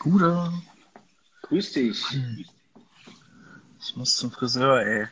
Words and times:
Gude. 0.00 0.50
Grüß 1.42 1.72
dich. 1.74 2.02
Ich 3.78 3.96
muss 3.96 4.16
zum 4.16 4.30
Friseur, 4.30 4.80
ey. 4.80 5.06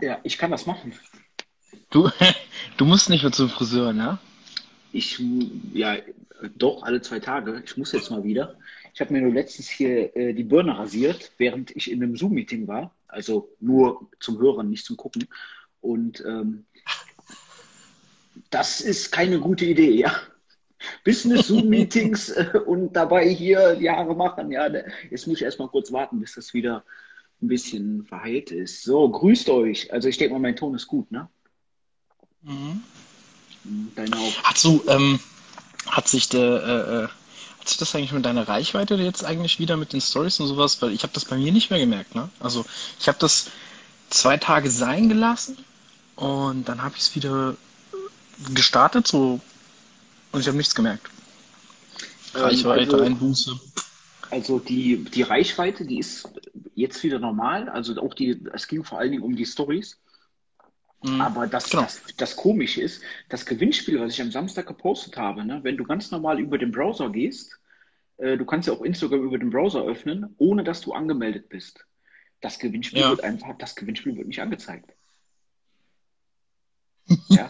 Ja, 0.00 0.20
ich 0.22 0.38
kann 0.38 0.52
das 0.52 0.66
machen. 0.66 0.94
Du, 1.90 2.08
du 2.76 2.84
musst 2.84 3.10
nicht 3.10 3.24
mehr 3.24 3.32
zum 3.32 3.48
Friseur, 3.48 3.92
ne? 3.92 4.18
Ich, 4.92 5.20
ja, 5.74 5.96
doch, 6.56 6.84
alle 6.84 7.02
zwei 7.02 7.18
Tage. 7.18 7.60
Ich 7.64 7.76
muss 7.76 7.90
jetzt 7.90 8.10
mal 8.10 8.22
wieder. 8.22 8.56
Ich 8.94 9.00
habe 9.00 9.12
mir 9.12 9.20
nur 9.20 9.32
letztens 9.32 9.68
hier 9.68 10.14
äh, 10.16 10.32
die 10.32 10.44
Birne 10.44 10.78
rasiert, 10.78 11.32
während 11.36 11.74
ich 11.74 11.90
in 11.90 12.02
einem 12.02 12.16
Zoom-Meeting 12.16 12.68
war. 12.68 12.94
Also 13.08 13.48
nur 13.58 14.08
zum 14.20 14.38
Hören, 14.38 14.70
nicht 14.70 14.86
zum 14.86 14.96
Gucken. 14.96 15.26
Und 15.80 16.24
ähm, 16.24 16.66
das 18.50 18.80
ist 18.80 19.10
keine 19.10 19.40
gute 19.40 19.64
Idee, 19.64 19.90
ja. 19.90 20.14
Business-Zoom-Meetings 21.04 22.28
äh, 22.30 22.58
und 22.64 22.92
dabei 22.94 23.28
hier 23.28 23.78
Haare 23.88 24.14
machen. 24.14 24.50
Ja, 24.52 24.68
jetzt 25.10 25.26
muss 25.26 25.38
ich 25.38 25.44
erstmal 25.44 25.68
kurz 25.68 25.92
warten, 25.92 26.20
bis 26.20 26.34
das 26.34 26.54
wieder 26.54 26.84
ein 27.42 27.48
bisschen 27.48 28.04
verheilt 28.06 28.50
ist. 28.50 28.82
So, 28.82 29.08
grüßt 29.08 29.48
euch. 29.50 29.92
Also 29.92 30.08
ich 30.08 30.18
denke 30.18 30.34
mal, 30.34 30.40
mein 30.40 30.56
Ton 30.56 30.74
ist 30.74 30.86
gut, 30.86 31.10
ne? 31.10 31.28
Mhm. 32.42 32.82
Deine 33.94 34.16
auch. 34.16 34.44
Hast 34.44 34.64
du, 34.64 34.82
ähm, 34.88 35.18
hat 35.86 36.08
sich 36.08 36.28
der, 36.28 36.40
äh, 36.40 37.04
äh, 37.04 37.08
hat 37.58 37.68
sich 37.68 37.78
das 37.78 37.94
eigentlich 37.94 38.12
mit 38.12 38.24
deiner 38.24 38.48
Reichweite 38.48 38.94
jetzt 38.94 39.24
eigentlich 39.24 39.58
wieder 39.58 39.76
mit 39.76 39.92
den 39.92 40.00
Stories 40.00 40.40
und 40.40 40.46
sowas? 40.46 40.80
Weil 40.80 40.92
ich 40.92 41.02
habe 41.02 41.12
das 41.12 41.24
bei 41.24 41.36
mir 41.36 41.52
nicht 41.52 41.70
mehr 41.70 41.80
gemerkt, 41.80 42.14
ne? 42.14 42.28
Also 42.40 42.64
ich 42.98 43.08
habe 43.08 43.18
das 43.18 43.50
zwei 44.08 44.36
Tage 44.36 44.70
sein 44.70 45.08
gelassen 45.08 45.58
und 46.14 46.68
dann 46.68 46.82
habe 46.82 46.94
ich 46.96 47.02
es 47.02 47.16
wieder 47.16 47.56
gestartet, 48.54 49.06
so 49.06 49.40
und 50.36 50.42
ich 50.42 50.48
habe 50.48 50.56
nichts 50.58 50.74
gemerkt. 50.74 51.08
Ähm, 52.34 52.42
Reichweite, 52.42 52.92
also- 52.92 53.00
Einbuße. 53.04 53.60
Also 54.30 54.58
die, 54.58 55.04
die 55.04 55.22
Reichweite, 55.22 55.86
die 55.86 55.98
ist 56.00 56.28
jetzt 56.74 57.02
wieder 57.04 57.18
normal. 57.20 57.68
Also 57.68 57.96
auch 58.02 58.12
die, 58.12 58.44
es 58.52 58.66
ging 58.66 58.82
vor 58.84 58.98
allen 58.98 59.12
Dingen 59.12 59.22
um 59.22 59.36
die 59.36 59.46
Stories. 59.46 59.98
Mhm. 61.02 61.20
Aber 61.20 61.46
das, 61.46 61.70
Genau. 61.70 61.84
das, 61.84 62.02
das 62.16 62.34
Komische 62.36 62.82
ist, 62.82 63.02
das 63.28 63.46
Gewinnspiel, 63.46 64.00
was 64.00 64.12
ich 64.14 64.20
am 64.20 64.32
Samstag 64.32 64.66
gepostet 64.66 65.16
habe, 65.16 65.44
ne, 65.44 65.60
wenn 65.62 65.76
du 65.76 65.84
ganz 65.84 66.10
normal 66.10 66.40
über 66.40 66.58
den 66.58 66.72
Browser 66.72 67.08
gehst, 67.10 67.56
äh, 68.16 68.36
du 68.36 68.44
kannst 68.44 68.66
ja 68.66 68.74
auch 68.74 68.82
Instagram 68.82 69.22
über 69.22 69.38
den 69.38 69.50
Browser 69.50 69.84
öffnen, 69.84 70.34
ohne 70.38 70.64
dass 70.64 70.80
du 70.80 70.92
angemeldet 70.92 71.48
bist. 71.48 71.86
Das 72.40 72.58
Gewinnspiel 72.58 73.00
Ja. 73.00 73.10
wird 73.10 73.22
einfach, 73.22 73.56
das 73.58 73.76
Gewinnspiel 73.76 74.16
wird 74.16 74.26
nicht 74.26 74.40
angezeigt. 74.42 74.92
Ja. 77.28 77.48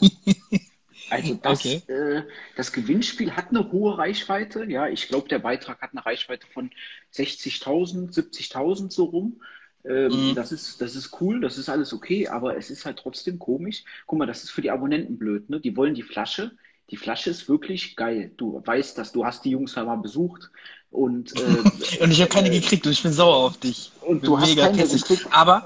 Also 1.09 1.35
das, 1.35 1.61
Okay. 1.61 1.83
äh, 1.89 2.23
das 2.57 2.73
Gewinnspiel 2.73 3.37
hat 3.37 3.51
eine 3.51 3.71
hohe 3.71 3.97
Reichweite. 3.99 4.65
Ja, 4.65 4.89
ich 4.89 5.07
glaube, 5.09 5.29
der 5.29 5.39
Beitrag 5.39 5.81
hat 5.81 5.91
eine 5.93 6.05
Reichweite 6.05 6.47
von 6.49 6.71
60.000, 7.11 8.13
70.000 8.13 8.93
so 8.93 9.05
rum. 9.05 9.43
Ähm, 9.85 10.33
Mhm. 10.33 10.35
das 10.35 10.51
ist, 10.51 10.81
das 10.81 10.97
ist 10.97 11.21
cool, 11.21 11.41
das 11.41 11.59
ist 11.59 11.69
alles 11.69 11.93
okay, 11.93 12.27
aber 12.29 12.57
es 12.57 12.71
ist 12.71 12.85
halt 12.87 12.99
trotzdem 12.99 13.39
komisch. 13.39 13.85
Guck 14.07 14.19
mal, 14.19 14.27
das 14.27 14.43
ist 14.43 14.51
für 14.51 14.63
die 14.63 14.71
Abonnenten 14.73 15.17
blöd, 15.19 15.49
ne? 15.49 15.61
Die 15.61 15.77
wollen 15.77 15.95
die 15.95 16.03
Flasche. 16.03 16.57
Die 16.91 16.97
Flasche 16.97 17.31
ist 17.31 17.49
wirklich 17.49 17.95
geil. 17.97 18.33
Du 18.37 18.61
weißt 18.65 18.99
das, 18.99 19.13
du 19.13 19.25
hast 19.25 19.45
die 19.45 19.51
Jungs 19.51 19.77
mal 19.77 19.97
besucht 19.97 20.51
und, 20.91 21.33
äh, 21.37 21.61
Und 22.01 22.11
ich 22.11 22.21
habe 22.21 22.31
keine 22.31 22.51
äh, 22.51 22.61
gekriegt 22.61 22.87
und 22.87 22.93
ich 22.93 23.03
bin 23.03 23.13
sauer 23.13 23.37
auf 23.37 23.59
dich. 23.59 23.93
und 24.01 24.27
du 24.27 24.39
hast 24.39 24.49
mega 24.49 24.63
keine 24.63 24.77
pissig. 24.77 25.03
gekriegt. 25.03 25.27
Aber, 25.33 25.63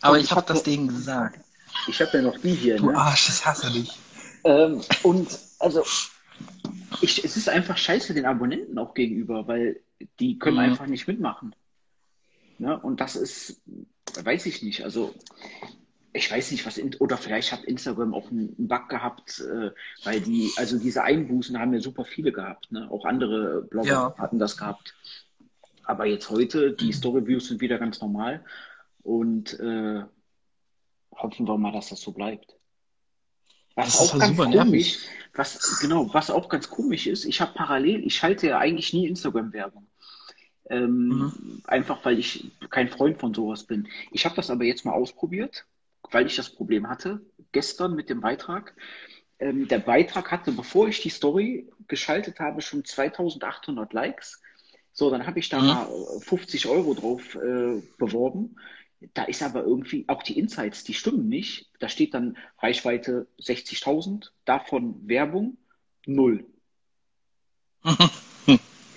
aber 0.00 0.18
ich 0.18 0.24
ich 0.24 0.30
habe 0.30 0.40
hab 0.40 0.46
das 0.46 0.62
denen 0.62 0.88
gesagt. 0.88 1.38
Ich 1.86 2.00
habe 2.00 2.18
ja 2.18 2.22
noch 2.22 2.38
die 2.38 2.54
hier, 2.54 2.78
Du 2.78 2.86
ne? 2.86 2.94
Arsch, 2.94 3.28
ich 3.28 3.44
hasse 3.44 3.70
dich. 3.70 3.90
Ähm, 4.44 4.80
und 5.02 5.38
also, 5.58 5.82
ich, 7.00 7.24
es 7.24 7.36
ist 7.36 7.48
einfach 7.48 7.76
scheiße 7.76 8.14
den 8.14 8.26
Abonnenten 8.26 8.78
auch 8.78 8.94
gegenüber, 8.94 9.46
weil 9.46 9.80
die 10.20 10.38
können 10.38 10.56
Mhm. 10.56 10.62
einfach 10.62 10.86
nicht 10.86 11.06
mitmachen. 11.08 11.54
Ne? 12.58 12.78
Und 12.78 13.00
das 13.00 13.16
ist, 13.16 13.62
weiß 14.22 14.46
ich 14.46 14.62
nicht. 14.62 14.84
Also, 14.84 15.14
ich 16.12 16.30
weiß 16.30 16.50
nicht, 16.50 16.66
was, 16.66 16.78
in, 16.78 16.94
oder 16.96 17.16
vielleicht 17.16 17.52
hat 17.52 17.64
Instagram 17.64 18.14
auch 18.14 18.30
einen 18.30 18.54
Bug 18.56 18.88
gehabt, 18.88 19.40
äh, 19.40 19.70
weil 20.04 20.20
die, 20.20 20.50
also 20.56 20.78
diese 20.78 21.02
Einbußen 21.04 21.58
haben 21.58 21.74
ja 21.74 21.80
super 21.80 22.04
viele 22.04 22.32
gehabt. 22.32 22.72
Ne? 22.72 22.90
Auch 22.90 23.04
andere 23.04 23.62
Blogger 23.62 23.88
Ja. 23.88 24.14
hatten 24.18 24.38
das 24.38 24.56
gehabt. 24.56 24.94
Aber 25.84 26.06
jetzt 26.06 26.28
heute, 26.30 26.72
die 26.72 26.92
Storyviews 26.92 27.48
sind 27.48 27.60
wieder 27.60 27.78
ganz 27.78 28.00
normal 28.00 28.44
und 29.02 29.58
äh, 29.60 30.02
hoffen 31.12 31.46
wir 31.46 31.56
mal, 31.56 31.72
dass 31.72 31.90
das 31.90 32.00
so 32.00 32.12
bleibt. 32.12 32.57
Was 33.78 33.96
Das 33.98 34.00
auch 34.00 34.18
ganz 34.18 34.36
komisch, 34.38 34.54
nervig. 34.54 35.08
was, 35.34 35.76
genau, 35.78 36.12
was 36.12 36.30
auch 36.30 36.48
ganz 36.48 36.68
komisch 36.68 37.06
ist, 37.06 37.24
ich 37.24 37.40
habe 37.40 37.54
parallel, 37.54 38.04
ich 38.06 38.16
schalte 38.16 38.48
ja 38.48 38.58
eigentlich 38.58 38.92
nie 38.92 39.06
Instagram-Werbung. 39.06 39.86
Ähm, 40.70 41.10
Mhm. 41.10 41.62
Einfach 41.66 42.04
weil 42.04 42.18
ich 42.18 42.52
kein 42.70 42.88
Freund 42.88 43.18
von 43.18 43.34
sowas 43.34 43.64
bin. 43.64 43.88
Ich 44.10 44.24
habe 44.24 44.36
das 44.36 44.50
aber 44.50 44.64
jetzt 44.64 44.84
mal 44.84 44.92
ausprobiert, 44.92 45.66
weil 46.10 46.26
ich 46.26 46.36
das 46.36 46.50
Problem 46.50 46.88
hatte, 46.88 47.20
gestern 47.52 47.94
mit 47.94 48.10
dem 48.10 48.20
Beitrag. 48.20 48.74
Ähm, 49.38 49.68
der 49.68 49.78
Beitrag 49.80 50.30
hatte, 50.32 50.52
bevor 50.52 50.88
ich 50.88 51.00
die 51.02 51.10
Story 51.10 51.68
geschaltet 51.88 52.40
habe, 52.40 52.60
schon 52.62 52.84
2800 52.84 53.92
Likes. 53.92 54.42
So, 54.92 55.10
dann 55.10 55.26
habe 55.26 55.38
ich 55.38 55.48
da 55.48 55.60
Mhm. 55.60 55.66
mal 55.68 55.88
äh, 55.88 56.20
50 56.20 56.66
Euro 56.66 56.94
drauf 56.94 57.36
äh, 57.36 57.82
beworben. 57.98 58.56
Da 59.14 59.24
ist 59.24 59.42
aber 59.42 59.62
irgendwie, 59.62 60.04
auch 60.08 60.22
die 60.22 60.38
Insights, 60.38 60.82
die 60.84 60.94
stimmen 60.94 61.28
nicht. 61.28 61.70
Da 61.78 61.88
steht 61.88 62.14
dann 62.14 62.36
Reichweite 62.58 63.28
60.000, 63.40 64.30
davon 64.44 65.08
Werbung 65.08 65.56
null. 66.06 66.44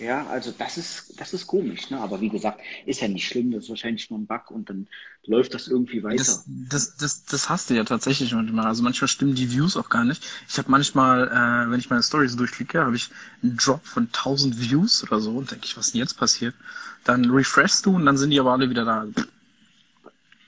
Ja, 0.02 0.26
also 0.26 0.52
das 0.52 0.78
ist, 0.78 1.14
das 1.22 1.32
ist 1.32 1.46
komisch, 1.46 1.92
ne? 1.92 2.00
Aber 2.00 2.20
wie 2.22 2.30
gesagt, 2.30 2.60
ist 2.88 3.02
ja 3.02 3.08
nicht 3.08 3.28
schlimm, 3.28 3.52
das 3.52 3.66
ist 3.66 3.70
wahrscheinlich 3.70 4.10
nur 4.10 4.18
ein 4.18 4.26
Bug 4.26 4.50
und 4.50 4.68
dann 4.68 4.88
läuft 5.28 5.54
das 5.54 5.68
irgendwie 5.68 6.02
weiter. 6.02 6.16
Das, 6.18 6.44
das, 6.48 6.98
das, 6.98 7.26
das 7.26 7.50
hast 7.50 7.70
du 7.70 7.76
ja 7.76 7.84
tatsächlich 7.84 8.34
manchmal. 8.34 8.66
Also 8.66 8.82
manchmal 8.82 9.08
stimmen 9.08 9.36
die 9.36 9.52
Views 9.52 9.78
auch 9.78 9.90
gar 9.90 10.04
nicht. 10.04 10.26
Ich 10.50 10.58
habe 10.58 10.72
manchmal, 10.72 11.28
äh, 11.28 11.72
wenn 11.72 11.80
ich 11.80 11.92
meine 11.92 12.02
Stories 12.02 12.36
durchklicke, 12.36 12.84
habe 12.84 12.96
ich 12.96 13.10
einen 13.44 13.58
Drop 13.58 13.86
von 13.86 14.08
1000 14.08 14.60
Views 14.60 15.04
oder 15.04 15.20
so 15.20 15.38
und 15.38 15.52
denke 15.52 15.66
ich, 15.66 15.78
was 15.78 15.88
ist 15.88 15.94
denn 15.94 16.02
jetzt 16.02 16.18
passiert? 16.18 16.56
Dann 17.04 17.30
refreshst 17.30 17.86
du 17.86 17.96
und 17.96 18.04
dann 18.08 18.18
sind 18.18 18.32
die 18.32 18.40
aber 18.40 18.54
alle 18.54 18.72
wieder 18.72 18.86
da. 18.86 19.06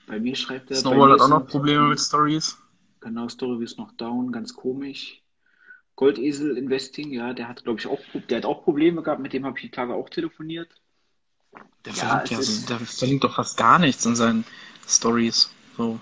Bei 0.06 0.20
mir 0.20 0.34
schreibt 0.36 0.70
er, 0.70 0.76
Snowball 0.76 1.12
hat 1.12 1.20
auch 1.20 1.28
noch 1.28 1.46
Probleme 1.46 1.88
mit 1.88 2.00
Stories. 2.00 2.56
Genau, 3.00 3.28
Story 3.28 3.64
ist 3.64 3.78
noch 3.78 3.92
down, 3.92 4.32
ganz 4.32 4.54
komisch. 4.54 5.22
Goldesel 5.96 6.56
Investing, 6.56 7.12
ja, 7.12 7.32
der 7.32 7.48
hat, 7.48 7.64
glaube 7.64 7.80
ich, 7.80 7.86
auch, 7.86 8.00
der 8.28 8.38
hat 8.38 8.44
auch 8.44 8.64
Probleme 8.64 9.02
gehabt, 9.02 9.20
mit 9.20 9.32
dem 9.32 9.44
habe 9.46 9.56
ich 9.58 9.62
die 9.64 9.70
Tage 9.70 9.94
auch 9.94 10.08
telefoniert. 10.08 10.74
Der 11.84 11.92
Ja, 11.92 12.24
verlinkt 12.24 12.30
ja, 12.30 12.42
so, 12.42 12.66
der 12.66 12.80
verlinkt 12.80 13.24
doch 13.24 13.34
fast 13.36 13.56
gar 13.56 13.78
nichts 13.78 14.04
in 14.06 14.16
seinen 14.16 14.44
Stories. 14.88 15.50
So. 15.76 16.00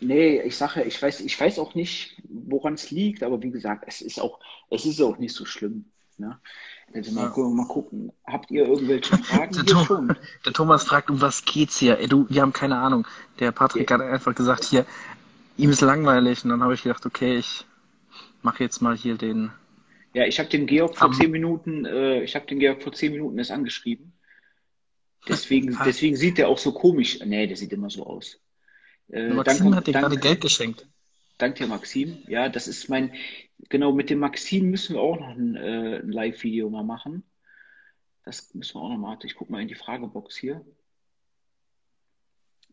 Nee, 0.00 0.40
ich 0.42 0.56
sage 0.56 0.80
ja, 0.80 0.86
ich 0.86 1.00
weiß, 1.00 1.20
ich 1.20 1.38
weiß 1.38 1.58
auch 1.58 1.74
nicht, 1.74 2.16
woran 2.24 2.74
es 2.74 2.90
liegt, 2.90 3.22
aber 3.22 3.42
wie 3.42 3.50
gesagt, 3.50 3.84
es 3.86 4.00
ist 4.00 4.18
auch, 4.18 4.40
es 4.70 4.86
ist 4.86 5.00
auch 5.00 5.18
nicht 5.18 5.34
so 5.34 5.44
schlimm. 5.44 5.92
Ne? 6.16 6.40
Also 6.92 7.12
mal, 7.12 7.32
Ja. 7.36 7.48
mal 7.48 7.66
gucken. 7.68 8.12
Habt 8.26 8.50
ihr 8.50 8.66
irgendwelche 8.66 9.16
Fragen 9.24 9.52
Der, 9.54 9.64
Tom, 9.64 10.12
der 10.44 10.52
Thomas 10.52 10.84
fragt, 10.84 11.10
um 11.10 11.20
was 11.20 11.44
geht's 11.44 11.78
hier? 11.78 11.98
Ey, 11.98 12.08
du, 12.08 12.26
wir 12.28 12.42
haben 12.42 12.52
keine 12.52 12.76
Ahnung. 12.78 13.06
Der 13.38 13.52
Patrick 13.52 13.90
hat 13.90 14.00
einfach 14.00 14.34
gesagt, 14.34 14.64
hier, 14.64 14.84
ihm 15.56 15.70
ist 15.70 15.80
langweilig. 15.82 16.42
Und 16.44 16.50
dann 16.50 16.62
habe 16.62 16.74
ich 16.74 16.82
gedacht, 16.82 17.06
okay, 17.06 17.36
ich 17.36 17.64
mache 18.42 18.64
jetzt 18.64 18.80
mal 18.82 18.96
hier 18.96 19.16
den. 19.16 19.52
Ja, 20.14 20.24
ich 20.26 20.40
habe 20.40 20.48
den 20.48 20.66
Georg 20.66 20.96
vor 20.96 21.12
zehn 21.12 21.30
Minuten, 21.30 21.84
äh, 21.84 22.22
ich 22.24 22.34
habe 22.34 22.44
den 22.46 22.58
Georg 22.58 22.82
vor 22.82 22.92
zehn 22.92 23.12
Minuten 23.12 23.38
erst 23.38 23.52
angeschrieben. 23.52 24.12
Deswegen, 25.28 25.78
deswegen 25.84 26.16
sieht 26.16 26.38
der 26.38 26.48
auch 26.48 26.58
so 26.58 26.72
komisch. 26.72 27.20
Nee, 27.24 27.46
der 27.46 27.56
sieht 27.56 27.72
immer 27.72 27.90
so 27.90 28.04
aus. 28.06 28.40
Äh, 29.12 29.28
Maxim 29.34 29.64
danke- 29.66 29.76
hat 29.76 29.86
dir 29.86 29.92
gerade 29.92 30.16
Geld 30.16 30.40
geschenkt. 30.40 30.86
Dank 31.38 31.54
dir, 31.56 31.66
Maxim. 31.68 32.18
Ja, 32.26 32.48
das 32.48 32.66
ist 32.66 32.88
mein, 32.88 33.12
genau, 33.68 33.92
mit 33.92 34.10
dem 34.10 34.20
Maxim 34.20 34.70
müssen 34.70 34.94
wir 34.94 35.02
auch 35.02 35.18
noch 35.18 35.28
ein, 35.28 35.56
äh, 35.56 35.98
ein 35.98 36.10
Live-Video 36.10 36.70
mal 36.70 36.84
machen. 36.84 37.24
Das 38.24 38.54
müssen 38.54 38.74
wir 38.74 38.82
auch 38.82 38.90
noch 38.90 38.98
mal, 38.98 39.18
ich 39.22 39.34
guck 39.34 39.50
mal 39.50 39.62
in 39.62 39.68
die 39.68 39.74
Fragebox 39.74 40.36
hier. 40.36 40.64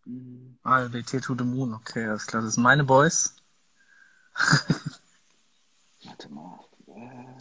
Hm, 0.04 0.58
ALBT 0.64 1.22
to 1.22 1.36
the 1.38 1.44
Moon, 1.44 1.74
okay, 1.74 2.06
alles 2.06 2.28
klar. 2.28 2.42
Das 2.42 2.54
sind 2.56 2.64
meine 2.64 2.84
Boys. 2.84 3.36
Warte 6.04 6.30
mal. 6.30 6.60
Äh, 6.88 7.34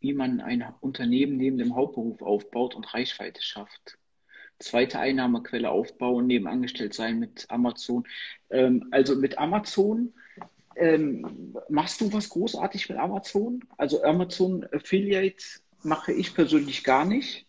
Wie 0.00 0.14
man 0.14 0.40
ein 0.40 0.74
Unternehmen 0.80 1.36
neben 1.36 1.58
dem 1.58 1.74
Hauptberuf 1.74 2.22
aufbaut 2.22 2.74
und 2.74 2.92
Reichweite 2.92 3.42
schafft. 3.42 3.98
Zweite 4.62 4.98
Einnahmequelle 4.98 5.70
aufbauen, 5.70 6.26
neben 6.26 6.46
angestellt 6.46 6.94
sein 6.94 7.18
mit 7.18 7.46
Amazon. 7.50 8.04
Ähm, 8.50 8.88
also 8.90 9.16
mit 9.16 9.38
Amazon, 9.38 10.12
ähm, 10.76 11.54
machst 11.68 12.00
du 12.00 12.12
was 12.12 12.28
großartig 12.28 12.88
mit 12.88 12.98
Amazon? 12.98 13.60
Also 13.76 14.02
Amazon 14.04 14.66
Affiliate 14.72 15.44
mache 15.82 16.12
ich 16.12 16.34
persönlich 16.34 16.84
gar 16.84 17.04
nicht. 17.04 17.46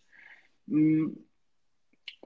Hm, 0.68 1.16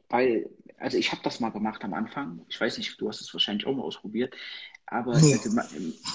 Weil, 0.08 0.48
also 0.78 0.96
ich 0.96 1.12
habe 1.12 1.22
das 1.22 1.38
mal 1.38 1.50
gemacht 1.50 1.84
am 1.84 1.92
Anfang. 1.92 2.40
Ich 2.48 2.58
weiß 2.60 2.78
nicht, 2.78 2.98
du 3.00 3.08
hast 3.08 3.20
es 3.20 3.32
wahrscheinlich 3.34 3.66
auch 3.66 3.74
mal 3.74 3.82
ausprobiert. 3.82 4.34
Aber 4.86 5.20
Nee. 5.20 5.38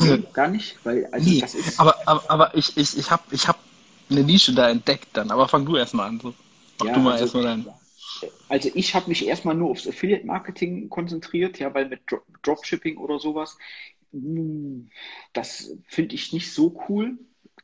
nee, 0.01 0.23
gar 0.33 0.47
nicht, 0.47 0.83
weil 0.83 1.05
also 1.11 1.29
Nee, 1.29 1.39
das 1.39 1.53
ist. 1.53 1.79
aber, 1.79 1.95
aber, 2.07 2.23
aber 2.27 2.55
ich, 2.55 2.75
ich, 2.75 2.97
ich 2.97 3.11
habe 3.11 3.21
ich 3.29 3.47
hab 3.47 3.59
eine 4.09 4.23
Nische 4.23 4.53
da 4.53 4.69
entdeckt 4.69 5.09
dann. 5.13 5.29
Aber 5.29 5.47
fang 5.47 5.63
du 5.63 5.77
erstmal 5.77 6.09
an. 6.09 6.19
So. 6.19 6.33
Mach 6.79 6.87
Ja, 6.87 6.93
du 6.93 6.99
mal 7.01 7.11
also, 7.13 7.23
erstmal 7.25 7.43
dein. 7.43 7.82
Also 8.47 8.69
ich 8.73 8.95
habe 8.95 9.09
mich 9.09 9.25
erstmal 9.25 9.55
nur 9.55 9.69
aufs 9.71 9.87
Affiliate-Marketing 9.87 10.89
konzentriert, 10.89 11.59
ja, 11.59 11.73
weil 11.73 11.89
mit 11.89 12.01
Dro 12.09 12.19
Dropshipping 12.43 12.97
oder 12.97 13.19
sowas, 13.19 13.57
hm, 14.11 14.89
das 15.33 15.75
finde 15.87 16.15
ich 16.15 16.33
nicht 16.33 16.53
so 16.53 16.83
cool, 16.89 17.17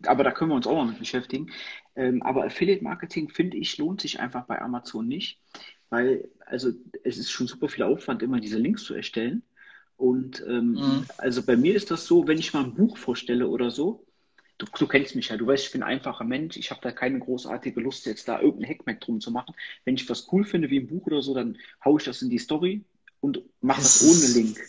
aber 0.06 0.24
da 0.24 0.32
können 0.32 0.52
wir 0.52 0.56
uns 0.56 0.68
auch 0.68 0.76
noch 0.76 0.88
mit 0.88 1.00
beschäftigen. 1.00 1.52
Ähm, 1.96 2.24
aber 2.24 2.46
Affiliate-Marketing, 2.46 3.30
finde 3.30 3.58
ich, 3.58 3.78
lohnt 3.78 4.02
sich 4.02 4.20
einfach 4.20 4.46
bei 4.46 4.62
Amazon 4.62 5.08
nicht, 5.08 5.42
weil, 5.90 6.30
also 6.46 6.72
es 7.04 7.18
ist 7.18 7.32
schon 7.32 7.48
super 7.48 7.70
viel 7.70 7.84
Aufwand, 7.84 8.24
immer 8.24 8.40
diese 8.40 8.58
Links 8.60 8.84
zu 8.84 8.94
erstellen. 8.94 9.44
Und 9.98 10.42
ähm, 10.48 10.88
Mhm. 10.88 11.10
also 11.18 11.44
bei 11.46 11.58
mir 11.58 11.76
ist 11.76 11.92
das 11.92 12.06
so, 12.06 12.28
wenn 12.28 12.38
ich 12.38 12.54
mal 12.54 12.64
ein 12.64 12.74
Buch 12.76 12.98
vorstelle 12.98 13.48
oder 13.50 13.70
so, 13.72 14.06
Du, 14.60 14.68
du 14.78 14.88
kennst 14.88 15.16
mich 15.16 15.30
ja, 15.30 15.38
du 15.38 15.48
weißt, 15.48 15.66
ich 15.66 15.72
bin 15.72 15.84
ein 15.84 15.96
einfacher 15.98 16.26
Mensch. 16.26 16.58
Ich 16.58 16.72
habe 16.72 16.82
da 16.82 16.92
keine 16.92 17.20
großartige 17.20 17.80
Lust, 17.82 18.06
jetzt 18.06 18.28
da 18.28 18.42
irgendein 18.42 18.70
Hackmack 18.72 19.02
drum 19.02 19.22
zu 19.22 19.32
machen. 19.32 19.56
Wenn 19.86 19.96
ich 19.96 20.10
was 20.10 20.28
cool 20.32 20.46
finde, 20.46 20.70
wie 20.70 20.80
ein 20.80 20.88
Buch 20.88 21.08
oder 21.08 21.22
so, 21.22 21.34
dann 21.34 21.58
haue 21.86 22.00
ich 22.00 22.06
das 22.06 22.22
in 22.22 22.30
die 22.30 22.40
Story 22.40 22.84
und 23.22 23.42
mache 23.62 23.82
das 23.82 24.04
ohne 24.04 24.28
Link. 24.28 24.60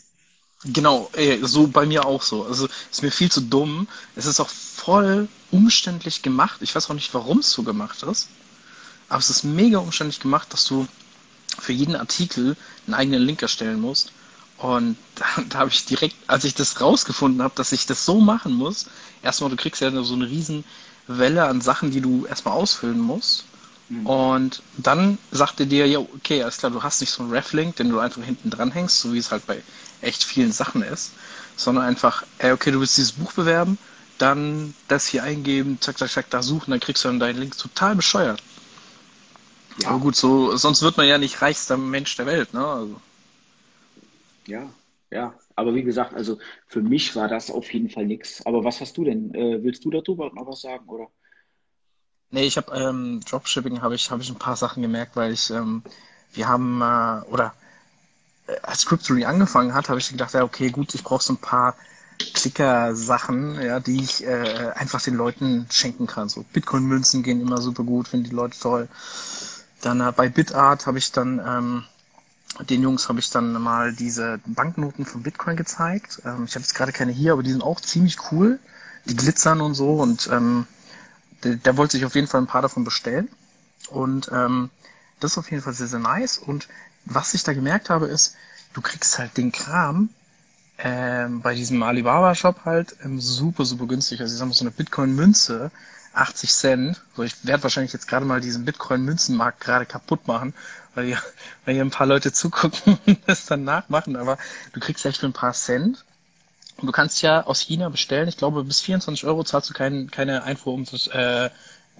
genau, 0.65 1.11
ey, 1.15 1.41
so 1.43 1.67
bei 1.69 1.87
mir 1.87 2.07
auch 2.07 2.23
so. 2.23 2.45
Also 2.45 2.69
ist 2.91 3.03
mir 3.03 3.11
viel 3.11 3.31
zu 3.33 3.41
dumm. 3.43 3.89
Es 4.17 4.27
ist 4.27 4.41
auch 4.41 4.49
voll 4.49 5.29
umständlich 5.51 6.23
gemacht. 6.23 6.63
Ich 6.63 6.75
weiß 6.75 6.91
auch 6.91 6.95
nicht, 6.95 7.13
warum 7.15 7.41
es 7.41 7.51
so 7.53 7.63
gemacht 7.65 8.03
ist. 8.05 8.29
Aber 9.09 9.19
es 9.19 9.31
ist 9.31 9.45
mega 9.45 9.79
umständlich 9.79 10.21
gemacht, 10.21 10.53
dass 10.53 10.67
du 10.67 10.87
für 11.59 11.73
jeden 11.73 11.97
Artikel 11.97 12.57
einen 12.87 12.95
eigenen 12.95 13.23
Link 13.23 13.43
erstellen 13.43 13.81
musst. 13.81 14.13
Und 14.61 14.97
da, 15.17 15.27
da 15.49 15.59
habe 15.61 15.71
ich 15.71 15.85
direkt, 15.87 16.17
als 16.29 16.45
ich 16.45 16.55
das 16.55 16.81
rausgefunden 16.81 17.43
habe, 17.43 17.55
dass 17.57 17.73
ich 17.73 17.87
das 17.87 18.05
so 18.05 18.21
machen 18.21 18.55
muss, 18.55 18.87
erstmal, 19.23 19.51
du 19.51 19.57
kriegst 19.57 19.81
ja 19.81 19.91
so 20.03 20.15
eine 20.15 20.29
riesen 20.29 20.65
Welle 21.07 21.45
an 21.47 21.61
Sachen, 21.61 21.91
die 21.91 22.01
du 22.01 22.27
erstmal 22.27 22.55
ausfüllen 22.55 23.01
musst. 23.01 23.45
Hm. 23.89 24.07
Und 24.07 24.62
dann 24.79 25.19
sagt 25.31 25.61
er 25.61 25.67
dir, 25.67 25.87
ja, 25.87 25.99
okay, 25.99 26.43
alles 26.43 26.59
klar, 26.59 26.73
du 26.73 26.83
hast 26.83 27.01
nicht 27.01 27.11
so 27.12 27.23
einen 27.23 27.33
Ref-Link, 27.33 27.77
den 27.77 27.91
du 27.91 27.99
einfach 27.99 28.23
hinten 28.23 28.51
dran 28.51 28.71
hängst, 28.73 29.01
so 29.01 29.12
wie 29.15 29.19
es 29.19 29.31
halt 29.33 29.47
bei 29.47 29.62
echt 30.03 30.25
vielen 30.25 30.53
Sachen 30.53 30.83
ist, 30.83 31.12
sondern 31.57 31.85
einfach, 31.85 32.25
ey, 32.39 32.53
okay, 32.53 32.71
du 32.71 32.81
willst 32.81 32.97
dieses 32.99 33.12
Buch 33.12 33.33
bewerben, 33.33 33.79
dann 34.19 34.75
das 34.89 35.07
hier 35.07 35.25
eingeben, 35.25 35.79
zack, 35.81 35.99
zack, 35.99 36.11
zack, 36.11 36.31
da 36.31 36.43
suchen, 36.43 36.71
dann 36.71 36.81
kriegst 36.81 37.05
du 37.05 37.09
dann 37.09 37.21
deinen 37.21 37.39
Link 37.41 37.57
total 37.59 37.97
bescheuert. 37.97 38.43
Aber 39.85 39.97
Ja, 39.97 39.97
gut, 39.99 40.17
so, 40.17 40.57
sonst 40.57 40.83
wird 40.83 40.97
man 40.97 41.07
ja 41.07 41.19
nicht 41.19 41.43
reichster 41.43 41.77
Mensch 41.77 42.15
der 42.17 42.27
Welt, 42.27 42.53
ne? 42.55 42.65
Also, 42.67 43.03
ja, 44.50 44.75
ja. 45.11 45.35
Aber 45.56 45.75
wie 45.75 45.82
gesagt, 45.85 46.14
also 46.14 46.38
für 46.67 46.82
mich 46.82 47.14
war 47.17 47.29
das 47.29 47.50
auf 47.50 47.73
jeden 47.73 47.91
Fall 47.91 48.06
nix. 48.06 48.44
Aber 48.47 48.64
was 48.64 48.81
hast 48.81 48.97
du 48.97 49.05
denn? 49.05 49.35
Äh, 49.35 49.62
willst 49.62 49.85
du 49.85 49.91
darüber 49.91 50.31
noch 50.35 50.47
was 50.47 50.62
sagen, 50.62 50.88
oder? 50.88 51.08
nee, 52.31 52.47
ich 52.47 52.56
habe 52.56 52.73
ähm, 52.76 53.20
Dropshipping 53.29 53.82
habe 53.82 53.94
ich 53.94 54.11
habe 54.11 54.23
ich 54.23 54.31
ein 54.31 54.38
paar 54.38 54.56
Sachen 54.56 54.82
gemerkt, 54.82 55.17
weil 55.17 55.32
ich 55.32 55.50
ähm, 55.50 55.82
wir 56.32 56.49
haben 56.49 56.81
äh, 56.81 57.31
oder 57.31 57.55
äh, 58.47 58.56
als 58.62 58.87
Cryptory 58.87 59.25
angefangen 59.25 59.75
hat, 59.75 59.88
habe 59.88 59.99
ich 60.00 60.11
gedacht, 60.11 60.35
ja, 60.35 60.44
okay, 60.44 60.70
gut, 60.70 60.94
ich 60.94 61.05
brauche 61.05 61.23
so 61.23 61.35
ein 61.35 61.38
paar 61.38 61.76
Klicker-Sachen, 62.35 63.61
ja, 63.62 63.81
die 63.81 64.02
ich 64.02 64.25
äh, 64.26 64.73
einfach 64.75 65.02
den 65.02 65.14
Leuten 65.14 65.67
schenken 65.70 66.06
kann. 66.06 66.29
So 66.29 66.44
Bitcoin-Münzen 66.52 67.23
gehen 67.23 67.41
immer 67.41 67.61
super 67.61 67.82
gut, 67.85 68.08
finden 68.08 68.29
die 68.31 68.37
Leute 68.37 68.58
toll. 68.58 68.88
Dann 69.82 70.00
äh, 70.00 70.12
bei 70.14 70.29
BitArt 70.29 70.87
habe 70.87 70.99
ich 70.99 71.12
dann 71.12 71.41
ähm, 71.47 71.85
den 72.69 72.82
Jungs 72.82 73.08
habe 73.08 73.20
ich 73.20 73.31
dann 73.31 73.52
mal 73.52 73.93
diese 73.93 74.41
Banknoten 74.47 75.06
von 75.06 75.23
Bitcoin 75.23 75.56
gezeigt. 75.56 76.23
Ähm, 76.25 76.44
ich 76.44 76.55
habe 76.55 76.62
jetzt 76.62 76.75
gerade 76.75 76.93
keine 76.93 77.12
hier, 77.12 77.32
aber 77.32 77.43
die 77.43 77.52
sind 77.52 77.62
auch 77.62 77.81
ziemlich 77.81 78.32
cool. 78.32 78.58
Die 79.06 79.17
glitzern 79.17 79.61
und 79.61 79.75
so 79.75 79.94
und 79.94 80.29
ähm, 80.31 80.67
der, 81.43 81.56
der 81.56 81.76
wollte 81.76 81.93
sich 81.93 82.05
auf 82.05 82.14
jeden 82.14 82.26
Fall 82.26 82.43
ein 82.43 82.47
paar 82.47 82.62
davon 82.62 82.85
bestellen. 82.85 83.29
Und 83.88 84.31
ähm, 84.32 84.70
das 85.20 85.32
ist 85.32 85.38
auf 85.38 85.50
jeden 85.50 85.62
Fall 85.62 85.73
sehr, 85.73 85.87
sehr 85.87 85.99
nice. 85.99 86.38
Und 86.38 86.69
was 87.06 87.35
ich 87.35 87.43
da 87.43 87.55
gemerkt 87.55 87.88
habe, 87.88 88.06
ist, 88.06 88.35
du 88.75 88.81
kriegst 88.82 89.19
halt 89.19 89.37
den 89.37 89.52
Kram 89.52 90.11
ähm, 90.79 91.41
bei 91.41 91.55
diesem 91.55 91.82
Alibaba-Shop 91.82 92.64
halt 92.64 92.97
ähm, 93.05 93.20
super, 93.20 93.64
super 93.64 93.87
günstig. 93.87 94.20
Also 94.20 94.32
ich 94.32 94.38
sag 94.38 94.47
mal, 94.47 94.55
so 94.55 94.64
eine 94.64 94.70
Bitcoin-Münze, 94.70 95.70
80 96.12 96.52
Cent. 96.52 97.02
So, 97.17 97.23
ich 97.23 97.44
werde 97.44 97.62
wahrscheinlich 97.62 97.93
jetzt 97.93 98.08
gerade 98.08 98.26
mal 98.26 98.41
diesen 98.41 98.64
Bitcoin-Münzenmarkt 98.64 99.61
gerade 99.61 99.87
kaputt 99.87 100.26
machen, 100.26 100.55
weil 101.00 101.06
hier, 101.06 101.23
weil 101.64 101.75
hier 101.75 101.85
ein 101.85 101.91
paar 101.91 102.06
Leute 102.06 102.32
zugucken 102.32 102.99
und 103.06 103.19
das 103.26 103.47
dann 103.47 103.64
nachmachen. 103.64 104.17
Aber 104.17 104.38
du 104.73 104.81
kriegst 104.81 105.05
echt 105.06 105.19
für 105.19 105.26
ein 105.26 105.32
paar 105.32 105.52
Cent. 105.52 106.05
Und 106.76 106.87
du 106.87 106.93
kannst 106.93 107.20
ja 107.23 107.44
aus 107.47 107.61
China 107.61 107.88
bestellen. 107.88 108.29
Ich 108.29 108.37
glaube, 108.37 108.64
bis 108.64 108.81
24 108.81 109.26
Euro 109.26 109.44
zahlst 109.44 109.69
du 109.69 109.75
kein, 109.75 110.11
keine 110.11 110.44
Einfuhr, 110.44 110.79
äh, 111.12 111.50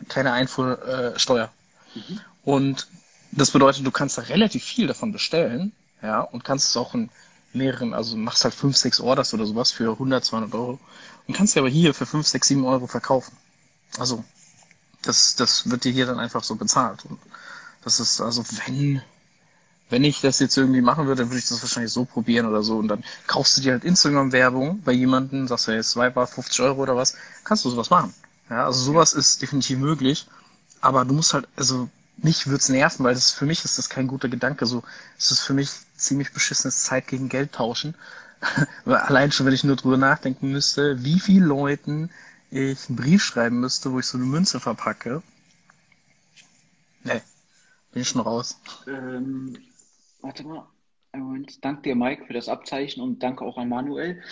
keine 0.09 0.33
Einfuhrsteuer. 0.33 1.51
Äh. 1.95 1.99
Mhm. 1.99 2.21
Und 2.45 2.87
das 3.33 3.51
bedeutet, 3.51 3.87
du 3.87 3.91
kannst 3.91 4.17
da 4.17 4.23
relativ 4.23 4.65
viel 4.65 4.87
davon 4.87 5.13
bestellen, 5.13 5.73
ja, 6.03 6.21
und 6.21 6.45
kannst 6.45 6.69
es 6.69 6.77
auch 6.77 6.95
in 6.95 7.11
mehreren, 7.53 7.93
also 7.93 8.17
machst 8.17 8.45
halt 8.45 8.55
5, 8.55 8.77
6 8.77 9.01
Orders 9.01 9.35
oder 9.35 9.45
sowas 9.45 9.71
für 9.71 9.93
100, 9.93 10.25
200 10.25 10.55
Euro 10.55 10.81
und 11.27 11.37
kannst 11.37 11.55
dir 11.55 11.61
aber 11.61 11.69
hier 11.69 11.93
für 11.93 12.07
5, 12.07 12.27
6, 12.27 12.49
7 12.49 12.65
Euro 12.65 12.87
verkaufen. 12.87 13.37
Also, 13.99 14.25
das, 15.03 15.37
das 15.37 15.69
wird 15.71 15.85
dir 15.85 15.93
hier 15.93 16.07
dann 16.07 16.19
einfach 16.19 16.43
so 16.43 16.57
bezahlt. 16.57 17.05
Und 17.05 17.19
das 17.83 18.01
ist, 18.01 18.21
also, 18.21 18.45
wenn, 18.67 19.03
wenn 19.91 20.05
ich 20.05 20.21
das 20.21 20.39
jetzt 20.39 20.57
irgendwie 20.57 20.81
machen 20.81 21.07
würde, 21.07 21.23
dann 21.23 21.31
würde 21.31 21.41
ich 21.41 21.49
das 21.49 21.63
wahrscheinlich 21.63 21.93
so 21.93 22.05
probieren 22.05 22.47
oder 22.47 22.63
so. 22.63 22.79
Und 22.79 22.89
dann 22.89 23.05
kaufst 23.27 23.57
du 23.57 23.61
dir 23.61 23.73
halt 23.73 23.85
Instagram-Werbung 23.85 24.83
bei 24.83 24.93
jemandem, 24.93 25.49
sagst 25.49 25.69
du 25.69 25.73
jetzt 25.73 25.91
Swiper 25.91 26.27
50 26.27 26.61
Euro 26.61 26.83
oder 26.83 26.97
was, 26.97 27.17
kannst 27.45 27.65
du 27.65 27.71
sowas 27.71 27.91
machen. 27.91 28.15
Ja, 28.49 28.67
also 28.67 28.81
sowas 28.81 29.13
ist 29.15 29.43
definitiv 29.43 29.79
möglich. 29.79 30.27
Aber 30.81 31.05
du 31.05 31.15
musst 31.15 31.35
halt, 31.35 31.49
also 31.57 31.89
mich 32.19 32.47
würde 32.47 32.59
es 32.59 32.69
nerven, 32.69 33.05
weil 33.05 33.15
das 33.15 33.31
für 33.31 33.47
mich 33.47 33.65
ist 33.65 33.79
das 33.79 33.89
kein 33.89 34.07
guter 34.07 34.29
Gedanke. 34.29 34.67
So, 34.67 34.83
es 35.19 35.31
ist 35.31 35.41
für 35.41 35.55
mich 35.55 35.71
ziemlich 35.97 36.33
beschissenes 36.33 36.85
Zeit 36.85 37.09
gegen 37.09 37.29
Geld 37.29 37.53
tauschen. 37.53 37.95
Allein 38.85 39.33
schon, 39.33 39.47
wenn 39.47 39.53
ich 39.53 39.65
nur 39.65 39.77
drüber 39.77 39.97
nachdenken 39.97 40.53
müsste, 40.53 41.03
wie 41.05 41.21
viel 41.21 41.43
Leuten 41.43 42.11
ich 42.51 42.89
einen 42.89 42.97
Brief 42.97 43.23
schreiben 43.23 43.61
müsste, 43.61 43.93
wo 43.93 43.99
ich 43.99 44.07
so 44.07 44.19
eine 44.19 44.27
Münze 44.27 44.61
verpacke. 44.61 45.23
Nee, 47.05 47.23
bin 47.93 48.05
schon 48.05 48.21
raus. 48.21 48.61
Ähm, 48.87 49.59
warte 50.21 50.45
mal. 50.45 50.67
Moment. 51.13 51.65
Danke 51.65 51.83
dir, 51.83 51.97
Mike, 51.97 52.27
für 52.27 52.33
das 52.33 52.49
Abzeichen 52.49 53.03
und 53.03 53.23
danke 53.23 53.45
auch 53.45 53.59
an 53.59 53.69
Manuel. 53.69 54.23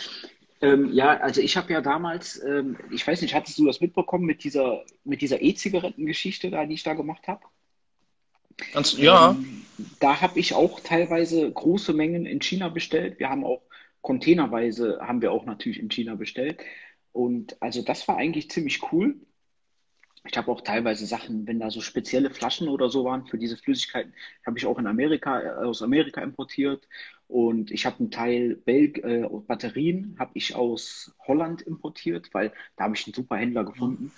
Ähm, 0.60 0.92
ja, 0.92 1.16
also 1.18 1.40
ich 1.40 1.56
habe 1.56 1.72
ja 1.72 1.80
damals, 1.80 2.42
ähm, 2.42 2.76
ich 2.90 3.06
weiß 3.06 3.22
nicht, 3.22 3.34
hattest 3.34 3.58
du 3.58 3.66
das 3.66 3.80
mitbekommen 3.80 4.24
mit 4.24 4.44
dieser, 4.44 4.84
mit 5.04 5.20
dieser 5.20 5.40
E-Zigaretten-Geschichte 5.40 6.50
da, 6.50 6.66
die 6.66 6.74
ich 6.74 6.82
da 6.82 6.94
gemacht 6.94 7.28
habe? 7.28 7.42
Ganz, 8.72 8.96
ja, 8.96 9.30
Ähm, 9.30 9.64
da 10.00 10.20
habe 10.20 10.38
ich 10.38 10.54
auch 10.54 10.80
teilweise 10.80 11.50
große 11.50 11.92
Mengen 11.92 12.26
in 12.26 12.40
China 12.40 12.68
bestellt. 12.68 13.18
Wir 13.20 13.30
haben 13.30 13.44
auch 13.44 13.62
containerweise, 14.00 14.98
haben 15.00 15.22
wir 15.22 15.32
auch 15.32 15.46
natürlich 15.46 15.78
in 15.78 15.88
China 15.88 16.16
bestellt. 16.16 16.60
Und 17.12 17.60
also 17.62 17.82
das 17.82 18.06
war 18.08 18.16
eigentlich 18.16 18.50
ziemlich 18.50 18.92
cool. 18.92 19.16
Ich 20.30 20.36
habe 20.36 20.52
auch 20.52 20.60
teilweise 20.60 21.06
Sachen, 21.06 21.46
wenn 21.46 21.58
da 21.58 21.70
so 21.70 21.80
spezielle 21.80 22.30
Flaschen 22.30 22.68
oder 22.68 22.90
so 22.90 23.04
waren 23.04 23.26
für 23.26 23.38
diese 23.38 23.56
Flüssigkeiten, 23.56 24.12
habe 24.44 24.58
ich 24.58 24.66
auch 24.66 24.78
in 24.78 24.86
Amerika, 24.86 25.40
äh, 25.40 25.64
aus 25.64 25.82
Amerika 25.82 26.20
importiert. 26.20 26.86
Und 27.28 27.70
ich 27.70 27.84
habe 27.86 27.98
einen 27.98 28.10
Teil 28.10 28.56
Belg 28.56 28.98
äh, 28.98 29.26
Batterien 29.46 30.16
habe 30.18 30.30
ich 30.34 30.54
aus 30.54 31.14
Holland 31.26 31.62
importiert, 31.62 32.32
weil 32.32 32.52
da 32.76 32.84
habe 32.84 32.94
ich 32.94 33.06
einen 33.06 33.14
super 33.14 33.36
Händler 33.36 33.64
gefunden. 33.64 34.12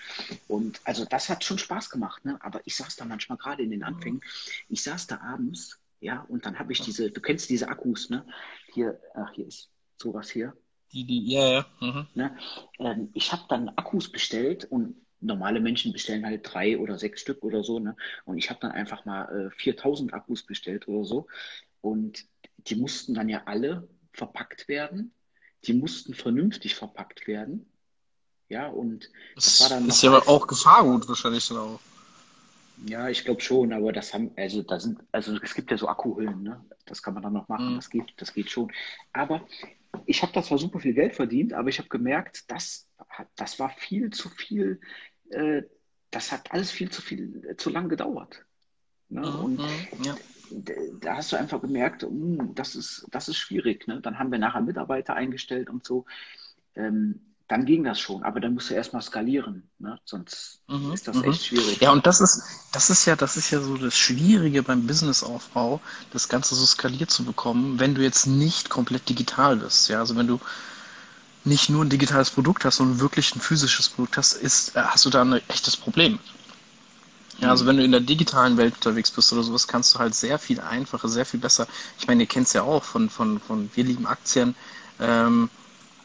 Und 0.48 0.80
also 0.84 1.04
das 1.04 1.28
hat 1.28 1.44
schon 1.44 1.58
Spaß 1.58 1.90
gemacht, 1.90 2.24
ne? 2.24 2.38
Aber 2.40 2.60
ich 2.64 2.76
saß 2.76 2.96
da 2.96 3.04
manchmal 3.04 3.38
gerade 3.38 3.62
in 3.62 3.70
den 3.70 3.82
Anfängen, 3.82 4.20
ich 4.68 4.82
saß 4.82 5.08
da 5.08 5.20
abends, 5.20 5.80
ja, 6.00 6.24
und 6.28 6.46
dann 6.46 6.58
habe 6.58 6.72
ich 6.72 6.80
diese, 6.80 7.10
du 7.10 7.20
kennst 7.20 7.50
diese 7.50 7.68
Akkus, 7.68 8.10
ne? 8.10 8.24
Hier, 8.72 9.00
ach, 9.14 9.32
hier 9.32 9.46
ist 9.46 9.70
sowas 9.96 10.30
hier. 10.30 10.54
die, 10.92 11.04
die, 11.04 11.32
ja, 11.32 11.52
ja. 11.52 11.66
Mhm. 11.80 12.06
Ne? 12.14 12.36
Ähm, 12.78 13.10
ich 13.14 13.32
habe 13.32 13.42
dann 13.48 13.68
Akkus 13.70 14.10
bestellt 14.10 14.64
und 14.64 14.96
normale 15.20 15.60
Menschen 15.60 15.92
bestellen 15.92 16.24
halt 16.26 16.42
drei 16.44 16.78
oder 16.78 16.98
sechs 16.98 17.20
Stück 17.20 17.42
oder 17.44 17.62
so. 17.64 17.78
Ne? 17.78 17.96
Und 18.24 18.38
ich 18.38 18.50
habe 18.50 18.60
dann 18.60 18.72
einfach 18.72 19.04
mal 19.04 19.48
äh, 19.48 19.50
4000 19.50 20.14
Akkus 20.14 20.44
bestellt 20.44 20.88
oder 20.88 21.04
so. 21.04 21.26
Und 21.80 22.26
die 22.58 22.76
mussten 22.76 23.14
dann 23.14 23.28
ja 23.28 23.42
alle 23.46 23.88
verpackt 24.12 24.68
werden. 24.68 25.14
Die 25.64 25.74
mussten 25.74 26.14
vernünftig 26.14 26.74
verpackt 26.74 27.26
werden. 27.26 27.66
Ja, 28.48 28.68
und 28.68 29.10
das 29.42 29.60
war 29.60 29.68
Das 29.68 29.70
dann 29.70 29.86
ist 29.86 30.02
noch 30.02 30.02
ja 30.02 30.10
alles. 30.12 30.28
auch 30.28 30.46
Gefahrgut 30.46 31.08
wahrscheinlich 31.08 31.46
dann 31.48 31.58
auch. 31.58 31.80
Ja, 32.76 33.08
ich 33.10 33.24
glaube 33.24 33.42
schon, 33.42 33.72
aber 33.74 33.92
das 33.92 34.14
haben, 34.14 34.32
also 34.36 34.62
da 34.62 34.80
sind, 34.80 35.00
also 35.12 35.36
es 35.42 35.54
gibt 35.54 35.70
ja 35.70 35.76
so 35.76 35.86
Akkuhüllen, 35.88 36.42
ne? 36.42 36.64
Das 36.86 37.02
kann 37.02 37.12
man 37.12 37.22
dann 37.22 37.34
noch 37.34 37.46
machen, 37.48 37.74
Mhm. 37.74 37.76
das 37.76 37.90
geht, 37.90 38.14
das 38.16 38.32
geht 38.32 38.50
schon. 38.50 38.72
Aber 39.12 39.46
ich 40.06 40.22
habe 40.22 40.32
da 40.32 40.42
zwar 40.42 40.58
super 40.58 40.80
viel 40.80 40.94
Geld 40.94 41.14
verdient, 41.14 41.52
aber 41.52 41.68
ich 41.68 41.78
habe 41.78 41.88
gemerkt, 41.90 42.50
das, 42.50 42.88
das 43.36 43.58
war 43.58 43.70
viel 43.70 44.10
zu 44.10 44.30
viel, 44.30 44.80
äh, 45.30 45.62
das 46.10 46.32
hat 46.32 46.52
alles 46.52 46.70
viel 46.70 46.90
zu 46.90 47.02
viel, 47.02 47.44
äh, 47.48 47.56
zu 47.56 47.70
lang 47.70 47.88
gedauert. 47.88 48.44
Ne? 49.08 49.22
Mhm. 49.22 49.40
Und 49.40 49.66
Mhm. 49.98 50.04
Ja. 50.04 50.16
da 50.50 51.16
hast 51.16 51.32
du 51.32 51.36
einfach 51.36 51.60
gemerkt, 51.60 52.02
hm, 52.02 52.54
das 52.54 52.74
ist, 52.74 53.06
das 53.10 53.28
ist 53.28 53.38
schwierig. 53.38 53.86
Ne? 53.88 54.00
Dann 54.00 54.18
haben 54.18 54.32
wir 54.32 54.38
nachher 54.38 54.60
Mitarbeiter 54.62 55.14
eingestellt 55.14 55.70
und 55.70 55.84
so. 55.86 56.06
Ähm, 56.74 57.20
dann 57.48 57.64
ging 57.66 57.84
das 57.84 58.00
schon. 58.00 58.22
Aber 58.22 58.40
dann 58.40 58.54
musst 58.54 58.70
du 58.70 58.74
erstmal 58.74 59.02
skalieren, 59.02 59.70
ne? 59.78 60.00
sonst 60.04 60.62
Mhm, 60.68 60.92
ist 60.92 61.08
das 61.08 61.16
mhm. 61.16 61.24
echt 61.24 61.44
schwierig. 61.46 61.80
Ja, 61.80 61.90
und 61.92 62.06
das 62.06 62.20
ist, 62.20 62.42
das 62.72 62.90
ist 62.90 63.04
ja, 63.06 63.16
das 63.16 63.36
ist 63.36 63.50
ja 63.50 63.60
so 63.60 63.76
das 63.76 63.96
Schwierige 63.98 64.62
beim 64.62 64.86
Businessaufbau, 64.86 65.80
das 66.12 66.28
Ganze 66.28 66.54
so 66.54 66.64
skaliert 66.64 67.10
zu 67.10 67.24
bekommen, 67.24 67.80
wenn 67.80 67.94
du 67.94 68.02
jetzt 68.02 68.26
nicht 68.26 68.70
komplett 68.70 69.08
digital 69.08 69.56
bist. 69.56 69.88
Ja, 69.88 69.98
also 69.98 70.16
wenn 70.16 70.28
du 70.28 70.40
nicht 71.44 71.68
nur 71.70 71.84
ein 71.84 71.90
digitales 71.90 72.30
Produkt 72.30 72.64
hast, 72.64 72.76
sondern 72.76 73.00
wirklich 73.00 73.34
ein 73.34 73.40
physisches 73.40 73.88
Produkt 73.88 74.16
hast, 74.16 74.34
ist, 74.34 74.76
äh, 74.76 74.82
hast 74.82 75.04
du 75.04 75.10
da 75.10 75.22
ein 75.22 75.40
echtes 75.48 75.76
Problem. 75.76 76.18
Ja, 77.38 77.50
also 77.50 77.64
Mhm. 77.64 77.68
wenn 77.68 77.76
du 77.78 77.84
in 77.84 77.92
der 77.92 78.00
digitalen 78.00 78.56
Welt 78.56 78.74
unterwegs 78.74 79.10
bist 79.10 79.32
oder 79.32 79.42
sowas, 79.42 79.66
kannst 79.66 79.94
du 79.94 79.98
halt 79.98 80.14
sehr 80.14 80.38
viel 80.38 80.60
einfacher, 80.60 81.08
sehr 81.08 81.24
viel 81.24 81.40
besser. 81.40 81.66
Ich 81.98 82.06
meine, 82.06 82.22
ihr 82.24 82.28
kennt 82.28 82.46
es 82.48 82.52
ja 82.52 82.62
auch 82.62 82.84
von, 82.84 83.08
von, 83.08 83.40
von 83.40 83.70
Wir 83.74 83.84
lieben 83.84 84.06
Aktien. 84.06 84.54
Ähm, 84.98 85.48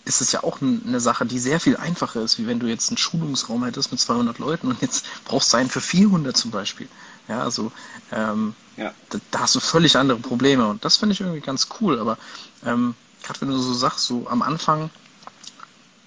ist 0.06 0.22
es 0.22 0.32
ja 0.34 0.44
auch 0.44 0.62
eine 0.62 1.00
Sache, 1.02 1.26
die 1.26 1.40
sehr 1.40 1.60
viel 1.60 1.78
einfacher 1.78 2.22
ist, 2.22 2.40
wie 2.40 2.48
wenn 2.48 2.60
du 2.60 2.68
jetzt 2.68 2.90
einen 2.90 2.98
Schulungsraum 2.98 3.64
hättest 3.66 3.92
mit 3.92 4.00
200 4.02 4.40
Leuten 4.40 4.68
und 4.70 4.82
jetzt 4.82 5.06
brauchst 5.26 5.54
du 5.54 5.58
einen 5.58 5.70
für 5.70 5.82
400 5.82 6.38
zum 6.38 6.52
Beispiel. 6.52 6.90
Ja, 7.28 7.42
also 7.44 7.72
ähm, 8.12 8.56
Ja. 8.78 8.94
da, 9.10 9.20
da 9.32 9.40
hast 9.42 9.56
du 9.56 9.60
völlig 9.62 9.98
andere 9.98 10.20
Probleme 10.20 10.68
und 10.68 10.86
das 10.86 10.98
finde 10.98 11.14
ich 11.14 11.22
irgendwie 11.22 11.42
ganz 11.42 11.68
cool. 11.82 12.00
Aber 12.00 12.18
ähm, 12.66 12.96
gerade 13.24 13.42
wenn 13.42 13.50
du 13.50 13.58
so 13.58 13.74
sagst, 13.74 14.06
so 14.06 14.28
am 14.30 14.42
Anfang, 14.42 14.92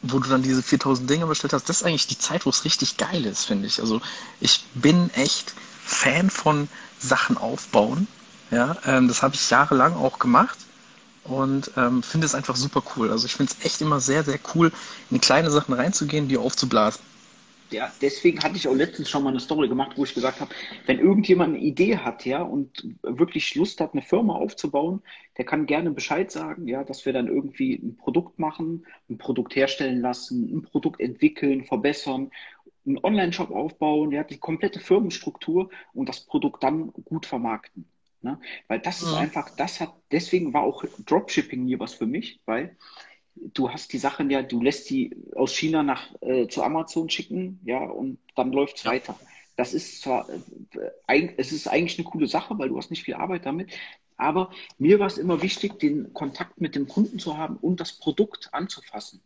wo 0.03 0.19
du 0.19 0.29
dann 0.29 0.43
diese 0.43 0.63
4000 0.63 1.09
Dinge 1.09 1.27
bestellt 1.27 1.53
hast, 1.53 1.69
das 1.69 1.81
ist 1.81 1.87
eigentlich 1.87 2.07
die 2.07 2.19
Zeit, 2.19 2.47
wo 2.47 2.51
es 2.51 2.65
richtig 2.65 2.97
geil 2.97 3.25
ist, 3.25 3.45
finde 3.45 3.67
ich. 3.67 3.81
Also 3.81 4.01
ich 4.41 4.65
bin 4.75 5.11
echt 5.15 5.55
Fan 5.85 6.31
von 6.31 6.69
Sachen 6.99 7.37
aufbauen. 7.37 8.07
Ja, 8.51 8.77
ähm, 8.87 9.09
das 9.09 9.23
habe 9.23 9.35
ich 9.35 9.51
jahrelang 9.51 9.95
auch 9.95 10.19
gemacht 10.19 10.59
und 11.25 11.71
ähm, 11.77 12.03
finde 12.03 12.27
es 12.27 12.35
einfach 12.35 12.57
super 12.57 12.83
cool. 12.97 13.11
Also 13.11 13.27
ich 13.27 13.35
finde 13.35 13.53
es 13.59 13.65
echt 13.65 13.81
immer 13.81 14.01
sehr, 14.01 14.25
sehr 14.25 14.39
cool, 14.55 14.73
in 15.11 15.21
kleine 15.21 15.51
Sachen 15.51 15.75
reinzugehen, 15.75 16.29
die 16.29 16.39
aufzublasen. 16.39 17.01
Ja, 17.71 17.93
deswegen 18.01 18.43
hatte 18.43 18.57
ich 18.57 18.67
auch 18.67 18.75
letztens 18.75 19.11
schon 19.11 19.23
mal 19.23 19.31
eine 19.31 19.41
Story 19.41 19.69
gemacht, 19.69 19.93
wo 19.97 20.05
ich 20.05 20.15
gesagt 20.15 20.41
habe, 20.41 20.55
wenn 20.87 20.99
irgendjemand 20.99 21.55
eine 21.55 21.63
Idee 21.63 21.99
hat, 21.99 22.25
ja, 22.25 22.43
und 22.43 22.97
wirklich 23.03 23.55
Lust 23.55 23.81
hat, 23.81 23.93
eine 23.93 24.03
Firma 24.03 24.37
aufzubauen, 24.37 25.03
der 25.37 25.45
kann 25.45 25.67
gerne 25.67 25.91
Bescheid 25.91 26.31
sagen, 26.31 26.67
ja, 26.67 26.83
dass 26.83 27.05
wir 27.05 27.13
dann 27.13 27.29
irgendwie 27.29 27.75
ein 27.75 27.97
Produkt 27.97 28.39
machen, 28.39 28.87
ein 29.11 29.19
Produkt 29.19 29.55
herstellen 29.55 30.01
lassen, 30.01 30.57
ein 30.57 30.63
Produkt 30.63 31.01
entwickeln, 31.01 31.65
verbessern, 31.65 32.31
einen 32.87 32.99
Online-Shop 33.03 33.51
aufbauen, 33.51 34.13
ja, 34.13 34.25
die 34.25 34.39
komplette 34.39 34.81
Firmenstruktur 34.81 35.69
und 35.93 36.09
das 36.09 36.21
Produkt 36.21 36.63
dann 36.63 36.93
gut 37.05 37.27
vermarkten. 37.27 37.85
Ne? 38.23 38.41
Weil 38.67 38.81
das 38.81 39.03
ist 39.03 39.13
Mhm. 39.13 39.19
einfach, 39.19 39.51
das 39.57 39.81
hat, 39.81 39.95
deswegen 40.11 40.53
war 40.53 40.63
auch 40.63 40.85
Dropshipping 41.07 41.65
nie 41.65 41.79
was 41.79 41.95
für 41.95 42.07
mich, 42.07 42.41
weil 42.47 42.77
du 43.55 43.71
hast 43.71 43.93
die 43.93 43.99
Sachen 43.99 44.31
ja, 44.31 44.43
du 44.43 44.61
lässt 44.63 44.91
die 44.91 45.17
aus 45.35 45.53
China 45.55 45.83
nach 45.83 46.13
äh, 46.23 46.49
zu 46.49 46.63
Amazon 46.63 47.09
schicken, 47.11 47.61
ja, 47.65 47.81
und 47.85 48.19
dann 48.37 48.53
läuft's 48.53 48.85
Ja. 48.85 48.91
weiter. 48.93 49.21
Das 49.57 49.75
ist 49.75 50.03
zwar, 50.03 50.29
äh, 51.09 51.29
es 51.37 51.53
ist 51.53 51.69
eigentlich 51.69 51.99
eine 51.99 52.09
coole 52.09 52.27
Sache, 52.29 52.59
weil 52.59 52.69
du 52.69 52.77
hast 52.79 52.91
nicht 52.91 53.05
viel 53.05 53.15
Arbeit 53.15 53.47
damit, 53.47 53.73
aber 54.17 54.51
mir 54.79 54.99
war 54.99 55.07
es 55.07 55.19
immer 55.19 55.43
wichtig, 55.43 55.79
den 55.79 56.13
Kontakt 56.13 56.61
mit 56.61 56.75
dem 56.75 56.89
Kunden 56.89 57.19
zu 57.19 57.37
haben 57.39 57.57
und 57.57 57.81
das 57.81 57.99
Produkt 57.99 58.49
anzufassen. 58.53 59.23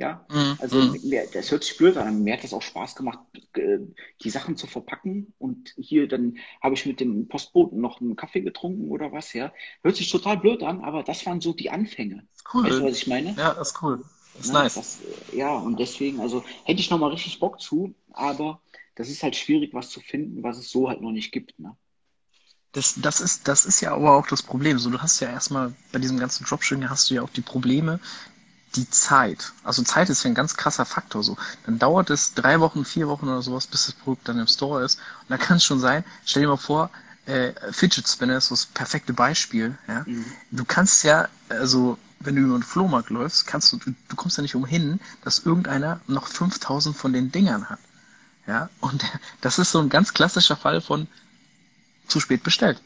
Ja, 0.00 0.24
Mhm. 0.30 0.56
also 0.58 0.78
Mhm. 0.80 1.00
mir, 1.04 1.26
das 1.30 1.50
hört 1.50 1.62
sich 1.62 1.76
blöd 1.76 1.96
an, 1.98 2.22
mir 2.22 2.32
hat 2.34 2.42
das 2.44 2.54
auch 2.54 2.62
Spaß 2.62 2.96
gemacht, 2.96 3.18
äh, 3.54 3.78
die 4.22 4.30
Sachen 4.30 4.56
zu 4.56 4.66
verpacken 4.66 5.34
und 5.38 5.74
hier 5.76 6.08
dann 6.08 6.38
habe 6.62 6.74
ich 6.74 6.86
mit 6.86 7.00
dem 7.00 7.28
Postboten 7.28 7.80
noch 7.80 8.00
einen 8.00 8.16
Kaffee 8.16 8.40
getrunken 8.40 8.88
oder 8.90 9.12
was, 9.12 9.34
ja. 9.34 9.52
Hört 9.82 9.96
sich 9.96 10.10
total 10.10 10.38
blöd 10.38 10.62
an, 10.62 10.80
aber 10.82 11.02
das 11.02 11.26
waren 11.26 11.42
so 11.42 11.52
die 11.52 11.68
Anfänge. 11.70 12.26
Ist 12.34 12.44
cool. 12.54 12.64
Weißt 12.64 12.80
du, 12.80 12.84
was 12.84 12.96
ich 12.96 13.06
meine? 13.06 13.34
Ja, 13.36 13.50
ist 13.52 13.82
cool. 13.82 14.02
Ist 14.38 14.46
Ne? 14.48 14.54
nice. 14.54 14.74
Das, 14.74 15.00
äh, 15.02 15.36
ja, 15.36 15.54
und 15.58 15.78
deswegen, 15.78 16.20
also 16.20 16.42
hätte 16.64 16.80
ich 16.80 16.88
nochmal 16.90 17.10
richtig 17.10 17.38
Bock 17.40 17.60
zu, 17.60 17.94
aber 18.12 18.62
das 18.94 19.10
ist 19.10 19.22
halt 19.22 19.36
schwierig, 19.36 19.74
was 19.74 19.90
zu 19.90 20.00
finden, 20.00 20.42
was 20.42 20.56
es 20.58 20.70
so 20.70 20.88
halt 20.88 21.02
noch 21.02 21.12
nicht 21.12 21.30
gibt, 21.30 21.58
ne? 21.58 21.76
Das, 22.72 22.94
das 23.02 23.20
ist, 23.20 23.48
das 23.48 23.64
ist 23.64 23.80
ja 23.80 23.92
aber 23.94 24.16
auch 24.16 24.26
das 24.28 24.42
Problem. 24.42 24.78
So, 24.78 24.90
du 24.90 25.00
hast 25.00 25.18
ja 25.20 25.28
erstmal 25.28 25.74
bei 25.92 25.98
diesem 25.98 26.18
ganzen 26.18 26.44
Dropshipping 26.44 26.88
hast 26.88 27.10
du 27.10 27.14
ja 27.14 27.22
auch 27.22 27.30
die 27.30 27.40
Probleme, 27.40 27.98
die 28.76 28.88
Zeit. 28.88 29.52
Also 29.64 29.82
Zeit 29.82 30.10
ist 30.10 30.22
ja 30.22 30.30
ein 30.30 30.34
ganz 30.34 30.56
krasser 30.56 30.84
Faktor. 30.84 31.22
So, 31.22 31.36
dann 31.66 31.78
dauert 31.78 32.10
es 32.10 32.34
drei 32.34 32.60
Wochen, 32.60 32.84
vier 32.84 33.08
Wochen 33.08 33.28
oder 33.28 33.42
sowas, 33.42 33.66
bis 33.66 33.86
das 33.86 33.94
Produkt 33.94 34.28
dann 34.28 34.38
im 34.38 34.46
Store 34.46 34.84
ist. 34.84 34.98
Und 35.22 35.30
da 35.30 35.36
kann 35.36 35.56
es 35.56 35.64
schon 35.64 35.80
sein, 35.80 36.04
stell 36.24 36.42
dir 36.42 36.48
mal 36.48 36.56
vor, 36.56 36.90
äh, 37.26 37.52
Fidget 37.72 38.08
Spinner 38.08 38.38
ist 38.38 38.48
so 38.48 38.54
das 38.54 38.66
perfekte 38.66 39.12
Beispiel. 39.12 39.76
Ja? 39.88 40.04
Mhm. 40.06 40.24
Du 40.50 40.64
kannst 40.64 41.04
ja, 41.04 41.28
also 41.48 41.98
wenn 42.20 42.36
du 42.36 42.42
über 42.42 42.58
den 42.58 42.62
Flohmarkt 42.62 43.10
läufst, 43.10 43.46
kannst 43.46 43.72
du, 43.72 43.78
du, 43.78 43.94
du 44.08 44.16
kommst 44.16 44.36
ja 44.36 44.42
nicht 44.42 44.54
umhin, 44.54 45.00
dass 45.22 45.40
irgendeiner 45.40 46.00
noch 46.06 46.26
5000 46.26 46.96
von 46.96 47.12
den 47.12 47.32
Dingern 47.32 47.68
hat. 47.68 47.78
Ja, 48.46 48.68
und 48.80 49.04
das 49.40 49.58
ist 49.58 49.72
so 49.72 49.80
ein 49.80 49.88
ganz 49.88 50.14
klassischer 50.14 50.56
Fall 50.56 50.80
von 50.80 51.08
zu 52.06 52.20
spät 52.20 52.42
bestellt. 52.42 52.80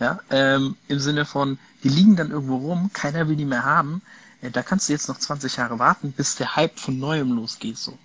Ja, 0.00 0.18
ähm, 0.30 0.76
im 0.88 0.98
Sinne 0.98 1.24
von, 1.24 1.58
die 1.84 1.88
liegen 1.88 2.16
dann 2.16 2.32
irgendwo 2.32 2.56
rum, 2.56 2.90
keiner 2.92 3.28
will 3.28 3.36
die 3.36 3.44
mehr 3.44 3.64
haben. 3.64 4.02
Äh, 4.44 4.50
da 4.50 4.62
kannst 4.62 4.88
du 4.88 4.92
jetzt 4.92 5.08
noch 5.08 5.18
20 5.18 5.56
Jahre 5.56 5.78
warten, 5.78 6.12
bis 6.12 6.36
der 6.36 6.54
Hype 6.54 6.78
von 6.78 6.98
neuem 6.98 7.32
losgeht, 7.32 7.78
so. 7.78 7.98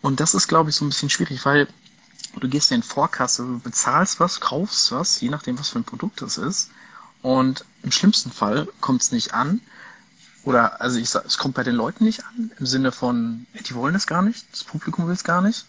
Und 0.00 0.20
das 0.20 0.34
ist, 0.34 0.48
glaube 0.48 0.70
ich, 0.70 0.76
so 0.76 0.84
ein 0.84 0.90
bisschen 0.90 1.10
schwierig, 1.10 1.44
weil 1.44 1.66
du 2.38 2.48
gehst 2.48 2.70
in 2.72 2.82
Vorkasse, 2.82 3.42
du 3.42 3.58
bezahlst 3.58 4.20
was, 4.20 4.40
kaufst 4.40 4.92
was, 4.92 5.20
je 5.20 5.30
nachdem, 5.30 5.58
was 5.58 5.70
für 5.70 5.78
ein 5.78 5.84
Produkt 5.84 6.22
das 6.22 6.38
ist. 6.38 6.70
Und 7.22 7.64
im 7.82 7.90
schlimmsten 7.90 8.30
Fall 8.30 8.68
kommt 8.80 9.02
es 9.02 9.12
nicht 9.12 9.32
an. 9.32 9.60
Oder, 10.44 10.80
also 10.82 10.98
ich 10.98 11.08
sag, 11.08 11.24
es 11.24 11.38
kommt 11.38 11.54
bei 11.54 11.62
den 11.62 11.74
Leuten 11.74 12.04
nicht 12.04 12.22
an, 12.26 12.52
im 12.58 12.66
Sinne 12.66 12.92
von, 12.92 13.46
die 13.66 13.74
wollen 13.74 13.94
es 13.94 14.06
gar 14.06 14.20
nicht, 14.20 14.44
das 14.52 14.62
Publikum 14.62 15.06
will 15.06 15.14
es 15.14 15.24
gar 15.24 15.40
nicht. 15.40 15.64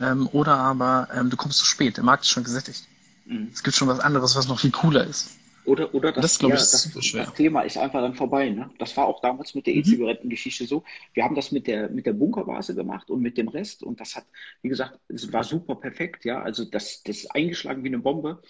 Ähm, 0.00 0.28
oder 0.32 0.56
aber 0.56 1.08
ähm, 1.14 1.28
du 1.28 1.36
kommst 1.36 1.58
zu 1.58 1.66
spät, 1.66 1.98
der 1.98 2.04
Markt 2.04 2.24
ist 2.24 2.30
schon 2.30 2.42
gesättigt. 2.42 2.86
Mhm. 3.26 3.50
Es 3.52 3.62
gibt 3.62 3.76
schon 3.76 3.86
was 3.86 4.00
anderes, 4.00 4.34
was 4.34 4.48
noch 4.48 4.60
viel 4.60 4.70
cooler 4.70 5.06
ist. 5.06 5.28
Oder, 5.64 5.94
oder 5.94 6.12
das, 6.12 6.38
Das, 6.38 6.40
ich, 6.42 6.48
ja, 6.48 6.54
ist 6.54 6.72
das, 6.94 7.12
das 7.12 7.34
Thema 7.34 7.62
ist 7.62 7.76
einfach 7.78 8.00
dann 8.00 8.14
vorbei. 8.14 8.50
Ne? 8.50 8.70
Das 8.78 8.96
war 8.96 9.06
auch 9.06 9.20
damals 9.20 9.54
mit 9.54 9.66
der 9.66 9.74
Mhm. 9.74 9.80
E-Zigarettengeschichte 9.80 10.66
so. 10.66 10.84
Wir 11.14 11.24
haben 11.24 11.34
das 11.34 11.52
mit 11.52 11.66
der, 11.66 11.88
mit 11.90 12.06
der 12.06 12.12
Bunkervase 12.12 12.74
gemacht 12.74 13.10
und 13.10 13.22
mit 13.22 13.38
dem 13.38 13.48
Rest. 13.48 13.82
Und 13.82 14.00
das 14.00 14.16
hat, 14.16 14.26
wie 14.62 14.68
gesagt, 14.68 14.98
es 15.08 15.32
war 15.32 15.44
super 15.44 15.74
perfekt. 15.76 16.24
Ja, 16.24 16.42
also 16.42 16.64
das, 16.64 17.02
das 17.02 17.16
ist 17.18 17.34
eingeschlagen 17.34 17.82
wie 17.84 17.88
eine 17.88 17.98
Bombe. 17.98 18.42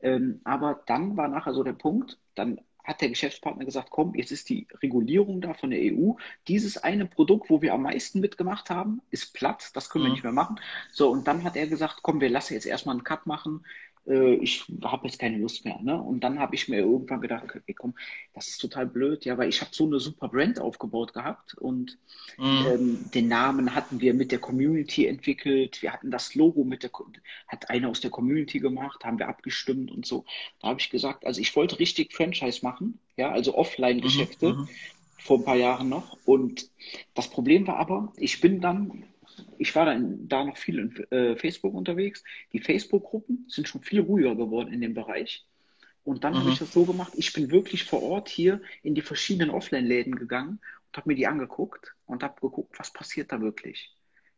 Ähm, 0.00 0.40
aber 0.44 0.82
dann 0.86 1.16
war 1.16 1.28
nachher 1.28 1.54
so 1.54 1.62
der 1.62 1.72
Punkt, 1.74 2.18
dann 2.34 2.60
hat 2.82 3.02
der 3.02 3.10
Geschäftspartner 3.10 3.64
gesagt, 3.66 3.90
komm, 3.90 4.14
jetzt 4.14 4.32
ist 4.32 4.48
die 4.48 4.66
Regulierung 4.82 5.40
da 5.42 5.52
von 5.54 5.70
der 5.70 5.80
EU. 5.80 6.14
Dieses 6.48 6.78
eine 6.78 7.06
Produkt, 7.06 7.50
wo 7.50 7.60
wir 7.62 7.74
am 7.74 7.82
meisten 7.82 8.20
mitgemacht 8.20 8.70
haben, 8.70 9.02
ist 9.10 9.34
platt, 9.34 9.70
das 9.74 9.90
können 9.90 10.04
wir 10.04 10.08
Mhm. 10.08 10.14
nicht 10.14 10.22
mehr 10.24 10.32
machen. 10.32 10.58
So, 10.90 11.10
und 11.10 11.28
dann 11.28 11.44
hat 11.44 11.56
er 11.56 11.66
gesagt, 11.66 12.00
komm, 12.02 12.20
wir 12.20 12.30
lassen 12.30 12.54
jetzt 12.54 12.66
erstmal 12.66 12.94
einen 12.94 13.04
Cut 13.04 13.26
machen. 13.26 13.64
Äh, 14.10 14.34
ich 14.36 14.64
habe 14.84 15.08
jetzt 15.08 15.18
keine 15.20 15.38
Lust 15.38 15.64
mehr. 15.64 15.80
Ne? 15.82 16.00
Und 16.02 16.20
dann 16.24 16.40
habe 16.40 16.56
ich 16.56 16.68
mir 16.68 16.80
irgendwann 16.80 17.22
gedacht, 17.22 17.44
okay, 17.44 17.74
komm, 17.74 17.94
das 18.34 18.48
ist 18.48 18.58
total 18.58 18.86
blöd, 18.86 19.24
ja, 19.26 19.38
weil 19.38 19.50
ich 19.50 19.62
habe 19.62 19.72
so 19.74 19.86
eine 19.86 20.00
super 20.00 20.28
Brand 20.28 20.60
aufgebaut 20.60 21.14
gehabt 21.14 21.54
und 21.56 21.98
Mhm. 22.38 22.72
ähm, 22.72 23.10
den 23.10 23.28
Namen 23.28 23.74
hatten 23.74 24.00
wir 24.00 24.14
mit 24.14 24.32
der 24.32 24.40
Community 24.40 25.06
entwickelt. 25.06 25.82
Wir 25.82 25.92
hatten 25.92 26.10
das 26.10 26.34
Logo 26.34 26.64
mit 26.64 26.82
der, 26.82 26.90
hat 27.48 27.70
einer 27.70 27.88
aus 27.90 28.00
der 28.00 28.10
Community 28.10 28.60
gemacht, 28.60 29.04
haben 29.04 29.18
wir 29.18 29.28
abgestimmt 29.28 29.90
und 29.90 30.06
so. 30.06 30.24
Da 30.60 30.68
habe 30.68 30.80
ich 30.80 30.90
gesagt, 30.90 31.24
also 31.26 31.40
ich 31.40 31.54
wollte 31.56 31.78
richtig 31.78 32.14
Franchise 32.14 32.60
machen, 32.62 33.00
ja, 33.16 33.30
also 33.32 33.56
Offline-Geschäfte 33.56 34.58
Mhm. 34.58 34.68
vor 35.18 35.38
ein 35.38 35.44
paar 35.44 35.56
Jahren 35.56 35.88
noch. 35.88 36.18
Und 36.24 36.70
das 37.14 37.30
Problem 37.30 37.66
war 37.66 37.76
aber, 37.76 38.12
ich 38.16 38.40
bin 38.40 38.60
dann, 38.60 39.04
ich 39.58 39.74
war 39.74 39.86
dann 39.86 40.28
da 40.28 40.44
noch 40.44 40.56
viel 40.56 40.78
in 40.78 40.96
äh, 41.10 41.36
Facebook 41.36 41.74
unterwegs. 41.74 42.22
Die 42.52 42.60
Facebook-Gruppen 42.60 43.46
sind 43.48 43.68
schon 43.68 43.82
viel 43.82 44.00
ruhiger 44.00 44.34
geworden 44.36 44.72
in 44.72 44.80
dem 44.80 44.94
Bereich. 44.94 45.46
Und 46.04 46.24
dann 46.24 46.38
habe 46.38 46.48
Mhm. 46.48 46.50
ich 46.50 46.58
das 46.58 46.72
so 46.72 46.86
gemacht, 46.86 47.12
ich 47.16 47.32
bin 47.32 47.50
wirklich 47.50 47.84
vor 47.84 48.02
Ort 48.02 48.28
hier 48.28 48.62
in 48.82 48.94
die 48.94 49.02
verschiedenen 49.02 49.50
Offline-Läden 49.50 50.16
gegangen 50.16 50.60
und 50.88 50.96
habe 50.96 51.08
mir 51.10 51.14
die 51.16 51.26
angeguckt 51.26 51.94
und 52.06 52.22
habe 52.22 52.40
geguckt, 52.40 52.78
was 52.78 52.92
passiert 52.92 53.32
da 53.32 53.40
wirklich. 53.40 53.94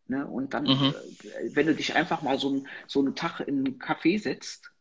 Ne? 0.09 0.27
Und 0.27 0.55
dann, 0.55 0.81
Mhm. 0.81 1.03
äh, 1.23 1.51
wenn 1.55 1.67
du 1.67 1.75
dich 1.77 1.95
einfach 1.95 2.23
mal 2.23 2.39
so, 2.39 2.51
ein, 2.51 2.69
so 2.87 3.01
einen 3.01 3.15
Tag 3.15 3.41
in 3.41 3.59
einen 3.59 3.79
Café 3.79 4.19
setzt, 4.21 4.73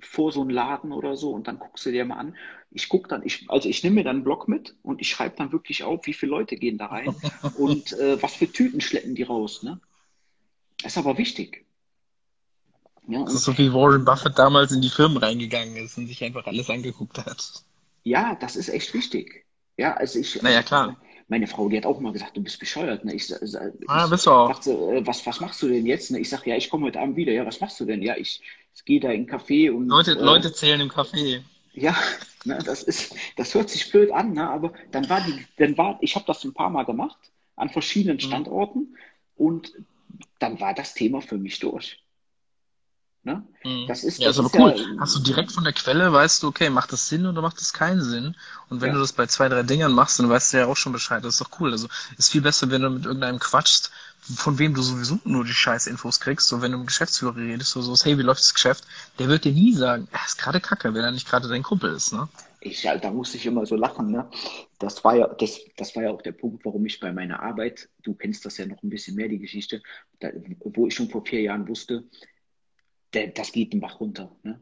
vor 0.00 0.32
so 0.32 0.42
einen 0.42 0.50
Laden 0.50 0.92
oder 0.92 1.16
so 1.16 1.32
und 1.32 1.48
dann 1.48 1.58
guckst 1.58 1.84
du 1.86 1.90
dir 1.90 2.04
mal 2.04 2.16
an. 2.18 2.36
Ich 2.70 2.88
guck 2.88 3.08
dann, 3.08 3.24
ich, 3.24 3.46
also 3.48 3.68
ich 3.68 3.82
nehme 3.82 3.96
mir 3.96 4.04
dann 4.04 4.16
einen 4.16 4.24
Blog 4.24 4.46
mit 4.46 4.74
und 4.82 5.00
ich 5.00 5.08
schreibe 5.08 5.36
dann 5.36 5.52
wirklich 5.52 5.84
auf, 5.84 6.06
wie 6.06 6.12
viele 6.12 6.30
Leute 6.30 6.56
gehen 6.56 6.76
da 6.78 6.86
rein 6.86 7.14
und 7.58 7.92
äh, 7.94 8.22
was 8.22 8.34
für 8.34 8.50
Tüten 8.50 8.80
schleppen 8.80 9.14
die 9.14 9.22
raus. 9.22 9.62
Ne? 9.62 9.80
Das 10.82 10.92
ist 10.92 10.98
aber 10.98 11.16
wichtig. 11.18 11.64
Ja, 13.08 13.24
Das 13.24 13.34
ist 13.34 13.44
so 13.44 13.56
wie 13.56 13.72
Warren 13.72 14.04
Buffett 14.04 14.38
damals 14.38 14.70
in 14.72 14.82
die 14.82 14.90
Firmen 14.90 15.16
reingegangen 15.16 15.76
ist 15.76 15.96
und 15.96 16.06
sich 16.08 16.22
einfach 16.22 16.46
alles 16.46 16.68
angeguckt 16.68 17.18
hat. 17.18 17.64
Ja, 18.04 18.34
das 18.34 18.54
ist 18.54 18.68
echt 18.68 18.92
wichtig. 18.92 19.46
Ja, 19.78 19.94
also 19.94 20.18
ich, 20.18 20.40
Naja, 20.42 20.62
klar. 20.62 20.96
meine 21.28 21.46
Frau, 21.46 21.68
die 21.70 21.78
hat 21.78 21.86
auch 21.86 22.00
mal 22.00 22.12
gesagt, 22.12 22.36
du 22.36 22.42
bist 22.42 22.58
bescheuert. 22.60 23.04
Ne? 23.04 23.14
Ich, 23.14 23.32
Ah, 23.86 24.04
ich 24.04 24.10
bist 24.10 24.26
du 24.26 24.30
auch. 24.30 24.48
sagte, 24.48 24.72
äh, 24.72 25.06
was, 25.06 25.24
was 25.24 25.40
machst 25.40 25.62
du 25.62 25.68
denn 25.68 25.86
jetzt? 25.86 26.10
Ne? 26.10 26.18
Ich 26.20 26.28
sage, 26.28 26.50
ja, 26.50 26.56
ich 26.56 26.68
komme 26.68 26.86
heute 26.86 27.00
Abend 27.00 27.16
wieder. 27.16 27.32
Ja, 27.32 27.46
was 27.46 27.60
machst 27.60 27.80
du 27.80 27.86
denn? 27.86 28.02
Ja, 28.02 28.14
ich, 28.16 28.42
ich 28.74 28.84
gehe 28.84 29.00
da 29.00 29.08
in 29.10 29.28
einen 29.28 29.40
Café 29.40 29.70
und 29.72 29.88
Leute, 29.88 30.12
äh, 30.12 30.22
Leute 30.22 30.52
zählen 30.52 30.80
im 30.80 30.90
Café. 30.90 31.42
Ja, 31.80 31.96
ne, 32.44 32.58
das 32.64 32.82
ist, 32.82 33.14
das 33.36 33.54
hört 33.54 33.70
sich 33.70 33.90
blöd 33.90 34.10
an, 34.12 34.32
ne? 34.32 34.48
Aber 34.48 34.72
dann 34.90 35.08
war 35.08 35.20
die, 35.22 35.46
dann 35.56 35.76
war, 35.78 35.98
ich 36.02 36.14
habe 36.16 36.26
das 36.26 36.44
ein 36.44 36.54
paar 36.54 36.70
Mal 36.70 36.84
gemacht 36.84 37.18
an 37.56 37.70
verschiedenen 37.70 38.20
Mhm. 38.20 38.20
Standorten 38.20 38.96
und 39.36 39.72
dann 40.38 40.60
war 40.60 40.74
das 40.74 40.94
Thema 40.94 41.20
für 41.22 41.38
mich 41.38 41.58
durch. 41.60 42.04
Ne? 43.28 43.46
Mhm. 43.64 43.86
Das 43.86 44.04
ist, 44.04 44.18
Ja, 44.18 44.28
das 44.28 44.38
ist 44.38 44.38
aber 44.38 44.50
cool. 44.58 44.74
ja, 44.76 45.00
Hast 45.00 45.14
du 45.16 45.20
direkt 45.20 45.52
von 45.52 45.64
der 45.64 45.72
Quelle, 45.74 46.12
weißt 46.12 46.42
du, 46.42 46.48
okay, 46.48 46.70
macht 46.70 46.92
das 46.92 47.08
Sinn 47.08 47.26
oder 47.26 47.42
macht 47.42 47.60
das 47.60 47.72
keinen 47.74 48.02
Sinn? 48.02 48.34
Und 48.70 48.80
wenn 48.80 48.88
ja, 48.88 48.94
du 48.94 48.98
das 48.98 49.12
bei 49.12 49.26
zwei, 49.26 49.48
drei 49.48 49.62
Dingern 49.62 49.92
machst, 49.92 50.18
dann 50.18 50.28
weißt 50.30 50.52
du 50.52 50.58
ja 50.58 50.66
auch 50.66 50.76
schon 50.76 50.92
Bescheid. 50.92 51.22
Das 51.24 51.34
ist 51.34 51.40
doch 51.42 51.60
cool. 51.60 51.72
Also 51.72 51.88
ist 52.16 52.30
viel 52.30 52.40
besser, 52.42 52.70
wenn 52.70 52.82
du 52.82 52.90
mit 52.90 53.04
irgendeinem 53.04 53.38
quatschst, 53.38 53.90
von 54.36 54.58
wem 54.58 54.74
du 54.74 54.82
sowieso 54.82 55.18
nur 55.24 55.44
die 55.44 55.52
scheiß 55.54 55.86
Infos 55.86 56.20
kriegst. 56.20 56.48
So 56.48 56.62
wenn 56.62 56.72
du 56.72 56.78
mit 56.78 56.86
Geschäftsführer 56.88 57.36
redest, 57.36 57.70
so, 57.72 57.82
so 57.82 57.94
hey, 58.04 58.16
wie 58.18 58.22
läuft 58.22 58.40
das 58.40 58.54
Geschäft? 58.54 58.84
Der 59.18 59.28
wird 59.28 59.44
dir 59.44 59.52
nie 59.52 59.74
sagen, 59.74 60.08
er 60.12 60.26
ist 60.26 60.38
gerade 60.38 60.60
Kacke, 60.60 60.94
wenn 60.94 61.04
er 61.04 61.12
nicht 61.12 61.28
gerade 61.28 61.48
dein 61.48 61.62
Kumpel 61.62 61.92
ist, 61.94 62.12
ne? 62.12 62.28
ich, 62.60 62.82
da 62.82 63.10
musste 63.10 63.36
ich 63.36 63.46
immer 63.46 63.66
so 63.66 63.76
lachen, 63.76 64.10
ne? 64.10 64.28
Das 64.78 65.04
war 65.04 65.16
ja, 65.16 65.28
das, 65.28 65.60
das 65.76 65.94
war 65.94 66.04
ja 66.04 66.10
auch 66.10 66.22
der 66.22 66.32
Punkt, 66.32 66.64
warum 66.64 66.86
ich 66.86 67.00
bei 67.00 67.12
meiner 67.12 67.40
Arbeit, 67.42 67.88
du 68.02 68.14
kennst 68.14 68.44
das 68.44 68.58
ja 68.58 68.66
noch 68.66 68.82
ein 68.82 68.90
bisschen 68.90 69.16
mehr, 69.16 69.28
die 69.28 69.38
Geschichte, 69.38 69.82
da, 70.20 70.30
wo 70.60 70.86
ich 70.86 70.94
schon 70.94 71.08
vor 71.08 71.24
vier 71.24 71.42
Jahren 71.42 71.68
wusste, 71.68 72.04
der, 73.14 73.28
das 73.28 73.52
geht 73.52 73.72
den 73.72 73.80
Bach 73.80 74.00
runter, 74.00 74.34
ne? 74.42 74.60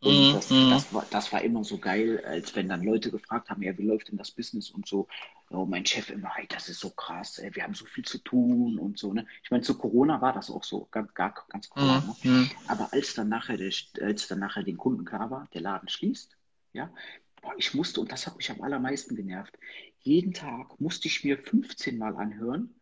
Und 0.00 0.28
Mhm. 0.28 0.32
das, 0.32 0.50
Mhm. 0.50 0.70
das 0.70 0.92
war, 0.94 1.06
das 1.10 1.32
war 1.32 1.42
immer 1.42 1.64
so 1.64 1.78
geil, 1.78 2.24
als 2.24 2.54
wenn 2.54 2.68
dann 2.68 2.84
Leute 2.84 3.10
gefragt 3.10 3.50
haben, 3.50 3.62
ja, 3.62 3.76
wie 3.78 3.82
läuft 3.82 4.08
denn 4.08 4.16
das 4.18 4.30
Business 4.30 4.70
und 4.70 4.86
so. 4.86 5.08
Oh, 5.50 5.66
mein 5.66 5.84
Chef 5.86 6.10
immer, 6.10 6.34
hey, 6.34 6.46
das 6.48 6.68
ist 6.68 6.80
so 6.80 6.90
krass, 6.90 7.38
ey, 7.38 7.54
wir 7.54 7.64
haben 7.64 7.74
so 7.74 7.84
viel 7.86 8.04
zu 8.04 8.18
tun 8.18 8.78
und 8.78 8.98
so, 8.98 9.12
ne? 9.12 9.26
Ich 9.42 9.50
meine, 9.50 9.62
zu 9.62 9.76
Corona 9.76 10.20
war 10.20 10.32
das 10.32 10.50
auch 10.50 10.62
so, 10.64 10.86
ganz, 10.90 11.12
gar, 11.14 11.34
ganz 11.48 11.68
klar, 11.70 12.02
Mhm. 12.02 12.06
ne? 12.06 12.16
Mhm. 12.22 12.50
Aber 12.68 12.92
als 12.92 13.14
dann 13.14 13.28
nachher, 13.28 13.56
der, 13.56 13.72
als 14.00 14.28
dann 14.28 14.38
nachher 14.40 14.62
den 14.62 14.76
Kunden 14.76 15.04
klar 15.04 15.30
war, 15.30 15.48
der 15.54 15.62
Laden 15.62 15.88
schließt, 15.88 16.36
ja, 16.74 16.92
boah, 17.42 17.54
ich 17.56 17.74
musste, 17.74 18.00
und 18.00 18.12
das 18.12 18.26
hat 18.26 18.36
mich 18.36 18.50
am 18.50 18.60
allermeisten 18.62 19.16
genervt, 19.16 19.58
jeden 20.00 20.32
Tag 20.32 20.80
musste 20.80 21.08
ich 21.08 21.24
mir 21.24 21.38
15 21.38 21.98
Mal 21.98 22.16
anhören, 22.16 22.74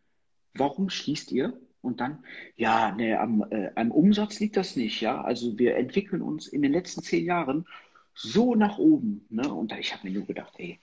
warum 0.54 0.90
schließt 0.90 1.32
ihr? 1.32 1.58
Und 1.86 2.00
dann, 2.00 2.24
ja, 2.56 2.90
ne, 2.90 3.18
am, 3.20 3.46
äh, 3.50 3.70
am 3.76 3.92
Umsatz 3.92 4.40
liegt 4.40 4.56
das 4.56 4.74
nicht, 4.74 5.00
ja. 5.00 5.22
Also 5.22 5.56
wir 5.56 5.76
entwickeln 5.76 6.20
uns 6.20 6.48
in 6.48 6.62
den 6.62 6.72
letzten 6.72 7.02
zehn 7.02 7.24
Jahren 7.24 7.64
so 8.12 8.56
nach 8.56 8.78
oben, 8.78 9.24
ne? 9.30 9.54
Und 9.54 9.70
da, 9.70 9.78
ich 9.78 9.94
habe 9.94 10.08
mir 10.08 10.18
nur 10.18 10.26
gedacht, 10.26 10.54
ey, 10.58 10.80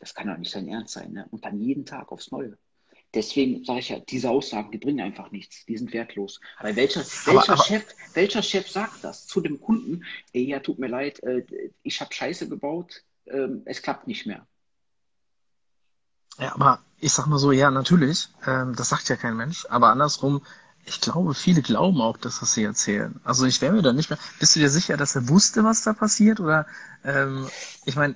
das 0.00 0.14
kann 0.14 0.26
doch 0.26 0.38
nicht 0.38 0.50
sein 0.50 0.66
Ernst 0.66 0.94
sein, 0.94 1.12
ne? 1.12 1.26
Und 1.30 1.44
dann 1.44 1.60
jeden 1.60 1.84
Tag 1.84 2.10
aufs 2.10 2.30
Neue. 2.30 2.56
Deswegen 3.12 3.62
sage 3.62 3.80
ich 3.80 3.88
ja, 3.90 4.00
diese 4.00 4.30
Aussagen, 4.30 4.70
die 4.70 4.78
bringen 4.78 5.00
einfach 5.00 5.30
nichts, 5.30 5.66
die 5.66 5.76
sind 5.76 5.92
wertlos. 5.92 6.40
Aber 6.58 6.74
welcher, 6.76 7.00
Aber, 7.00 7.36
welcher 7.36 7.52
aber, 7.52 7.64
Chef, 7.64 7.86
welcher 8.14 8.42
Chef 8.42 8.70
sagt 8.70 9.04
das 9.04 9.26
zu 9.26 9.42
dem 9.42 9.60
Kunden? 9.60 10.04
Ey, 10.32 10.44
ja, 10.44 10.60
tut 10.60 10.78
mir 10.78 10.88
leid, 10.88 11.22
äh, 11.24 11.44
ich 11.82 12.00
habe 12.00 12.12
Scheiße 12.12 12.48
gebaut, 12.48 13.04
ähm, 13.26 13.62
es 13.66 13.82
klappt 13.82 14.06
nicht 14.06 14.26
mehr. 14.26 14.46
Ja, 16.38 16.54
aber 16.54 16.80
ich 17.00 17.12
sag 17.12 17.26
mal 17.26 17.38
so, 17.38 17.52
ja, 17.52 17.70
natürlich, 17.70 18.28
ähm, 18.46 18.74
das 18.74 18.88
sagt 18.88 19.08
ja 19.08 19.16
kein 19.16 19.36
Mensch, 19.36 19.66
aber 19.70 19.90
andersrum, 19.90 20.42
ich 20.84 21.00
glaube, 21.00 21.34
viele 21.34 21.62
glauben 21.62 22.00
auch, 22.00 22.16
dass 22.16 22.40
was 22.40 22.54
sie 22.54 22.64
erzählen. 22.64 23.20
Also 23.22 23.44
ich 23.44 23.60
wäre 23.60 23.74
mir 23.74 23.82
da 23.82 23.92
nicht 23.92 24.08
mehr, 24.10 24.18
bist 24.40 24.56
du 24.56 24.60
dir 24.60 24.70
sicher, 24.70 24.96
dass 24.96 25.14
er 25.14 25.28
wusste, 25.28 25.62
was 25.62 25.82
da 25.82 25.92
passiert? 25.92 26.40
Oder, 26.40 26.66
ähm, 27.04 27.46
ich 27.84 27.94
meine, 27.96 28.14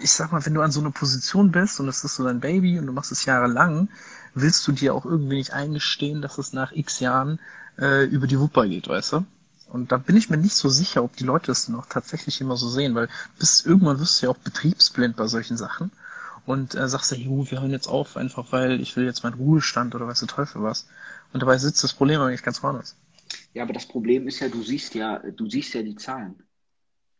ich 0.00 0.12
sag 0.12 0.30
mal, 0.30 0.44
wenn 0.44 0.54
du 0.54 0.60
an 0.60 0.70
so 0.70 0.80
einer 0.80 0.90
Position 0.90 1.50
bist 1.50 1.80
und 1.80 1.88
es 1.88 2.04
ist 2.04 2.16
so 2.16 2.24
dein 2.24 2.40
Baby 2.40 2.78
und 2.78 2.86
du 2.86 2.92
machst 2.92 3.10
es 3.10 3.24
jahrelang, 3.24 3.88
willst 4.34 4.66
du 4.66 4.72
dir 4.72 4.94
auch 4.94 5.06
irgendwie 5.06 5.36
nicht 5.36 5.52
eingestehen, 5.54 6.20
dass 6.20 6.38
es 6.38 6.52
nach 6.52 6.72
x 6.72 7.00
Jahren 7.00 7.40
äh, 7.78 8.04
über 8.04 8.26
die 8.26 8.38
Wupper 8.38 8.66
geht, 8.66 8.86
weißt 8.88 9.12
du? 9.14 9.26
Und 9.68 9.90
da 9.90 9.96
bin 9.96 10.16
ich 10.16 10.30
mir 10.30 10.36
nicht 10.36 10.54
so 10.54 10.68
sicher, 10.68 11.02
ob 11.02 11.16
die 11.16 11.24
Leute 11.24 11.46
das 11.46 11.68
noch 11.68 11.86
tatsächlich 11.86 12.40
immer 12.40 12.56
so 12.56 12.68
sehen, 12.68 12.94
weil 12.94 13.08
bis 13.38 13.64
irgendwann 13.64 13.98
wirst 13.98 14.20
du 14.20 14.26
ja 14.26 14.32
auch 14.32 14.36
betriebsblind 14.38 15.16
bei 15.16 15.26
solchen 15.26 15.56
Sachen 15.56 15.90
und 16.46 16.74
äh, 16.74 16.88
sagst 16.88 17.10
ja, 17.12 17.16
jo, 17.16 17.50
wir 17.50 17.60
hören 17.60 17.70
jetzt 17.70 17.86
auf, 17.86 18.16
einfach 18.16 18.52
weil 18.52 18.80
ich 18.80 18.96
will 18.96 19.04
jetzt 19.04 19.22
meinen 19.22 19.34
Ruhestand 19.34 19.94
oder 19.94 20.06
weiß 20.06 20.20
der 20.20 20.28
Teufel 20.28 20.62
was. 20.62 20.88
Und 21.32 21.42
dabei 21.42 21.58
sitzt 21.58 21.82
das 21.82 21.94
Problem 21.94 22.20
eigentlich 22.20 22.42
ganz 22.42 22.62
woanders. 22.62 22.96
Ja, 23.54 23.62
aber 23.62 23.72
das 23.72 23.86
Problem 23.86 24.28
ist 24.28 24.40
ja, 24.40 24.48
du 24.48 24.62
siehst 24.62 24.94
ja, 24.94 25.18
du 25.18 25.48
siehst 25.48 25.74
ja 25.74 25.82
die 25.82 25.96
Zahlen. 25.96 26.42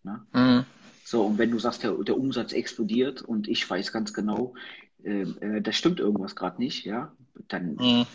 Ne? 0.02 0.20
Mhm. 0.32 0.64
So, 1.04 1.24
und 1.26 1.38
wenn 1.38 1.50
du 1.50 1.58
sagst, 1.58 1.82
der, 1.82 1.92
der 1.92 2.16
Umsatz 2.16 2.52
explodiert 2.52 3.22
und 3.22 3.48
ich 3.48 3.68
weiß 3.68 3.92
ganz 3.92 4.12
genau, 4.12 4.54
äh, 5.02 5.22
äh, 5.22 5.60
da 5.60 5.72
stimmt 5.72 6.00
irgendwas 6.00 6.36
gerade 6.36 6.60
nicht, 6.62 6.84
ja, 6.84 7.12
dann 7.48 7.76
Mhm. 7.76 8.06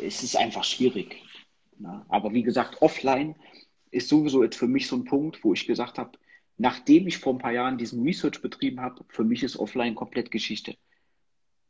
ist 0.00 0.22
es 0.22 0.36
einfach 0.36 0.64
schwierig. 0.64 1.22
Ne? 1.78 2.04
Aber 2.08 2.32
wie 2.32 2.42
gesagt, 2.42 2.80
offline 2.80 3.34
ist 3.90 4.08
sowieso 4.08 4.42
jetzt 4.42 4.56
für 4.56 4.68
mich 4.68 4.86
so 4.88 4.96
ein 4.96 5.04
Punkt, 5.04 5.42
wo 5.42 5.52
ich 5.52 5.66
gesagt 5.66 5.98
habe, 5.98 6.12
nachdem 6.58 7.06
ich 7.06 7.18
vor 7.18 7.34
ein 7.34 7.38
paar 7.38 7.52
Jahren 7.52 7.78
diesen 7.78 8.02
Research 8.02 8.40
betrieben 8.42 8.80
habe, 8.80 9.04
für 9.08 9.24
mich 9.24 9.42
ist 9.42 9.58
offline 9.58 9.94
komplett 9.94 10.30
Geschichte. 10.30 10.76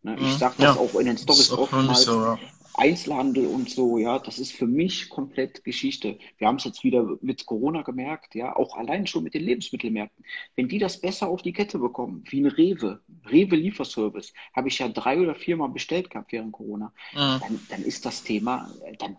Ne? 0.03 0.17
Ich 0.21 0.35
Mhm. 0.35 0.39
sage 0.39 0.55
das 0.59 0.77
Ja, 0.77 0.81
auch 0.81 0.95
in 0.99 1.07
den 1.07 1.19
Stories 1.19 1.51
oftmals, 1.51 2.03
so, 2.03 2.23
ja. 2.23 2.39
Einzelhandel 2.79 3.47
und 3.47 3.71
so, 3.71 3.97
ja, 3.97 4.19
das 4.19 4.39
ist 4.39 4.53
für 4.53 4.67
mich 4.67 5.09
komplett 5.09 5.65
Geschichte. 5.65 6.19
Wir 6.37 6.47
haben 6.47 6.57
es 6.57 6.65
jetzt 6.65 6.85
wieder 6.85 7.17
mit 7.23 7.47
Corona 7.47 7.81
gemerkt, 7.81 8.35
ja, 8.35 8.55
auch 8.55 8.77
allein 8.77 9.07
schon 9.07 9.25
mit 9.25 9.33
den 9.33 9.45
Lebensmittelmärkten. 9.45 10.25
Wenn 10.57 10.69
die 10.69 10.79
das 10.79 11.01
besser 11.01 11.29
auf 11.29 11.41
die 11.41 11.55
Kette 11.55 11.79
bekommen, 11.79 12.23
wie 12.29 12.43
ein 12.43 12.47
Rewe, 12.47 13.01
Rewe 13.31 13.57
Lieferservice, 13.57 14.35
habe 14.53 14.69
ich 14.69 14.79
ja 14.79 14.89
drei 14.91 15.19
oder 15.19 15.35
viermal 15.35 15.71
bestellt 15.71 16.11
gehabt 16.11 16.33
während 16.33 16.53
Corona, 16.53 16.93
Mhm. 17.15 17.41
dann, 17.41 17.61
dann 17.71 17.83
ist 17.83 18.05
das 18.05 18.23
Thema, 18.23 18.71
dann, 18.99 19.17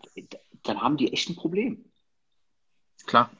dann 0.63 0.81
haben 0.81 0.97
die 0.97 1.11
echt 1.11 1.29
ein 1.29 1.35
Problem. 1.35 1.83
Klar. 3.07 3.31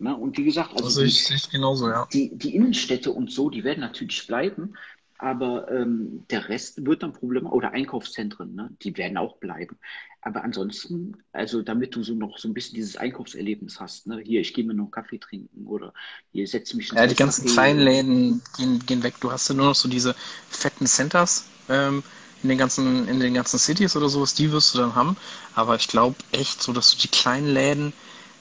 Ne? 0.00 0.16
Und 0.16 0.38
wie 0.38 0.44
gesagt, 0.44 0.74
also 0.74 0.90
Also 0.90 1.02
die, 1.02 1.20
ich 1.20 1.24
sehe 1.26 1.36
es 1.36 1.48
genauso, 1.48 1.88
ja. 1.88 2.08
die, 2.12 2.36
die 2.36 2.54
Innenstädte 2.56 3.12
und 3.12 3.30
so, 3.30 3.50
die 3.50 3.64
werden 3.64 3.80
natürlich 3.80 4.26
bleiben, 4.26 4.74
aber 5.18 5.70
ähm, 5.70 6.26
der 6.30 6.48
Rest 6.48 6.84
wird 6.86 7.02
dann 7.02 7.12
Problem 7.12 7.46
oder 7.46 7.72
Einkaufszentren, 7.72 8.54
ne? 8.54 8.70
Die 8.82 8.96
werden 8.96 9.18
auch 9.18 9.36
bleiben. 9.38 9.78
Aber 10.22 10.44
ansonsten, 10.44 11.16
also 11.32 11.62
damit 11.62 11.94
du 11.94 12.02
so 12.02 12.14
noch 12.14 12.38
so 12.38 12.48
ein 12.48 12.54
bisschen 12.54 12.74
dieses 12.76 12.96
Einkaufserlebnis 12.96 13.80
hast, 13.80 14.06
ne? 14.06 14.20
Hier, 14.24 14.40
ich 14.40 14.54
gehe 14.54 14.64
mir 14.64 14.72
noch 14.74 14.84
einen 14.84 14.90
Kaffee 14.92 15.18
trinken 15.18 15.66
oder 15.66 15.92
hier 16.32 16.46
setze 16.46 16.76
mich 16.76 16.90
Ja, 16.92 17.06
die 17.06 17.14
ganzen 17.14 17.44
kleinen 17.46 17.80
Läden 17.80 18.42
gehen, 18.56 18.84
gehen 18.86 19.02
weg. 19.02 19.14
Du 19.20 19.30
hast 19.30 19.48
ja 19.48 19.54
nur 19.54 19.66
noch 19.66 19.74
so 19.74 19.88
diese 19.88 20.14
fetten 20.50 20.86
Centers 20.86 21.44
ähm, 21.68 22.02
in 22.42 22.48
den 22.48 22.58
ganzen, 22.58 23.06
in 23.08 23.20
den 23.20 23.34
ganzen 23.34 23.58
Cities 23.58 23.96
oder 23.96 24.08
sowas, 24.08 24.34
die 24.34 24.50
wirst 24.50 24.74
du 24.74 24.78
dann 24.78 24.94
haben. 24.94 25.16
Aber 25.54 25.76
ich 25.76 25.88
glaube 25.88 26.16
echt 26.32 26.62
so, 26.62 26.72
dass 26.72 26.90
du 26.92 26.98
die 26.98 27.08
kleinen 27.08 27.46
Läden, 27.46 27.92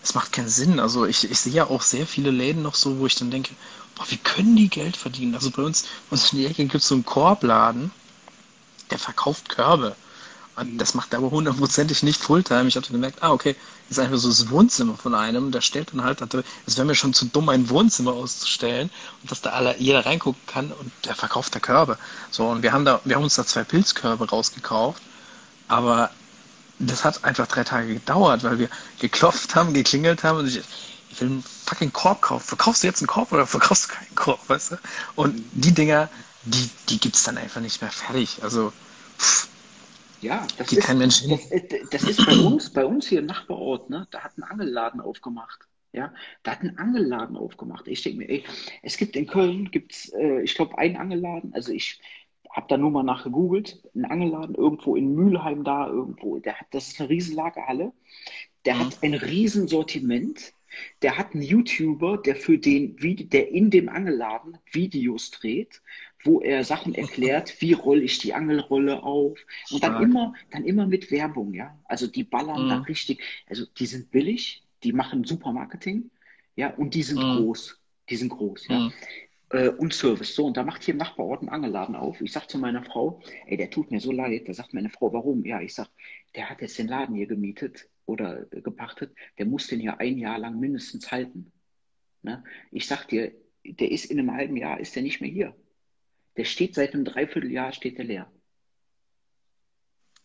es 0.03 0.15
macht 0.15 0.31
keinen 0.31 0.49
Sinn. 0.49 0.79
Also 0.79 1.05
ich, 1.05 1.29
ich 1.29 1.39
sehe 1.39 1.53
ja 1.53 1.67
auch 1.67 1.81
sehr 1.81 2.07
viele 2.07 2.31
Läden 2.31 2.61
noch 2.61 2.75
so, 2.75 2.99
wo 2.99 3.05
ich 3.05 3.15
dann 3.15 3.31
denke, 3.31 3.53
boah, 3.95 4.05
wie 4.09 4.17
können 4.17 4.55
die 4.55 4.69
Geld 4.69 4.97
verdienen? 4.97 5.35
Also 5.35 5.51
bei 5.51 5.63
uns, 5.63 5.83
bei 6.09 6.15
uns 6.15 6.31
in 6.31 6.39
die 6.39 6.45
Ecke 6.45 6.63
gibt 6.65 6.75
es 6.83 6.87
so 6.87 6.95
einen 6.95 7.05
Korbladen, 7.05 7.91
der 8.91 8.99
verkauft 8.99 9.49
Körbe. 9.49 9.95
Und 10.55 10.77
das 10.77 10.93
macht 10.93 11.13
er 11.13 11.19
aber 11.19 11.31
hundertprozentig 11.31 12.03
nicht 12.03 12.21
Fulltime. 12.21 12.67
Ich 12.67 12.75
habe 12.75 12.85
gemerkt, 12.87 13.23
ah, 13.23 13.31
okay, 13.31 13.55
das 13.87 13.97
ist 13.97 14.03
einfach 14.03 14.17
so 14.17 14.27
das 14.27 14.49
Wohnzimmer 14.49 14.95
von 14.95 15.15
einem. 15.15 15.51
Der 15.51 15.61
stellt 15.61 15.93
dann 15.93 16.03
halt, 16.03 16.21
es 16.65 16.75
wäre 16.75 16.85
mir 16.85 16.95
schon 16.95 17.13
zu 17.13 17.25
dumm, 17.25 17.47
ein 17.47 17.69
Wohnzimmer 17.69 18.11
auszustellen 18.11 18.89
und 19.21 19.31
dass 19.31 19.41
da 19.41 19.51
alle, 19.51 19.77
jeder 19.79 20.05
reingucken 20.05 20.41
kann 20.47 20.71
und 20.73 20.91
der 21.05 21.15
verkauft 21.15 21.55
da 21.55 21.59
Körbe. 21.59 21.97
So, 22.29 22.47
und 22.49 22.61
wir 22.61 22.73
haben 22.73 22.83
da, 22.83 22.99
wir 23.05 23.15
haben 23.15 23.23
uns 23.23 23.35
da 23.35 23.45
zwei 23.45 23.63
Pilzkörbe 23.63 24.29
rausgekauft, 24.29 25.01
aber 25.69 26.11
das 26.79 27.03
hat 27.05 27.23
einfach 27.23 27.47
drei 27.47 27.63
Tage 27.63 27.93
gedauert, 27.95 28.43
weil 28.43 28.59
wir 28.59 28.69
geklopft 28.99 29.55
haben, 29.55 29.73
geklingelt 29.73 30.23
haben 30.23 30.39
und 30.39 30.47
ich, 30.47 30.61
ich 31.09 31.21
will 31.21 31.27
einen 31.29 31.43
fucking 31.43 31.93
Korb 31.93 32.21
kaufen. 32.21 32.45
Verkaufst 32.47 32.83
du 32.83 32.87
jetzt 32.87 33.01
einen 33.01 33.07
Korb 33.07 33.31
oder 33.31 33.47
verkaufst 33.47 33.89
du 33.89 33.93
keinen 33.95 34.15
Korb, 34.15 34.47
weißt 34.49 34.71
du? 34.71 34.77
Und 35.15 35.35
die 35.53 35.73
Dinger, 35.73 36.09
die, 36.43 36.69
die 36.89 36.99
gibt's 36.99 37.23
dann 37.23 37.37
einfach 37.37 37.61
nicht 37.61 37.81
mehr 37.81 37.91
fertig. 37.91 38.39
Also, 38.43 38.73
pff, 39.19 39.49
Ja, 40.21 40.53
das 40.57 40.71
geht 40.71 40.79
ist, 40.79 40.81
kein 40.81 40.97
Mensch 40.99 41.19
hin. 41.21 41.39
das, 41.51 41.79
das 41.89 42.07
ist 42.07 42.25
bei 42.25 42.37
uns, 42.37 42.73
bei 42.73 42.85
uns 42.85 43.07
hier 43.07 43.19
im 43.19 43.25
Nachbarort, 43.25 43.89
ne? 43.89 44.07
Da 44.11 44.21
hat 44.23 44.37
ein 44.37 44.43
Angelladen 44.43 44.99
aufgemacht. 44.99 45.67
Ja, 45.93 46.13
da 46.43 46.51
hat 46.51 46.61
ein 46.61 46.77
Angelladen 46.77 47.35
aufgemacht. 47.37 47.87
Ich 47.87 48.03
denke 48.03 48.19
mir, 48.19 48.29
ey, 48.29 48.45
es 48.83 48.97
gibt 48.97 49.15
in 49.15 49.25
Köln, 49.27 49.71
gibt's, 49.71 50.09
äh, 50.13 50.41
ich 50.43 50.53
glaube, 50.55 50.77
einen 50.77 50.97
Angelladen. 50.97 51.53
Also 51.53 51.71
ich 51.71 51.99
habe 52.51 52.67
da 52.69 52.77
nur 52.77 52.91
mal 52.91 53.03
nachgegoogelt. 53.03 53.81
Ein 53.95 54.05
Angelladen 54.05 54.55
irgendwo 54.55 54.95
in 54.95 55.13
Mülheim 55.15 55.63
da 55.63 55.87
irgendwo. 55.87 56.39
Der 56.39 56.59
hat, 56.59 56.67
das 56.71 56.87
ist 56.89 56.99
eine 56.99 57.09
riesen 57.09 57.35
Lagerhalle. 57.35 57.93
Der 58.65 58.75
Mhm. 58.75 58.79
hat 58.79 59.03
ein 59.03 59.13
riesen 59.13 59.67
Sortiment. 59.67 60.53
Der 61.01 61.17
hat 61.17 61.33
einen 61.33 61.41
YouTuber, 61.43 62.17
der 62.19 62.35
für 62.35 62.57
den, 62.59 62.95
der 63.29 63.51
in 63.51 63.71
dem 63.71 63.89
Angelladen 63.89 64.57
Videos 64.71 65.31
dreht, 65.31 65.81
wo 66.23 66.41
er 66.41 66.63
Sachen 66.63 66.93
erklärt, 66.93 67.55
wie 67.61 67.73
rolle 67.73 68.03
ich 68.03 68.19
die 68.19 68.33
Angelrolle 68.35 69.01
auf. 69.03 69.39
Und 69.69 69.83
dann 69.83 69.93
Stark. 69.93 70.03
immer, 70.03 70.33
dann 70.51 70.65
immer 70.65 70.85
mit 70.87 71.11
Werbung, 71.11 71.53
ja. 71.53 71.79
Also 71.85 72.07
die 72.07 72.23
ballern 72.23 72.67
da 72.67 72.77
Mhm. 72.77 72.83
richtig, 72.83 73.21
also 73.47 73.65
die 73.65 73.85
sind 73.87 74.11
billig, 74.11 74.63
die 74.83 74.93
machen 74.93 75.23
super 75.23 75.51
Marketing, 75.53 76.11
ja, 76.55 76.73
und 76.75 76.93
die 76.93 77.03
sind 77.03 77.17
Mhm. 77.17 77.23
groß. 77.25 77.81
Die 78.09 78.15
sind 78.15 78.29
groß, 78.29 78.67
ja. 78.67 78.87
Äh, 79.51 79.69
und 79.69 79.93
Service. 79.93 80.35
So, 80.35 80.45
und 80.45 80.57
da 80.57 80.63
macht 80.63 80.83
hier 80.83 80.93
im 80.93 80.99
Nachbarort 80.99 81.41
ein 81.41 81.49
Angeladen 81.49 81.95
auf. 81.95 82.21
Ich 82.21 82.31
sag 82.31 82.49
zu 82.49 82.57
meiner 82.57 82.83
Frau, 82.83 83.21
ey, 83.47 83.57
der 83.57 83.69
tut 83.69 83.91
mir 83.91 83.99
so 83.99 84.11
leid. 84.11 84.47
Da 84.47 84.53
sagt 84.53 84.73
meine 84.73 84.89
Frau, 84.89 85.11
warum? 85.11 85.43
Ja, 85.45 85.61
ich 85.61 85.73
sag, 85.73 85.89
der 86.35 86.49
hat 86.49 86.61
jetzt 86.61 86.77
den 86.77 86.87
Laden 86.87 87.15
hier 87.15 87.27
gemietet 87.27 87.89
oder 88.05 88.45
gepachtet. 88.45 89.15
Der 89.37 89.45
muss 89.45 89.67
den 89.67 89.79
hier 89.79 89.99
ein 89.99 90.17
Jahr 90.17 90.39
lang 90.39 90.59
mindestens 90.59 91.11
halten. 91.11 91.51
Ne? 92.21 92.43
Ich 92.71 92.87
sag 92.87 93.07
dir, 93.07 93.31
der 93.63 93.91
ist 93.91 94.05
in 94.05 94.19
einem 94.19 94.33
halben 94.33 94.57
Jahr, 94.57 94.79
ist 94.79 94.95
der 94.95 95.03
nicht 95.03 95.21
mehr 95.21 95.29
hier. 95.29 95.55
Der 96.37 96.45
steht 96.45 96.75
seit 96.75 96.93
einem 96.93 97.05
Dreivierteljahr, 97.05 97.73
steht 97.73 97.97
der 97.97 98.05
leer. 98.05 98.31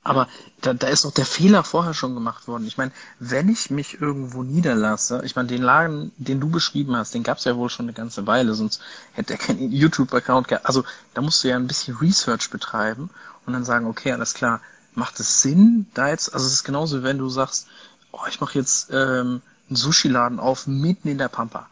Aber 0.04 0.28
da, 0.60 0.74
da 0.74 0.86
ist 0.88 1.06
doch 1.06 1.12
der 1.12 1.24
Fehler 1.24 1.64
vorher 1.64 1.94
schon 1.94 2.14
gemacht 2.14 2.46
worden. 2.46 2.66
Ich 2.66 2.76
meine, 2.76 2.92
wenn 3.18 3.48
ich 3.48 3.70
mich 3.70 4.00
irgendwo 4.02 4.42
niederlasse, 4.42 5.22
ich 5.24 5.34
meine, 5.34 5.48
den 5.48 5.62
Laden, 5.62 6.12
den 6.18 6.40
du 6.40 6.50
beschrieben 6.50 6.94
hast, 6.94 7.14
den 7.14 7.22
gab 7.22 7.38
es 7.38 7.44
ja 7.44 7.56
wohl 7.56 7.70
schon 7.70 7.86
eine 7.86 7.94
ganze 7.94 8.26
Weile, 8.26 8.54
sonst 8.54 8.82
hätte 9.12 9.32
er 9.32 9.38
keinen 9.38 9.72
YouTube-Account 9.72 10.48
gehabt. 10.48 10.66
Also 10.66 10.84
da 11.14 11.22
musst 11.22 11.42
du 11.42 11.48
ja 11.48 11.56
ein 11.56 11.66
bisschen 11.66 11.96
Research 11.96 12.50
betreiben 12.50 13.08
und 13.46 13.54
dann 13.54 13.64
sagen, 13.64 13.86
okay, 13.86 14.12
alles 14.12 14.34
klar, 14.34 14.60
macht 14.94 15.18
es 15.20 15.40
Sinn, 15.40 15.86
da 15.94 16.10
jetzt, 16.10 16.32
also 16.34 16.46
es 16.46 16.52
ist 16.52 16.64
genauso, 16.64 17.02
wenn 17.02 17.18
du 17.18 17.30
sagst, 17.30 17.66
oh, 18.12 18.20
ich 18.28 18.40
mache 18.40 18.58
jetzt 18.58 18.90
ähm, 18.92 19.40
einen 19.68 19.76
Sushi-Laden 19.76 20.38
auf 20.38 20.66
mitten 20.66 21.08
in 21.08 21.18
der 21.18 21.28
Pampa. 21.28 21.66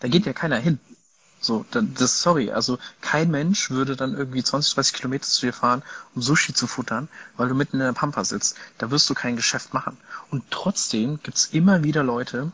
Da 0.00 0.08
geht 0.08 0.24
ja 0.24 0.32
keiner 0.32 0.56
hin. 0.56 0.78
So, 1.40 1.64
das, 1.70 2.22
sorry, 2.22 2.50
also 2.50 2.78
kein 3.00 3.30
Mensch 3.30 3.70
würde 3.70 3.94
dann 3.94 4.16
irgendwie 4.16 4.42
20, 4.42 4.74
30 4.74 4.94
Kilometer 4.94 5.26
zu 5.26 5.46
dir 5.46 5.52
fahren, 5.52 5.82
um 6.14 6.22
Sushi 6.22 6.54
zu 6.54 6.66
futtern, 6.66 7.08
weil 7.36 7.48
du 7.48 7.54
mitten 7.54 7.76
in 7.76 7.84
der 7.84 7.92
Pampa 7.92 8.24
sitzt. 8.24 8.56
Da 8.78 8.90
wirst 8.90 9.08
du 9.10 9.14
kein 9.14 9.36
Geschäft 9.36 9.74
machen. 9.74 9.96
Und 10.30 10.44
trotzdem 10.50 11.20
gibt's 11.22 11.46
immer 11.52 11.84
wieder 11.84 12.02
Leute, 12.02 12.50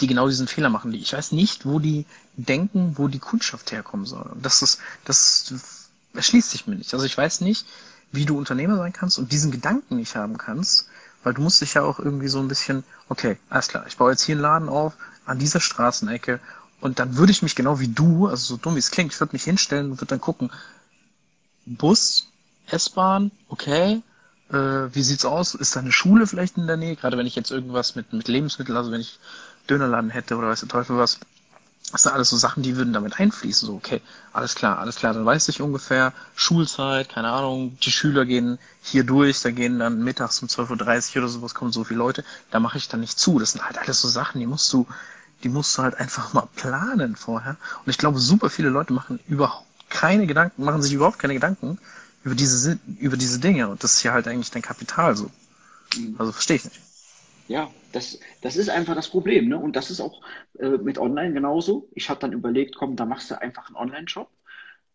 die 0.00 0.06
genau 0.06 0.28
diesen 0.28 0.48
Fehler 0.48 0.70
machen. 0.70 0.92
Ich 0.94 1.12
weiß 1.12 1.32
nicht, 1.32 1.66
wo 1.66 1.78
die 1.78 2.06
denken, 2.36 2.94
wo 2.96 3.08
die 3.08 3.18
Kundschaft 3.18 3.72
herkommen 3.72 4.06
soll. 4.06 4.30
Das 4.40 4.62
ist, 4.62 4.80
das 5.04 5.52
erschließt 6.14 6.50
sich 6.50 6.66
mir 6.66 6.76
nicht. 6.76 6.92
Also 6.94 7.04
ich 7.04 7.16
weiß 7.16 7.40
nicht, 7.42 7.66
wie 8.12 8.24
du 8.24 8.38
Unternehmer 8.38 8.76
sein 8.76 8.92
kannst 8.92 9.18
und 9.18 9.32
diesen 9.32 9.50
Gedanken 9.50 9.96
nicht 9.96 10.16
haben 10.16 10.38
kannst, 10.38 10.88
weil 11.22 11.34
du 11.34 11.42
musst 11.42 11.60
dich 11.60 11.74
ja 11.74 11.82
auch 11.82 11.98
irgendwie 11.98 12.28
so 12.28 12.38
ein 12.38 12.48
bisschen, 12.48 12.84
okay, 13.08 13.38
alles 13.50 13.68
klar, 13.68 13.86
ich 13.86 13.96
baue 13.96 14.12
jetzt 14.12 14.22
hier 14.22 14.34
einen 14.34 14.42
Laden 14.42 14.68
auf, 14.68 14.94
an 15.26 15.38
dieser 15.38 15.60
Straßenecke 15.60 16.40
und 16.80 16.98
dann 16.98 17.16
würde 17.16 17.32
ich 17.32 17.42
mich 17.42 17.54
genau 17.54 17.80
wie 17.80 17.88
du, 17.88 18.28
also 18.28 18.54
so 18.54 18.56
dumm 18.56 18.74
wie 18.74 18.80
es 18.80 18.90
klingt, 18.90 19.12
ich 19.12 19.20
würde 19.20 19.34
mich 19.34 19.44
hinstellen 19.44 19.90
und 19.90 20.00
würde 20.00 20.06
dann 20.06 20.20
gucken, 20.20 20.50
Bus, 21.66 22.28
S-Bahn, 22.66 23.30
okay, 23.48 24.02
äh, 24.50 24.54
wie 24.54 25.02
sieht's 25.02 25.24
aus? 25.24 25.54
Ist 25.54 25.76
da 25.76 25.80
eine 25.80 25.92
Schule 25.92 26.26
vielleicht 26.26 26.56
in 26.56 26.66
der 26.66 26.76
Nähe? 26.76 26.96
Gerade 26.96 27.18
wenn 27.18 27.26
ich 27.26 27.36
jetzt 27.36 27.50
irgendwas 27.50 27.94
mit, 27.94 28.12
mit 28.12 28.28
Lebensmitteln, 28.28 28.76
also 28.76 28.90
wenn 28.90 29.00
ich 29.00 29.18
Dönerladen 29.68 30.10
hätte 30.10 30.36
oder 30.36 30.48
weiß 30.48 30.60
der 30.60 30.68
Teufel 30.68 30.96
was, 30.96 31.20
das 31.92 32.02
sind 32.02 32.12
alles 32.12 32.30
so 32.30 32.36
Sachen, 32.36 32.62
die 32.62 32.76
würden 32.76 32.92
damit 32.92 33.18
einfließen. 33.18 33.66
So, 33.66 33.74
okay, 33.74 34.00
alles 34.32 34.54
klar, 34.54 34.78
alles 34.78 34.96
klar, 34.96 35.14
dann 35.14 35.24
weiß 35.24 35.48
ich 35.48 35.60
ungefähr, 35.60 36.12
Schulzeit, 36.34 37.08
keine 37.08 37.30
Ahnung, 37.30 37.78
die 37.82 37.90
Schüler 37.90 38.24
gehen 38.26 38.58
hier 38.82 39.04
durch, 39.04 39.40
da 39.40 39.50
gehen 39.50 39.78
dann 39.78 40.02
mittags 40.02 40.40
um 40.42 40.48
12.30 40.48 41.16
Uhr 41.16 41.22
oder 41.22 41.28
sowas, 41.28 41.54
kommen 41.54 41.72
so 41.72 41.84
viele 41.84 41.98
Leute, 41.98 42.24
da 42.50 42.60
mache 42.60 42.78
ich 42.78 42.88
dann 42.88 43.00
nicht 43.00 43.18
zu. 43.18 43.38
Das 43.38 43.52
sind 43.52 43.64
halt 43.64 43.78
alles 43.78 44.00
so 44.00 44.08
Sachen, 44.08 44.40
die 44.40 44.46
musst 44.46 44.72
du 44.72 44.86
die 45.42 45.48
musst 45.48 45.76
du 45.76 45.82
halt 45.82 45.94
einfach 45.96 46.32
mal 46.32 46.48
planen 46.56 47.16
vorher. 47.16 47.56
Und 47.84 47.90
ich 47.90 47.98
glaube, 47.98 48.18
super 48.18 48.50
viele 48.50 48.68
Leute 48.68 48.92
machen 48.92 49.20
überhaupt 49.28 49.66
keine 49.88 50.26
Gedanken, 50.26 50.64
machen 50.64 50.82
sich 50.82 50.92
überhaupt 50.92 51.18
keine 51.18 51.34
Gedanken 51.34 51.78
über 52.24 52.34
diese, 52.34 52.78
über 52.98 53.16
diese 53.16 53.40
Dinge. 53.40 53.68
Und 53.68 53.82
das 53.82 53.94
ist 53.94 54.02
ja 54.02 54.12
halt 54.12 54.28
eigentlich 54.28 54.50
dein 54.50 54.62
Kapital 54.62 55.16
so. 55.16 55.30
Also 56.18 56.32
verstehe 56.32 56.56
ich 56.56 56.64
nicht. 56.64 56.80
Ja, 57.46 57.70
das, 57.92 58.18
das 58.42 58.56
ist 58.56 58.68
einfach 58.68 58.94
das 58.94 59.08
Problem. 59.08 59.48
Ne? 59.48 59.58
Und 59.58 59.74
das 59.76 59.90
ist 59.90 60.00
auch 60.00 60.22
äh, 60.58 60.76
mit 60.78 60.98
Online 60.98 61.32
genauso. 61.32 61.88
Ich 61.94 62.10
habe 62.10 62.20
dann 62.20 62.32
überlegt, 62.32 62.76
komm, 62.76 62.96
da 62.96 63.06
machst 63.06 63.30
du 63.30 63.40
einfach 63.40 63.68
einen 63.68 63.76
Online-Shop. 63.76 64.30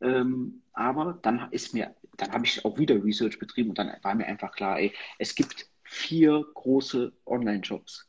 Ähm, 0.01 0.61
aber 0.73 1.17
dann 1.21 1.47
ist 1.51 1.73
mir, 1.73 1.95
dann 2.17 2.31
habe 2.31 2.45
ich 2.45 2.63
auch 2.65 2.77
wieder 2.77 3.03
Research 3.03 3.39
betrieben 3.39 3.69
und 3.69 3.79
dann 3.79 3.91
war 4.01 4.13
mir 4.13 4.25
einfach 4.25 4.51
klar, 4.51 4.77
ey, 4.79 4.93
es 5.17 5.33
gibt 5.33 5.67
vier 5.83 6.45
große 6.53 7.13
Online-Shops 7.25 8.07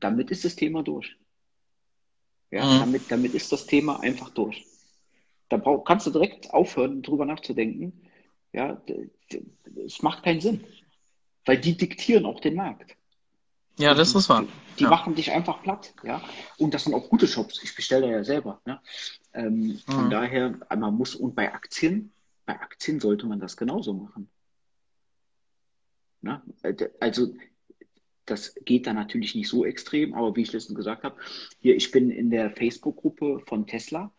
damit 0.00 0.30
ist 0.30 0.44
das 0.44 0.56
Thema 0.56 0.82
durch. 0.82 1.16
Ja, 2.50 2.64
mhm. 2.64 2.80
damit, 2.80 3.10
damit 3.10 3.34
ist 3.34 3.52
das 3.52 3.66
Thema 3.66 4.00
einfach 4.00 4.30
durch. 4.30 4.64
Da 5.48 5.56
brauch, 5.56 5.84
kannst 5.84 6.06
du 6.06 6.10
direkt 6.10 6.52
aufhören, 6.52 7.02
drüber 7.02 7.24
nachzudenken. 7.24 7.92
Ja, 8.52 8.80
es 9.84 10.02
macht 10.02 10.22
keinen 10.22 10.40
Sinn. 10.40 10.64
Weil 11.44 11.58
die 11.58 11.76
diktieren 11.76 12.26
auch 12.26 12.40
den 12.40 12.54
Markt. 12.54 12.96
Ja, 13.78 13.94
das 13.94 14.14
ist 14.14 14.28
wahr. 14.28 14.44
Die, 14.78 14.84
ja. 14.84 14.90
machen 14.90 15.14
dich 15.14 15.30
einfach 15.30 15.62
platt, 15.62 15.94
ja. 16.02 16.20
Und 16.56 16.74
das 16.74 16.84
sind 16.84 16.94
auch 16.94 17.08
gute 17.08 17.26
Shops. 17.26 17.62
Ich 17.62 17.74
bestelle 17.74 18.06
da 18.06 18.12
ja 18.12 18.24
selber. 18.24 18.60
Ne? 18.64 18.80
Ähm, 19.34 19.60
mhm. 19.60 19.78
Von 19.86 20.10
daher, 20.10 20.58
man 20.76 20.94
muss, 20.94 21.14
und 21.14 21.34
bei 21.34 21.52
Aktien, 21.52 22.12
bei 22.44 22.60
Aktien 22.60 22.98
sollte 22.98 23.26
man 23.26 23.40
das 23.40 23.56
genauso 23.56 23.94
machen. 23.94 24.28
Ne? 26.22 26.42
Also 26.98 27.34
das 28.30 28.54
geht 28.64 28.86
dann 28.86 28.96
natürlich 28.96 29.34
nicht 29.34 29.48
so 29.48 29.64
extrem, 29.64 30.14
aber 30.14 30.34
wie 30.36 30.42
ich 30.42 30.52
letztens 30.52 30.76
gesagt 30.76 31.04
habe, 31.04 31.16
hier, 31.60 31.76
ich 31.76 31.90
bin 31.90 32.10
in 32.10 32.30
der 32.30 32.50
Facebook-Gruppe 32.50 33.40
von 33.46 33.66
Tesla 33.66 34.12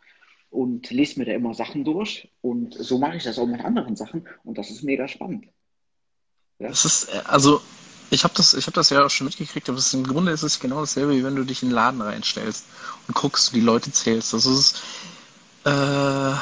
und 0.50 0.90
lese 0.90 1.20
mir 1.20 1.26
da 1.26 1.34
immer 1.34 1.54
Sachen 1.54 1.84
durch 1.84 2.32
und 2.42 2.74
so 2.74 2.98
mache 2.98 3.18
ich 3.18 3.24
das 3.24 3.38
auch 3.38 3.48
mit 3.48 3.62
anderen 3.62 3.96
Sachen 3.96 4.28
und 4.44 4.58
das 4.58 4.70
ist 4.72 4.84
mega 4.84 5.08
spannend. 5.08 5.46
Ja? 6.60 6.70
Das 6.70 6.86
ist, 6.86 7.14
äh, 7.14 7.22
also 7.26 7.62
ich 8.10 8.24
habe 8.24 8.34
das, 8.36 8.54
hab 8.54 8.74
das 8.74 8.90
ja 8.90 9.06
auch 9.06 9.10
schon 9.10 9.26
mitgekriegt, 9.26 9.70
aber 9.70 9.78
ist, 9.78 9.94
im 9.94 10.06
Grunde 10.06 10.32
ist 10.32 10.44
es 10.44 10.60
genau 10.60 10.80
dasselbe, 10.82 11.16
wie 11.16 11.24
wenn 11.24 11.36
du 11.36 11.44
dich 11.44 11.62
in 11.62 11.70
den 11.70 11.76
Laden 11.76 12.02
reinstellst 12.02 12.66
und 13.08 13.16
guckst, 13.16 13.54
wie 13.54 13.60
die 13.60 13.66
Leute 13.66 13.92
zählst. 13.92 14.34
Das 14.34 14.46
ist, 14.46 14.82
äh, 15.66 16.34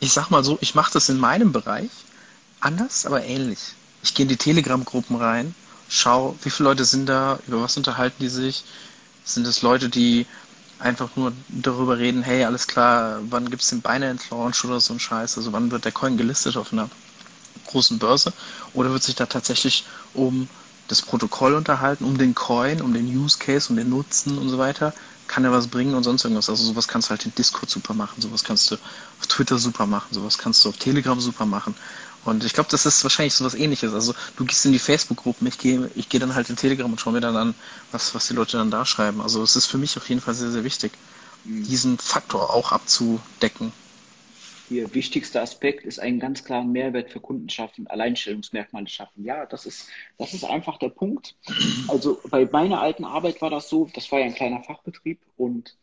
ich 0.00 0.12
sag 0.12 0.30
mal 0.30 0.44
so, 0.44 0.56
ich 0.60 0.74
mache 0.74 0.92
das 0.92 1.08
in 1.08 1.18
meinem 1.18 1.52
Bereich 1.52 1.90
anders, 2.60 3.04
aber 3.04 3.24
ähnlich. 3.24 3.74
Ich 4.02 4.14
gehe 4.14 4.24
in 4.24 4.28
die 4.28 4.36
Telegram-Gruppen 4.36 5.16
rein 5.16 5.54
schau, 5.88 6.38
wie 6.42 6.50
viele 6.50 6.68
Leute 6.70 6.84
sind 6.84 7.06
da, 7.08 7.40
über 7.46 7.62
was 7.62 7.76
unterhalten 7.76 8.18
die 8.20 8.28
sich? 8.28 8.64
Sind 9.24 9.46
es 9.46 9.62
Leute, 9.62 9.88
die 9.88 10.26
einfach 10.78 11.16
nur 11.16 11.32
darüber 11.48 11.98
reden, 11.98 12.22
hey, 12.22 12.44
alles 12.44 12.66
klar, 12.66 13.20
wann 13.24 13.50
gibt 13.50 13.62
es 13.62 13.70
den 13.70 13.82
Binance 13.82 14.26
Launch 14.30 14.64
oder 14.64 14.80
so 14.80 14.94
ein 14.94 15.00
Scheiß? 15.00 15.38
Also 15.38 15.52
wann 15.52 15.70
wird 15.70 15.84
der 15.84 15.92
Coin 15.92 16.16
gelistet 16.16 16.56
auf 16.56 16.72
einer 16.72 16.90
großen 17.64 17.98
Börse? 17.98 18.32
Oder 18.72 18.92
wird 18.92 19.02
sich 19.02 19.14
da 19.14 19.26
tatsächlich 19.26 19.86
um 20.12 20.48
das 20.88 21.02
Protokoll 21.02 21.54
unterhalten, 21.54 22.04
um 22.04 22.16
den 22.18 22.34
Coin, 22.34 22.80
um 22.80 22.94
den 22.94 23.06
Use 23.06 23.38
Case, 23.38 23.68
um 23.70 23.76
den 23.76 23.88
Nutzen 23.88 24.38
und 24.38 24.48
so 24.48 24.58
weiter? 24.58 24.94
Kann 25.26 25.44
er 25.44 25.50
was 25.52 25.66
bringen 25.68 25.94
und 25.94 26.04
sonst 26.04 26.24
irgendwas? 26.24 26.48
Also 26.48 26.64
sowas 26.64 26.86
kannst 26.86 27.08
du 27.08 27.10
halt 27.10 27.26
in 27.26 27.34
Discord 27.34 27.68
super 27.68 27.94
machen, 27.94 28.20
sowas 28.22 28.44
kannst 28.44 28.70
du 28.70 28.76
auf 28.76 29.26
Twitter 29.26 29.58
super 29.58 29.86
machen, 29.86 30.14
sowas 30.14 30.38
kannst 30.38 30.64
du 30.64 30.68
auf 30.68 30.76
Telegram 30.76 31.18
super 31.20 31.46
machen. 31.46 31.74
Und 32.26 32.44
ich 32.44 32.52
glaube, 32.52 32.68
das 32.70 32.86
ist 32.86 33.02
wahrscheinlich 33.04 33.34
so 33.34 33.44
was 33.44 33.54
ähnliches. 33.54 33.92
Also 33.94 34.14
du 34.36 34.44
gehst 34.44 34.64
in 34.66 34.72
die 34.72 34.78
Facebook-Gruppen, 34.78 35.46
ich 35.46 35.58
gehe 35.58 35.90
ich 35.94 36.08
geh 36.08 36.18
dann 36.18 36.34
halt 36.34 36.50
in 36.50 36.56
Telegram 36.56 36.90
und 36.90 37.00
schaue 37.00 37.12
mir 37.12 37.20
dann 37.20 37.36
an, 37.36 37.54
was, 37.92 38.14
was 38.14 38.28
die 38.28 38.34
Leute 38.34 38.56
dann 38.56 38.70
da 38.70 38.84
schreiben. 38.84 39.20
Also 39.20 39.42
es 39.42 39.56
ist 39.56 39.66
für 39.66 39.78
mich 39.78 39.96
auf 39.96 40.08
jeden 40.08 40.20
Fall 40.20 40.34
sehr, 40.34 40.50
sehr 40.50 40.64
wichtig, 40.64 40.92
mhm. 41.44 41.64
diesen 41.64 41.98
Faktor 41.98 42.52
auch 42.52 42.72
abzudecken. 42.72 43.72
Ihr 44.68 44.92
wichtigster 44.94 45.42
Aspekt 45.42 45.84
ist 45.84 46.00
einen 46.00 46.18
ganz 46.18 46.42
klaren 46.42 46.72
Mehrwert 46.72 47.10
für 47.10 47.20
Kunden 47.20 47.48
schaffen, 47.48 47.86
Alleinstellungsmerkmale 47.86 48.88
schaffen. 48.88 49.24
Ja, 49.24 49.46
das 49.46 49.64
ist, 49.64 49.88
das 50.18 50.34
ist 50.34 50.44
einfach 50.44 50.78
der 50.78 50.88
Punkt. 50.88 51.36
Also 51.86 52.20
bei 52.30 52.46
meiner 52.50 52.80
alten 52.80 53.04
Arbeit 53.04 53.40
war 53.40 53.50
das 53.50 53.68
so, 53.68 53.88
das 53.94 54.10
war 54.10 54.18
ja 54.18 54.24
ein 54.24 54.34
kleiner 54.34 54.64
Fachbetrieb 54.64 55.20
und 55.36 55.76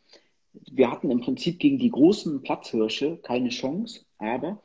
wir 0.70 0.90
hatten 0.90 1.10
im 1.10 1.20
Prinzip 1.20 1.58
gegen 1.58 1.78
die 1.78 1.90
großen 1.90 2.42
Platzhirsche 2.42 3.16
keine 3.22 3.48
Chance, 3.48 4.00
aber 4.18 4.62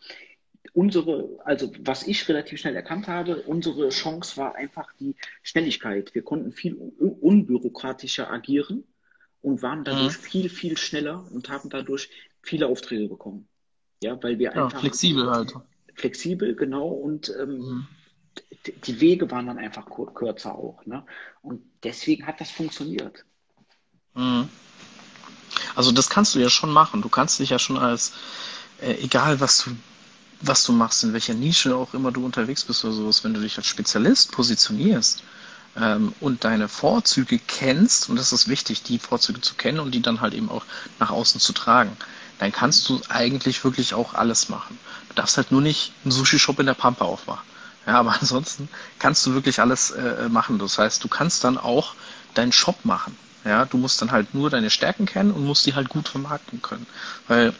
unsere, 0.73 1.39
also 1.45 1.71
was 1.79 2.07
ich 2.07 2.27
relativ 2.27 2.59
schnell 2.59 2.75
erkannt 2.75 3.07
habe, 3.07 3.41
unsere 3.43 3.89
Chance 3.89 4.37
war 4.37 4.55
einfach 4.55 4.91
die 4.99 5.15
Schnelligkeit. 5.43 6.13
Wir 6.13 6.23
konnten 6.23 6.51
viel 6.51 6.75
unbürokratischer 6.75 8.31
agieren 8.31 8.83
und 9.41 9.61
waren 9.61 9.83
dadurch 9.83 10.17
mhm. 10.17 10.21
viel, 10.21 10.49
viel 10.49 10.77
schneller 10.77 11.25
und 11.31 11.49
haben 11.49 11.69
dadurch 11.69 12.09
viele 12.41 12.67
Aufträge 12.67 13.07
bekommen. 13.07 13.47
Ja, 14.01 14.21
weil 14.21 14.39
wir 14.39 14.51
einfach. 14.53 14.73
Ja, 14.73 14.79
flexibel 14.79 15.29
halt. 15.29 15.53
Flexibel, 15.95 16.55
genau. 16.55 16.87
Und 16.87 17.33
ähm, 17.39 17.57
mhm. 17.57 17.87
die 18.85 19.01
Wege 19.01 19.29
waren 19.31 19.47
dann 19.47 19.57
einfach 19.57 19.87
kürzer 20.13 20.55
auch. 20.55 20.85
Ne? 20.85 21.05
Und 21.41 21.61
deswegen 21.83 22.25
hat 22.25 22.39
das 22.39 22.51
funktioniert. 22.51 23.25
Mhm. 24.13 24.47
Also 25.75 25.91
das 25.91 26.09
kannst 26.09 26.35
du 26.35 26.39
ja 26.39 26.49
schon 26.49 26.71
machen. 26.71 27.01
Du 27.01 27.09
kannst 27.09 27.39
dich 27.39 27.49
ja 27.49 27.59
schon 27.59 27.77
als, 27.77 28.13
äh, 28.81 28.93
egal 29.03 29.39
was 29.39 29.63
du 29.63 29.71
was 30.41 30.63
du 30.63 30.71
machst, 30.71 31.03
in 31.03 31.13
welcher 31.13 31.33
Nische 31.33 31.75
auch 31.75 31.93
immer 31.93 32.11
du 32.11 32.25
unterwegs 32.25 32.63
bist 32.63 32.83
oder 32.85 32.93
sowas, 32.93 33.23
wenn 33.23 33.33
du 33.33 33.41
dich 33.41 33.57
als 33.57 33.67
Spezialist 33.67 34.31
positionierst 34.31 35.23
ähm, 35.77 36.13
und 36.19 36.43
deine 36.43 36.67
Vorzüge 36.67 37.39
kennst, 37.39 38.09
und 38.09 38.15
das 38.15 38.31
ist 38.31 38.47
wichtig, 38.47 38.83
die 38.83 38.99
Vorzüge 38.99 39.41
zu 39.41 39.55
kennen 39.55 39.79
und 39.79 39.91
die 39.91 40.01
dann 40.01 40.21
halt 40.21 40.33
eben 40.33 40.49
auch 40.49 40.65
nach 40.99 41.09
außen 41.09 41.41
zu 41.41 41.53
tragen, 41.53 41.95
dann 42.39 42.51
kannst 42.51 42.87
du 42.87 43.01
eigentlich 43.09 43.63
wirklich 43.63 43.93
auch 43.93 44.13
alles 44.13 44.49
machen. 44.49 44.79
Du 45.09 45.15
darfst 45.15 45.37
halt 45.37 45.51
nur 45.51 45.61
nicht 45.61 45.91
einen 46.03 46.11
Sushi-Shop 46.11 46.59
in 46.59 46.65
der 46.65 46.73
Pampa 46.73 47.05
aufmachen. 47.05 47.45
Ja, 47.85 47.99
aber 47.99 48.15
ansonsten 48.19 48.69
kannst 48.97 49.25
du 49.25 49.33
wirklich 49.33 49.59
alles 49.59 49.91
äh, 49.91 50.29
machen. 50.29 50.57
Das 50.57 50.77
heißt, 50.77 51.03
du 51.03 51.09
kannst 51.09 51.43
dann 51.43 51.57
auch 51.57 51.95
deinen 52.33 52.53
Shop 52.53 52.85
machen. 52.85 53.17
Ja, 53.43 53.65
du 53.65 53.77
musst 53.77 54.01
dann 54.01 54.11
halt 54.11 54.33
nur 54.33 54.49
deine 54.49 54.69
Stärken 54.69 55.05
kennen 55.05 55.31
und 55.31 55.45
musst 55.45 55.65
die 55.65 55.73
halt 55.73 55.89
gut 55.89 56.07
vermarkten 56.07 56.61
können. 56.61 56.85
Weil 57.27 57.53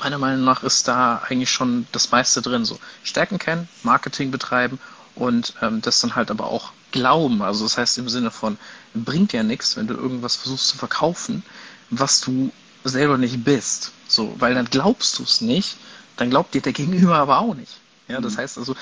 meiner 0.00 0.18
Meinung 0.18 0.44
nach 0.44 0.62
ist 0.62 0.88
da 0.88 1.22
eigentlich 1.28 1.50
schon 1.50 1.86
das 1.92 2.10
meiste 2.10 2.42
drin. 2.42 2.64
So 2.64 2.78
Stärken 3.02 3.38
kennen, 3.38 3.68
Marketing 3.82 4.30
betreiben 4.30 4.78
und 5.14 5.54
ähm, 5.62 5.82
das 5.82 6.00
dann 6.00 6.14
halt 6.14 6.30
aber 6.30 6.46
auch 6.46 6.72
glauben. 6.92 7.42
Also 7.42 7.64
das 7.64 7.78
heißt 7.78 7.98
im 7.98 8.08
Sinne 8.08 8.30
von, 8.30 8.58
bringt 8.94 9.32
ja 9.32 9.42
nichts, 9.42 9.76
wenn 9.76 9.86
du 9.86 9.94
irgendwas 9.94 10.36
versuchst 10.36 10.68
zu 10.68 10.78
verkaufen, 10.78 11.42
was 11.90 12.20
du 12.20 12.50
selber 12.84 13.18
nicht 13.18 13.44
bist. 13.44 13.92
So, 14.08 14.34
weil 14.38 14.54
dann 14.54 14.66
glaubst 14.66 15.18
du 15.18 15.22
es 15.22 15.40
nicht, 15.40 15.76
dann 16.16 16.30
glaubt 16.30 16.54
dir 16.54 16.62
der 16.62 16.72
Gegenüber 16.72 17.16
aber 17.16 17.38
auch 17.38 17.54
nicht. 17.54 17.72
Ja, 18.08 18.20
das 18.20 18.34
mhm. 18.34 18.38
heißt 18.38 18.58
also, 18.58 18.74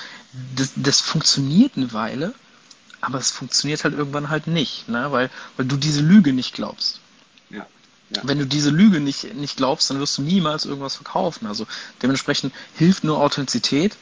das, 0.55 0.71
das 0.75 1.01
funktioniert 1.01 1.73
eine 1.75 1.93
Weile, 1.93 2.33
aber 3.01 3.19
es 3.19 3.31
funktioniert 3.31 3.83
halt 3.83 3.93
irgendwann 3.93 4.29
halt 4.29 4.47
nicht, 4.47 4.89
ne? 4.89 5.11
weil, 5.11 5.29
weil 5.55 5.65
du 5.65 5.77
diese 5.77 6.01
Lüge 6.01 6.33
nicht 6.33 6.53
glaubst. 6.53 6.99
Ja. 8.15 8.21
Wenn 8.23 8.39
du 8.39 8.45
diese 8.45 8.71
Lüge 8.71 8.99
nicht, 8.99 9.35
nicht 9.35 9.57
glaubst, 9.57 9.89
dann 9.89 9.99
wirst 9.99 10.17
du 10.17 10.23
niemals 10.23 10.65
irgendwas 10.65 10.95
verkaufen. 10.95 11.45
Also 11.47 11.67
dementsprechend 12.01 12.53
hilft 12.75 13.03
nur 13.03 13.19
Authentizität, 13.19 13.95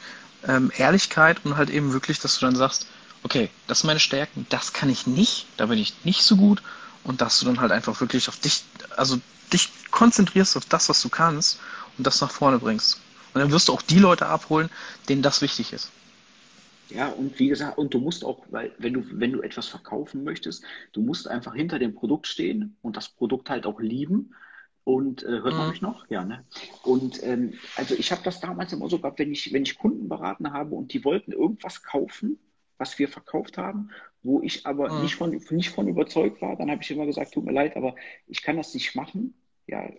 ähm, 0.46 0.72
Ehrlichkeit 0.76 1.44
und 1.44 1.56
halt 1.56 1.70
eben 1.70 1.92
wirklich, 1.92 2.18
dass 2.18 2.38
du 2.38 2.46
dann 2.46 2.56
sagst, 2.56 2.86
okay, 3.22 3.50
das 3.66 3.80
sind 3.80 3.88
meine 3.88 4.00
Stärken, 4.00 4.46
das 4.48 4.72
kann 4.72 4.88
ich 4.88 5.06
nicht, 5.06 5.46
da 5.56 5.66
bin 5.66 5.78
ich 5.78 5.94
nicht 6.04 6.22
so 6.22 6.36
gut 6.36 6.62
und 7.04 7.20
dass 7.20 7.38
du 7.38 7.46
dann 7.46 7.60
halt 7.60 7.72
einfach 7.72 8.00
wirklich 8.00 8.28
auf 8.28 8.38
dich, 8.38 8.64
also 8.96 9.18
dich 9.52 9.70
konzentrierst 9.90 10.56
auf 10.56 10.64
das, 10.66 10.88
was 10.88 11.02
du 11.02 11.08
kannst 11.08 11.58
und 11.96 12.06
das 12.06 12.20
nach 12.20 12.30
vorne 12.30 12.58
bringst. 12.58 13.00
Und 13.34 13.40
dann 13.40 13.50
wirst 13.50 13.68
du 13.68 13.72
auch 13.72 13.82
die 13.82 13.98
Leute 13.98 14.26
abholen, 14.26 14.70
denen 15.08 15.22
das 15.22 15.42
wichtig 15.42 15.72
ist. 15.72 15.90
Ja, 16.90 17.08
und 17.08 17.38
wie 17.38 17.48
gesagt, 17.48 17.78
und 17.78 17.92
du 17.92 17.98
musst 17.98 18.24
auch, 18.24 18.44
weil 18.50 18.72
wenn 18.78 18.94
du, 18.94 19.04
wenn 19.12 19.32
du 19.32 19.42
etwas 19.42 19.68
verkaufen 19.68 20.24
möchtest, 20.24 20.64
du 20.92 21.02
musst 21.02 21.28
einfach 21.28 21.54
hinter 21.54 21.78
dem 21.78 21.94
Produkt 21.94 22.26
stehen 22.26 22.76
und 22.82 22.96
das 22.96 23.08
Produkt 23.08 23.50
halt 23.50 23.66
auch 23.66 23.80
lieben. 23.80 24.34
Und 24.84 25.22
äh, 25.22 25.26
hört 25.26 25.54
man 25.54 25.66
mhm. 25.66 25.70
mich 25.70 25.82
noch? 25.82 26.08
Ja, 26.08 26.24
ne? 26.24 26.46
Und 26.82 27.22
ähm, 27.22 27.52
also 27.76 27.94
ich 27.94 28.10
habe 28.10 28.22
das 28.24 28.40
damals 28.40 28.72
immer 28.72 28.88
so 28.88 28.98
gehabt, 28.98 29.18
wenn 29.18 29.30
ich, 29.30 29.52
wenn 29.52 29.64
ich 29.64 29.78
Kunden 29.78 30.08
beraten 30.08 30.54
habe 30.54 30.74
und 30.74 30.94
die 30.94 31.04
wollten 31.04 31.32
irgendwas 31.32 31.82
kaufen, 31.82 32.38
was 32.78 32.98
wir 32.98 33.08
verkauft 33.08 33.58
haben, 33.58 33.90
wo 34.22 34.40
ich 34.40 34.64
aber 34.64 34.90
mhm. 34.90 35.02
nicht, 35.02 35.16
von, 35.16 35.30
nicht 35.50 35.70
von 35.70 35.88
überzeugt 35.88 36.40
war, 36.40 36.56
dann 36.56 36.70
habe 36.70 36.82
ich 36.82 36.90
immer 36.90 37.04
gesagt, 37.04 37.34
tut 37.34 37.44
mir 37.44 37.52
leid, 37.52 37.76
aber 37.76 37.96
ich 38.28 38.42
kann 38.42 38.56
das 38.56 38.72
nicht 38.72 38.94
machen. 38.94 39.34
Ja, 39.66 39.90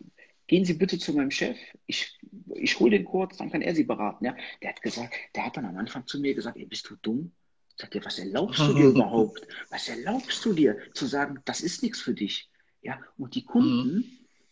gehen 0.49 0.65
Sie 0.65 0.73
bitte 0.73 0.97
zu 0.97 1.13
meinem 1.13 1.31
Chef, 1.31 1.57
ich, 1.85 2.19
ich 2.55 2.79
hole 2.79 2.91
den 2.91 3.05
kurz, 3.05 3.37
dann 3.37 3.51
kann 3.51 3.61
er 3.61 3.75
Sie 3.75 3.83
beraten. 3.83 4.25
Ja? 4.25 4.35
Der 4.61 4.71
hat 4.71 4.81
gesagt, 4.81 5.13
der 5.35 5.45
hat 5.45 5.55
dann 5.55 5.65
am 5.65 5.77
Anfang 5.77 6.07
zu 6.07 6.19
mir 6.19 6.33
gesagt, 6.33 6.57
ey, 6.57 6.65
bist 6.65 6.89
du 6.89 6.95
dumm? 7.01 7.31
Sagt 7.77 7.95
er, 7.95 8.03
was 8.03 8.17
erlaubst 8.17 8.59
du 8.59 8.73
dir 8.73 8.89
überhaupt? 8.95 9.47
Was 9.69 9.87
erlaubst 9.87 10.43
du 10.43 10.53
dir 10.53 10.77
zu 10.93 11.05
sagen, 11.05 11.39
das 11.45 11.61
ist 11.61 11.83
nichts 11.83 12.01
für 12.01 12.15
dich? 12.15 12.49
Ja, 12.81 12.99
und 13.17 13.35
die 13.35 13.45
Kunden, 13.45 13.95
mhm. 13.95 14.05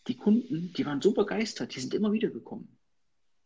die 0.08 0.16
Kunden, 0.16 0.72
die 0.78 0.86
waren 0.86 1.02
so 1.02 1.14
begeistert, 1.14 1.76
die 1.76 1.80
sind 1.80 1.96
immer 1.96 2.12
wieder 2.12 2.30
gekommen. 2.30 2.78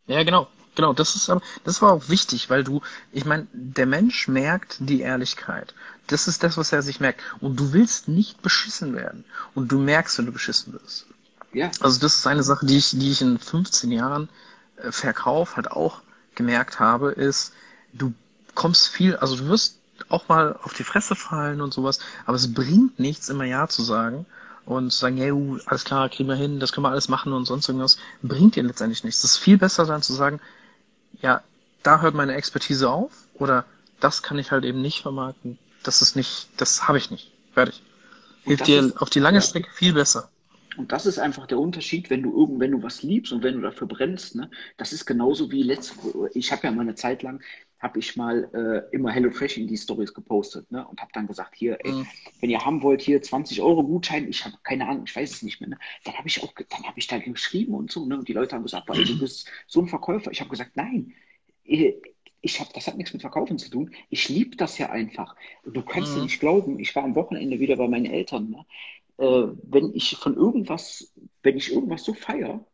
Ja, 0.08 0.22
genau, 0.24 0.48
genau. 0.76 0.92
Das 0.92 1.16
ist 1.16 1.30
aber, 1.30 1.42
das 1.64 1.82
war 1.82 1.94
auch 1.94 2.10
wichtig, 2.10 2.50
weil 2.50 2.66
du, 2.66 2.82
ich 3.14 3.24
meine, 3.24 3.48
der 3.54 3.86
Mensch 3.86 4.28
merkt 4.28 4.78
die 4.82 5.00
Ehrlichkeit. 5.00 5.74
Das 6.08 6.28
ist 6.28 6.44
das, 6.44 6.58
was 6.58 6.74
er 6.74 6.82
sich 6.82 7.00
merkt. 7.00 7.22
Und 7.40 7.58
du 7.60 7.72
willst 7.72 8.10
nicht 8.10 8.42
beschissen 8.42 8.94
werden. 8.94 9.24
Und 9.56 9.72
du 9.72 9.80
merkst, 9.80 10.18
wenn 10.18 10.26
du 10.26 10.34
beschissen 10.34 10.74
wirst. 10.74 11.08
Ja. 11.54 11.72
Also 11.80 12.00
das 12.00 12.18
ist 12.18 12.28
eine 12.28 12.44
Sache, 12.44 12.66
die 12.66 12.78
ich, 12.78 12.92
die 12.92 13.12
ich 13.12 13.22
in 13.22 13.38
15 13.38 13.92
Jahren 13.92 14.30
äh, 14.78 14.92
Verkauf 14.92 15.56
halt 15.56 15.72
auch 15.72 16.02
gemerkt 16.36 16.80
habe, 16.80 17.12
ist, 17.12 17.54
du 17.94 18.14
kommst 18.56 18.88
viel, 18.90 19.16
also 19.18 19.36
du 19.36 19.48
wirst 19.48 19.78
auch 20.10 20.28
mal 20.28 20.58
auf 20.64 20.74
die 20.74 20.84
Fresse 20.84 21.16
fallen 21.16 21.62
und 21.62 21.74
sowas, 21.74 22.00
aber 22.26 22.36
es 22.36 22.54
bringt 22.54 23.00
nichts, 23.00 23.30
immer 23.30 23.44
Ja 23.44 23.68
zu 23.68 23.84
sagen 23.84 24.26
und 24.66 24.92
zu 24.92 25.00
sagen, 25.00 25.18
hey, 25.18 25.32
uh, 25.32 25.60
alles 25.66 25.84
klar, 25.84 26.10
kriegen 26.10 26.30
wir 26.30 26.36
hin, 26.36 26.60
das 26.60 26.72
können 26.72 26.86
wir 26.86 26.92
alles 26.92 27.10
machen 27.10 27.34
und 27.34 27.46
sonst 27.46 27.68
irgendwas, 27.68 27.98
bringt 28.22 28.56
dir 28.56 28.64
letztendlich 28.64 29.04
nichts. 29.04 29.24
Es 29.24 29.32
ist 29.32 29.38
viel 29.38 29.58
besser 29.58 29.86
dann 29.86 30.02
zu 30.02 30.14
sagen, 30.14 30.40
ja, 31.22 31.44
da 31.84 32.02
hört 32.02 32.16
meine 32.16 32.34
Expertise 32.36 32.90
auf 32.90 33.12
oder 33.36 33.66
das 34.00 34.24
kann 34.24 34.40
ich 34.40 34.52
halt 34.52 34.64
eben 34.64 34.82
nicht 34.82 35.02
vermarkten. 35.02 35.58
Das 35.84 36.02
ist 36.02 36.16
nicht, 36.16 36.48
das 36.58 36.88
habe 36.88 36.98
ich 36.98 37.12
nicht. 37.12 37.32
Fertig. 37.54 37.82
Hilft 38.44 38.68
dir 38.68 38.80
ist, 38.82 39.02
auf 39.02 39.10
die 39.10 39.20
lange 39.20 39.38
ja. 39.38 39.42
Strecke 39.42 39.70
viel 39.74 39.94
besser. 39.94 40.30
Und 40.78 40.92
das 40.92 41.06
ist 41.06 41.20
einfach 41.20 41.48
der 41.48 41.60
Unterschied, 41.60 42.10
wenn 42.10 42.24
du 42.24 42.32
irgend, 42.38 42.60
wenn 42.60 42.72
du 42.72 42.82
was 42.82 43.04
liebst 43.04 43.34
und 43.34 43.44
wenn 43.44 43.56
du 43.56 43.62
dafür 43.62 43.88
brennst. 43.88 44.36
Ne? 44.36 44.50
Das 44.78 44.94
ist 44.94 45.06
genauso 45.06 45.52
wie 45.52 45.64
letzte. 45.64 46.30
Ich 46.34 46.52
habe 46.52 46.64
ja 46.64 46.72
mal 46.72 46.82
eine 46.82 46.96
Zeit 46.96 47.24
lang 47.24 47.42
habe 47.82 47.98
ich 48.00 48.16
mal 48.16 48.48
äh, 48.54 48.96
immer 48.96 49.12
HelloFresh 49.12 49.58
in 49.58 49.68
die 49.68 49.76
Stories 49.76 50.14
gepostet 50.14 50.72
ne? 50.72 50.88
und 50.88 51.02
habe 51.02 51.12
dann 51.14 51.26
gesagt, 51.26 51.56
hier, 51.56 51.80
ey, 51.84 51.92
mhm. 51.92 52.08
wenn 52.40 52.52
ihr 52.52 52.64
haben 52.64 52.84
wollt, 52.84 53.02
hier 53.02 53.22
20 53.22 53.60
Euro 53.62 53.84
Gutschein, 53.84 54.30
ich 54.30 54.46
habe 54.46 54.56
keine 54.64 54.88
Ahnung, 54.88 55.06
ich 55.08 55.16
weiß 55.16 55.32
es 55.32 55.42
nicht 55.42 55.60
mehr. 55.60 55.72
Ne? 55.72 55.78
Dann 56.04 56.16
habe 56.16 56.28
ich 56.28 56.44
auch, 56.44 56.54
dann 56.54 56.84
habe 56.84 57.00
ich 57.00 57.08
da 57.08 57.18
geschrieben 57.18 57.74
und 57.74 57.92
so, 57.92 58.06
ne? 58.06 58.18
Und 58.18 58.28
die 58.28 58.34
Leute 58.34 58.56
haben 58.56 58.64
gesagt, 58.64 58.88
weil 58.88 59.04
du 59.04 59.18
bist 59.20 59.50
so 59.66 59.82
ein 59.82 59.88
Verkäufer. 59.88 60.32
Ich 60.32 60.42
habe 60.42 60.52
gesagt, 60.52 60.72
nein, 60.76 61.14
ich 61.64 62.60
habe, 62.60 62.70
das 62.74 62.88
hat 62.88 62.98
nichts 62.98 63.14
mit 63.14 63.22
Verkaufen 63.22 63.58
zu 63.58 63.70
tun. 63.70 63.92
Ich 64.10 64.30
liebe 64.30 64.56
das 64.58 64.78
ja 64.78 64.92
einfach. 64.92 65.36
Du 65.64 65.82
kannst 65.82 66.12
mhm. 66.12 66.16
dir 66.16 66.24
nicht 66.24 66.40
glauben, 66.40 66.80
ich 66.80 66.96
war 66.96 67.04
am 67.04 67.16
Wochenende 67.16 67.60
wieder 67.60 67.78
bei 67.78 67.88
meinen 67.88 68.06
Eltern. 68.06 68.52
Ne? 68.52 68.66
Äh, 69.22 69.48
wenn 69.64 69.94
ich 69.94 70.18
von 70.18 70.36
irgendwas, 70.36 71.14
wenn 71.44 71.56
ich 71.56 71.72
irgendwas 71.72 72.04
so 72.04 72.14
feiere, 72.14 72.66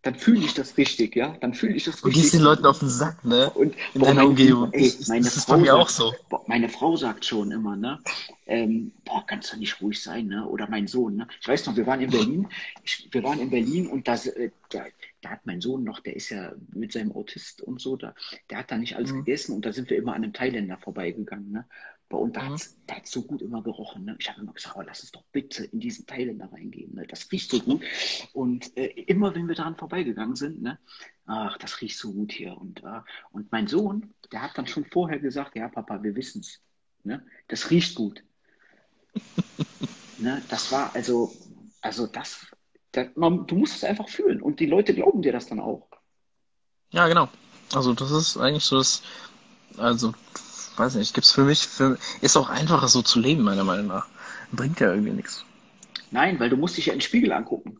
dann 0.00 0.16
fühle 0.16 0.44
ich 0.44 0.54
das 0.54 0.76
richtig, 0.78 1.14
ja, 1.14 1.36
dann 1.40 1.54
fühle 1.54 1.74
ich 1.74 1.84
das 1.84 2.04
richtig. 2.04 2.14
Du 2.14 2.20
gehst 2.20 2.34
den 2.34 2.40
Leuten 2.40 2.66
auf 2.66 2.80
den 2.80 2.88
Sack, 2.88 3.24
ne? 3.24 3.50
Und 3.50 3.74
in 3.94 4.00
boah, 4.00 4.06
deiner 4.06 4.26
Umgebung. 4.26 4.72
Ey, 4.72 4.92
meine 5.06 5.22
das 5.22 5.36
ist 5.36 5.44
Frau 5.44 5.52
bei 5.52 5.60
mir 5.60 5.72
sagt, 5.72 5.80
auch 5.80 5.88
so. 5.88 6.12
Boah, 6.28 6.42
meine 6.48 6.68
Frau 6.68 6.96
sagt 6.96 7.24
schon 7.24 7.52
immer, 7.52 7.76
ne? 7.76 8.00
Ähm, 8.46 8.90
boah, 9.04 9.24
kannst 9.24 9.52
du 9.52 9.58
nicht 9.58 9.80
ruhig 9.80 10.02
sein, 10.02 10.26
ne? 10.26 10.44
Oder 10.48 10.68
mein 10.68 10.88
Sohn, 10.88 11.16
ne? 11.16 11.28
Ich 11.40 11.46
weiß 11.46 11.66
noch, 11.66 11.76
wir 11.76 11.86
waren 11.86 12.00
in 12.00 12.10
Berlin, 12.10 12.48
ich, 12.82 13.08
wir 13.12 13.22
waren 13.22 13.38
in 13.38 13.50
Berlin 13.50 13.86
und 13.86 14.08
da, 14.08 14.14
äh, 14.14 14.50
da, 14.70 14.86
da, 15.20 15.30
hat 15.30 15.46
mein 15.46 15.60
Sohn 15.60 15.84
noch, 15.84 16.00
der 16.00 16.16
ist 16.16 16.30
ja 16.30 16.52
mit 16.74 16.92
seinem 16.92 17.12
Autist 17.12 17.62
und 17.62 17.80
so, 17.80 17.96
da, 17.96 18.12
der 18.50 18.58
hat 18.58 18.72
da 18.72 18.78
nicht 18.78 18.96
alles 18.96 19.12
mhm. 19.12 19.18
gegessen 19.18 19.54
und 19.54 19.64
da 19.64 19.72
sind 19.72 19.88
wir 19.88 19.98
immer 19.98 20.14
an 20.14 20.24
einem 20.24 20.32
Thailänder 20.32 20.78
vorbeigegangen, 20.78 21.52
ne? 21.52 21.66
Und 22.18 22.36
da 22.36 22.42
mhm. 22.42 22.58
hat 22.90 23.04
es 23.04 23.10
so 23.10 23.22
gut 23.22 23.42
immer 23.42 23.62
gerochen. 23.62 24.04
Ne? 24.04 24.16
Ich 24.18 24.28
habe 24.30 24.40
immer 24.40 24.52
gesagt, 24.52 24.76
oh, 24.78 24.82
lass 24.82 25.00
uns 25.00 25.12
doch 25.12 25.24
bitte 25.32 25.64
in 25.64 25.80
diesen 25.80 26.06
da 26.06 26.46
reingehen. 26.46 26.94
Ne? 26.94 27.06
Das 27.06 27.30
riecht 27.32 27.50
so 27.50 27.60
gut. 27.60 27.82
Und 28.32 28.76
äh, 28.76 28.86
immer, 28.86 29.34
wenn 29.34 29.48
wir 29.48 29.54
daran 29.54 29.76
vorbeigegangen 29.76 30.36
sind, 30.36 30.62
ne? 30.62 30.78
ach, 31.26 31.58
das 31.58 31.80
riecht 31.80 31.98
so 31.98 32.12
gut 32.12 32.32
hier. 32.32 32.56
Und, 32.56 32.82
äh, 32.82 33.00
und 33.30 33.50
mein 33.52 33.66
Sohn, 33.66 34.14
der 34.30 34.42
hat 34.42 34.56
dann 34.56 34.66
schon 34.66 34.84
vorher 34.84 35.18
gesagt, 35.18 35.56
ja, 35.56 35.68
Papa, 35.68 36.02
wir 36.02 36.14
wissen 36.14 36.40
es. 36.40 36.60
Ne? 37.04 37.24
Das 37.48 37.70
riecht 37.70 37.94
gut. 37.94 38.22
ne? 40.18 40.42
Das 40.48 40.72
war 40.72 40.94
also, 40.94 41.32
also 41.80 42.06
das, 42.06 42.46
das 42.92 43.08
man, 43.14 43.46
du 43.46 43.56
musst 43.56 43.76
es 43.76 43.84
einfach 43.84 44.08
fühlen. 44.08 44.40
Und 44.40 44.60
die 44.60 44.66
Leute 44.66 44.94
glauben 44.94 45.22
dir 45.22 45.32
das 45.32 45.46
dann 45.46 45.60
auch. 45.60 45.88
Ja, 46.90 47.08
genau. 47.08 47.28
Also 47.74 47.94
das 47.94 48.10
ist 48.10 48.36
eigentlich 48.36 48.64
so 48.64 48.76
das, 48.76 49.02
also 49.78 50.12
weiß 50.78 50.94
nicht, 50.96 51.14
gibt's 51.14 51.32
für 51.32 51.44
mich, 51.44 51.66
für, 51.66 51.98
ist 52.20 52.36
auch 52.36 52.48
einfacher 52.48 52.88
so 52.88 53.02
zu 53.02 53.20
leben, 53.20 53.42
meiner 53.42 53.64
Meinung 53.64 53.86
nach. 53.86 54.06
Bringt 54.52 54.80
ja 54.80 54.90
irgendwie 54.90 55.12
nichts. 55.12 55.44
Nein, 56.10 56.38
weil 56.38 56.50
du 56.50 56.56
musst 56.56 56.76
dich 56.76 56.86
ja 56.86 56.92
in 56.92 56.98
den 56.98 57.04
Spiegel 57.04 57.32
angucken. 57.32 57.78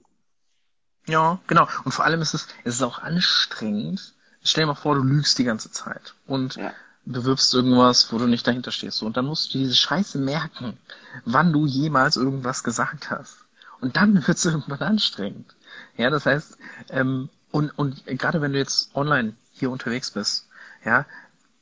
Ja, 1.06 1.40
genau. 1.46 1.68
Und 1.84 1.92
vor 1.92 2.04
allem 2.04 2.22
ist 2.22 2.34
es, 2.34 2.48
es 2.64 2.76
ist 2.76 2.82
auch 2.82 3.00
anstrengend. 3.00 4.14
Stell 4.42 4.62
dir 4.62 4.68
mal 4.68 4.74
vor, 4.74 4.94
du 4.94 5.02
lügst 5.02 5.38
die 5.38 5.44
ganze 5.44 5.70
Zeit 5.70 6.14
und 6.26 6.56
ja. 6.56 6.72
bewirbst 7.04 7.52
irgendwas, 7.54 8.12
wo 8.12 8.18
du 8.18 8.26
nicht 8.26 8.46
dahinter 8.46 8.70
stehst. 8.70 9.02
Und 9.02 9.16
dann 9.16 9.26
musst 9.26 9.52
du 9.52 9.58
diese 9.58 9.74
Scheiße 9.74 10.18
merken, 10.18 10.78
wann 11.24 11.52
du 11.52 11.66
jemals 11.66 12.16
irgendwas 12.16 12.64
gesagt 12.64 13.10
hast. 13.10 13.36
Und 13.80 13.96
dann 13.96 14.14
wird 14.26 14.38
es 14.38 14.44
irgendwann 14.44 14.80
anstrengend. 14.80 15.54
Ja, 15.96 16.10
das 16.10 16.26
heißt, 16.26 16.56
ähm, 16.90 17.28
und, 17.50 17.70
und 17.78 18.06
gerade 18.06 18.40
wenn 18.40 18.52
du 18.52 18.58
jetzt 18.58 18.94
online 18.94 19.34
hier 19.52 19.70
unterwegs 19.70 20.10
bist, 20.10 20.48
ja, 20.84 21.06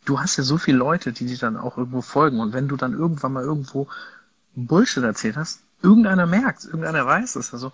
du 0.04 0.20
hast 0.20 0.36
ja 0.36 0.42
so 0.42 0.58
viele 0.58 0.78
Leute, 0.78 1.12
die 1.12 1.26
dir 1.26 1.38
dann 1.38 1.56
auch 1.56 1.76
irgendwo 1.78 2.02
folgen. 2.02 2.40
Und 2.40 2.52
wenn 2.52 2.68
du 2.68 2.76
dann 2.76 2.92
irgendwann 2.92 3.32
mal 3.32 3.44
irgendwo 3.44 3.88
Bullshit 4.54 5.02
erzählt 5.02 5.36
hast, 5.36 5.60
irgendeiner 5.82 6.26
merkt, 6.26 6.64
irgendeiner 6.64 7.06
weiß 7.06 7.36
es. 7.36 7.52
Also 7.52 7.72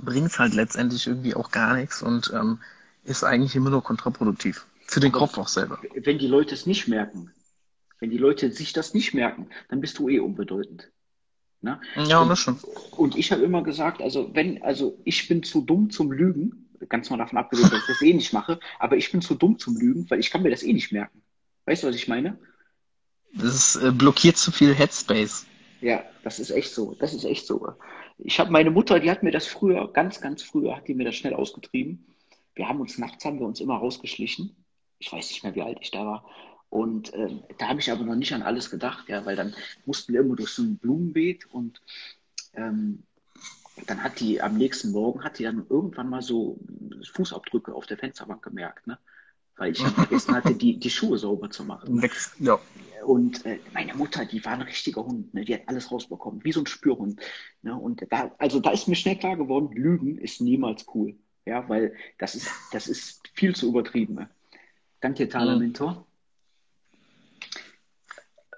bringt 0.00 0.38
halt 0.38 0.54
letztendlich 0.54 1.06
irgendwie 1.06 1.34
auch 1.34 1.50
gar 1.50 1.74
nichts 1.74 2.02
und 2.02 2.32
ähm, 2.34 2.58
ist 3.04 3.24
eigentlich 3.24 3.54
immer 3.56 3.70
nur 3.70 3.82
kontraproduktiv. 3.82 4.66
Für 4.86 5.00
den 5.00 5.12
Kopf 5.12 5.38
auch 5.38 5.48
selber. 5.48 5.80
Wenn 5.94 6.18
die 6.18 6.26
Leute 6.26 6.54
es 6.54 6.66
nicht 6.66 6.88
merken, 6.88 7.30
wenn 8.00 8.10
die 8.10 8.18
Leute 8.18 8.50
sich 8.52 8.72
das 8.72 8.94
nicht 8.94 9.14
merken, 9.14 9.48
dann 9.68 9.80
bist 9.80 9.98
du 9.98 10.08
eh 10.08 10.18
unbedeutend. 10.18 10.90
Ne? 11.60 11.80
Ja, 12.08 12.20
und, 12.20 12.28
das 12.28 12.40
schon. 12.40 12.58
Und 12.90 13.16
ich 13.16 13.30
habe 13.30 13.42
immer 13.42 13.62
gesagt, 13.62 14.02
also 14.02 14.30
wenn, 14.34 14.62
also 14.62 14.98
ich 15.04 15.28
bin 15.28 15.42
zu 15.42 15.60
dumm 15.60 15.90
zum 15.90 16.10
Lügen, 16.10 16.68
ganz 16.88 17.10
mal 17.10 17.16
davon 17.16 17.38
abgesehen, 17.38 17.70
dass 17.70 17.80
ich 17.80 17.86
das 17.86 18.02
eh 18.02 18.12
nicht 18.12 18.32
mache, 18.32 18.58
aber 18.80 18.96
ich 18.96 19.12
bin 19.12 19.22
zu 19.22 19.36
dumm 19.36 19.58
zum 19.58 19.76
Lügen, 19.76 20.10
weil 20.10 20.18
ich 20.18 20.30
kann 20.30 20.42
mir 20.42 20.50
das 20.50 20.64
eh 20.64 20.72
nicht 20.72 20.90
merken. 20.90 21.22
Weißt 21.66 21.82
du, 21.82 21.88
was 21.88 21.96
ich 21.96 22.08
meine? 22.08 22.38
Das 23.34 23.76
äh, 23.76 23.90
blockiert 23.90 24.36
zu 24.36 24.52
viel 24.52 24.74
Headspace. 24.74 25.46
Ja, 25.80 26.04
das 26.22 26.38
ist 26.38 26.50
echt 26.50 26.72
so. 26.72 26.94
Das 26.98 27.14
ist 27.14 27.24
echt 27.24 27.46
so. 27.46 27.74
Ich 28.18 28.38
habe 28.38 28.50
meine 28.50 28.70
Mutter, 28.70 29.00
die 29.00 29.10
hat 29.10 29.22
mir 29.22 29.32
das 29.32 29.46
früher, 29.46 29.92
ganz, 29.92 30.20
ganz 30.20 30.42
früher, 30.42 30.76
hat 30.76 30.86
die 30.86 30.94
mir 30.94 31.04
das 31.04 31.16
schnell 31.16 31.34
ausgetrieben. 31.34 32.06
Wir 32.54 32.68
haben 32.68 32.80
uns 32.80 32.98
nachts, 32.98 33.24
haben 33.24 33.40
wir 33.40 33.46
uns 33.46 33.60
immer 33.60 33.76
rausgeschlichen. 33.76 34.54
Ich 34.98 35.12
weiß 35.12 35.30
nicht 35.30 35.42
mehr, 35.42 35.54
wie 35.54 35.62
alt 35.62 35.78
ich 35.80 35.90
da 35.90 36.04
war. 36.04 36.24
Und 36.68 37.12
äh, 37.14 37.28
da 37.58 37.68
habe 37.68 37.80
ich 37.80 37.90
aber 37.90 38.04
noch 38.04 38.14
nicht 38.14 38.32
an 38.32 38.42
alles 38.42 38.70
gedacht, 38.70 39.08
ja, 39.08 39.26
weil 39.26 39.36
dann 39.36 39.54
mussten 39.84 40.12
wir 40.12 40.20
immer 40.20 40.36
durch 40.36 40.50
so 40.50 40.62
ein 40.62 40.78
Blumenbeet 40.78 41.46
und 41.52 41.82
ähm, 42.54 43.02
dann 43.86 44.02
hat 44.02 44.20
die 44.20 44.40
am 44.40 44.56
nächsten 44.56 44.92
Morgen 44.92 45.24
hat 45.24 45.38
die 45.38 45.44
dann 45.44 45.66
irgendwann 45.68 46.08
mal 46.08 46.22
so 46.22 46.58
Fußabdrücke 47.12 47.74
auf 47.74 47.86
der 47.86 47.98
Fensterbank 47.98 48.42
gemerkt, 48.42 48.86
ne? 48.86 48.98
Weil 49.62 49.72
ich 49.72 49.78
vergessen 49.78 50.34
hatte, 50.34 50.54
die, 50.54 50.76
die 50.76 50.90
Schuhe 50.90 51.16
sauber 51.16 51.48
zu 51.48 51.64
machen. 51.64 52.04
Ja. 52.40 52.58
Und 53.06 53.46
äh, 53.46 53.60
meine 53.72 53.94
Mutter, 53.94 54.24
die 54.24 54.44
war 54.44 54.54
ein 54.54 54.62
richtiger 54.62 55.04
Hund, 55.04 55.32
ne? 55.34 55.44
die 55.44 55.54
hat 55.54 55.62
alles 55.66 55.92
rausbekommen, 55.92 56.44
wie 56.44 56.50
so 56.50 56.60
ein 56.60 56.66
Spürhund. 56.66 57.20
Ne? 57.62 57.76
Und 57.76 58.04
da, 58.10 58.32
also 58.38 58.58
da 58.58 58.72
ist 58.72 58.88
mir 58.88 58.96
schnell 58.96 59.16
klar 59.16 59.36
geworden, 59.36 59.70
Lügen 59.72 60.18
ist 60.18 60.40
niemals 60.40 60.84
cool. 60.94 61.14
Ja, 61.44 61.68
weil 61.68 61.94
das 62.18 62.34
ist, 62.34 62.50
das 62.72 62.88
ist 62.88 63.22
viel 63.34 63.54
zu 63.54 63.68
übertrieben. 63.68 64.14
Ne? 64.14 64.30
Danke, 65.00 65.28
Thaler 65.28 65.54
mhm. 65.54 65.60
Mentor. 65.60 66.06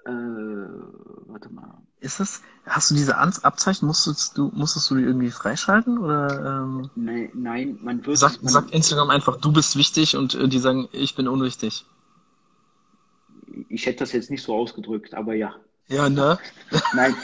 Äh, 0.05 0.09
warte 0.09 1.49
mal. 1.49 1.81
Ist 2.05 2.19
das, 2.19 2.43
hast 2.67 2.91
du 2.91 2.95
diese 2.95 3.17
Abzeichen, 3.17 3.87
musstest 3.87 4.37
du, 4.37 4.51
musstest 4.53 4.91
du 4.91 4.95
die 4.95 5.01
irgendwie 5.01 5.31
freischalten 5.31 5.97
oder? 5.97 6.61
Ähm, 6.63 6.91
nein, 6.95 7.31
nein, 7.33 7.79
man 7.81 8.05
wird. 8.05 8.19
Sagt, 8.19 8.43
man, 8.43 8.53
sagt 8.53 8.69
Instagram 8.71 9.09
einfach, 9.09 9.41
du 9.41 9.51
bist 9.51 9.75
wichtig 9.75 10.15
und 10.15 10.35
äh, 10.35 10.47
die 10.47 10.59
sagen, 10.59 10.87
ich 10.91 11.15
bin 11.15 11.27
unwichtig. 11.27 11.83
Ich 13.69 13.87
hätte 13.87 13.99
das 13.99 14.11
jetzt 14.11 14.29
nicht 14.29 14.43
so 14.43 14.53
ausgedrückt, 14.53 15.15
aber 15.15 15.33
ja. 15.33 15.55
Ja, 15.87 16.07
ne? 16.07 16.37
Nein, 16.95 17.15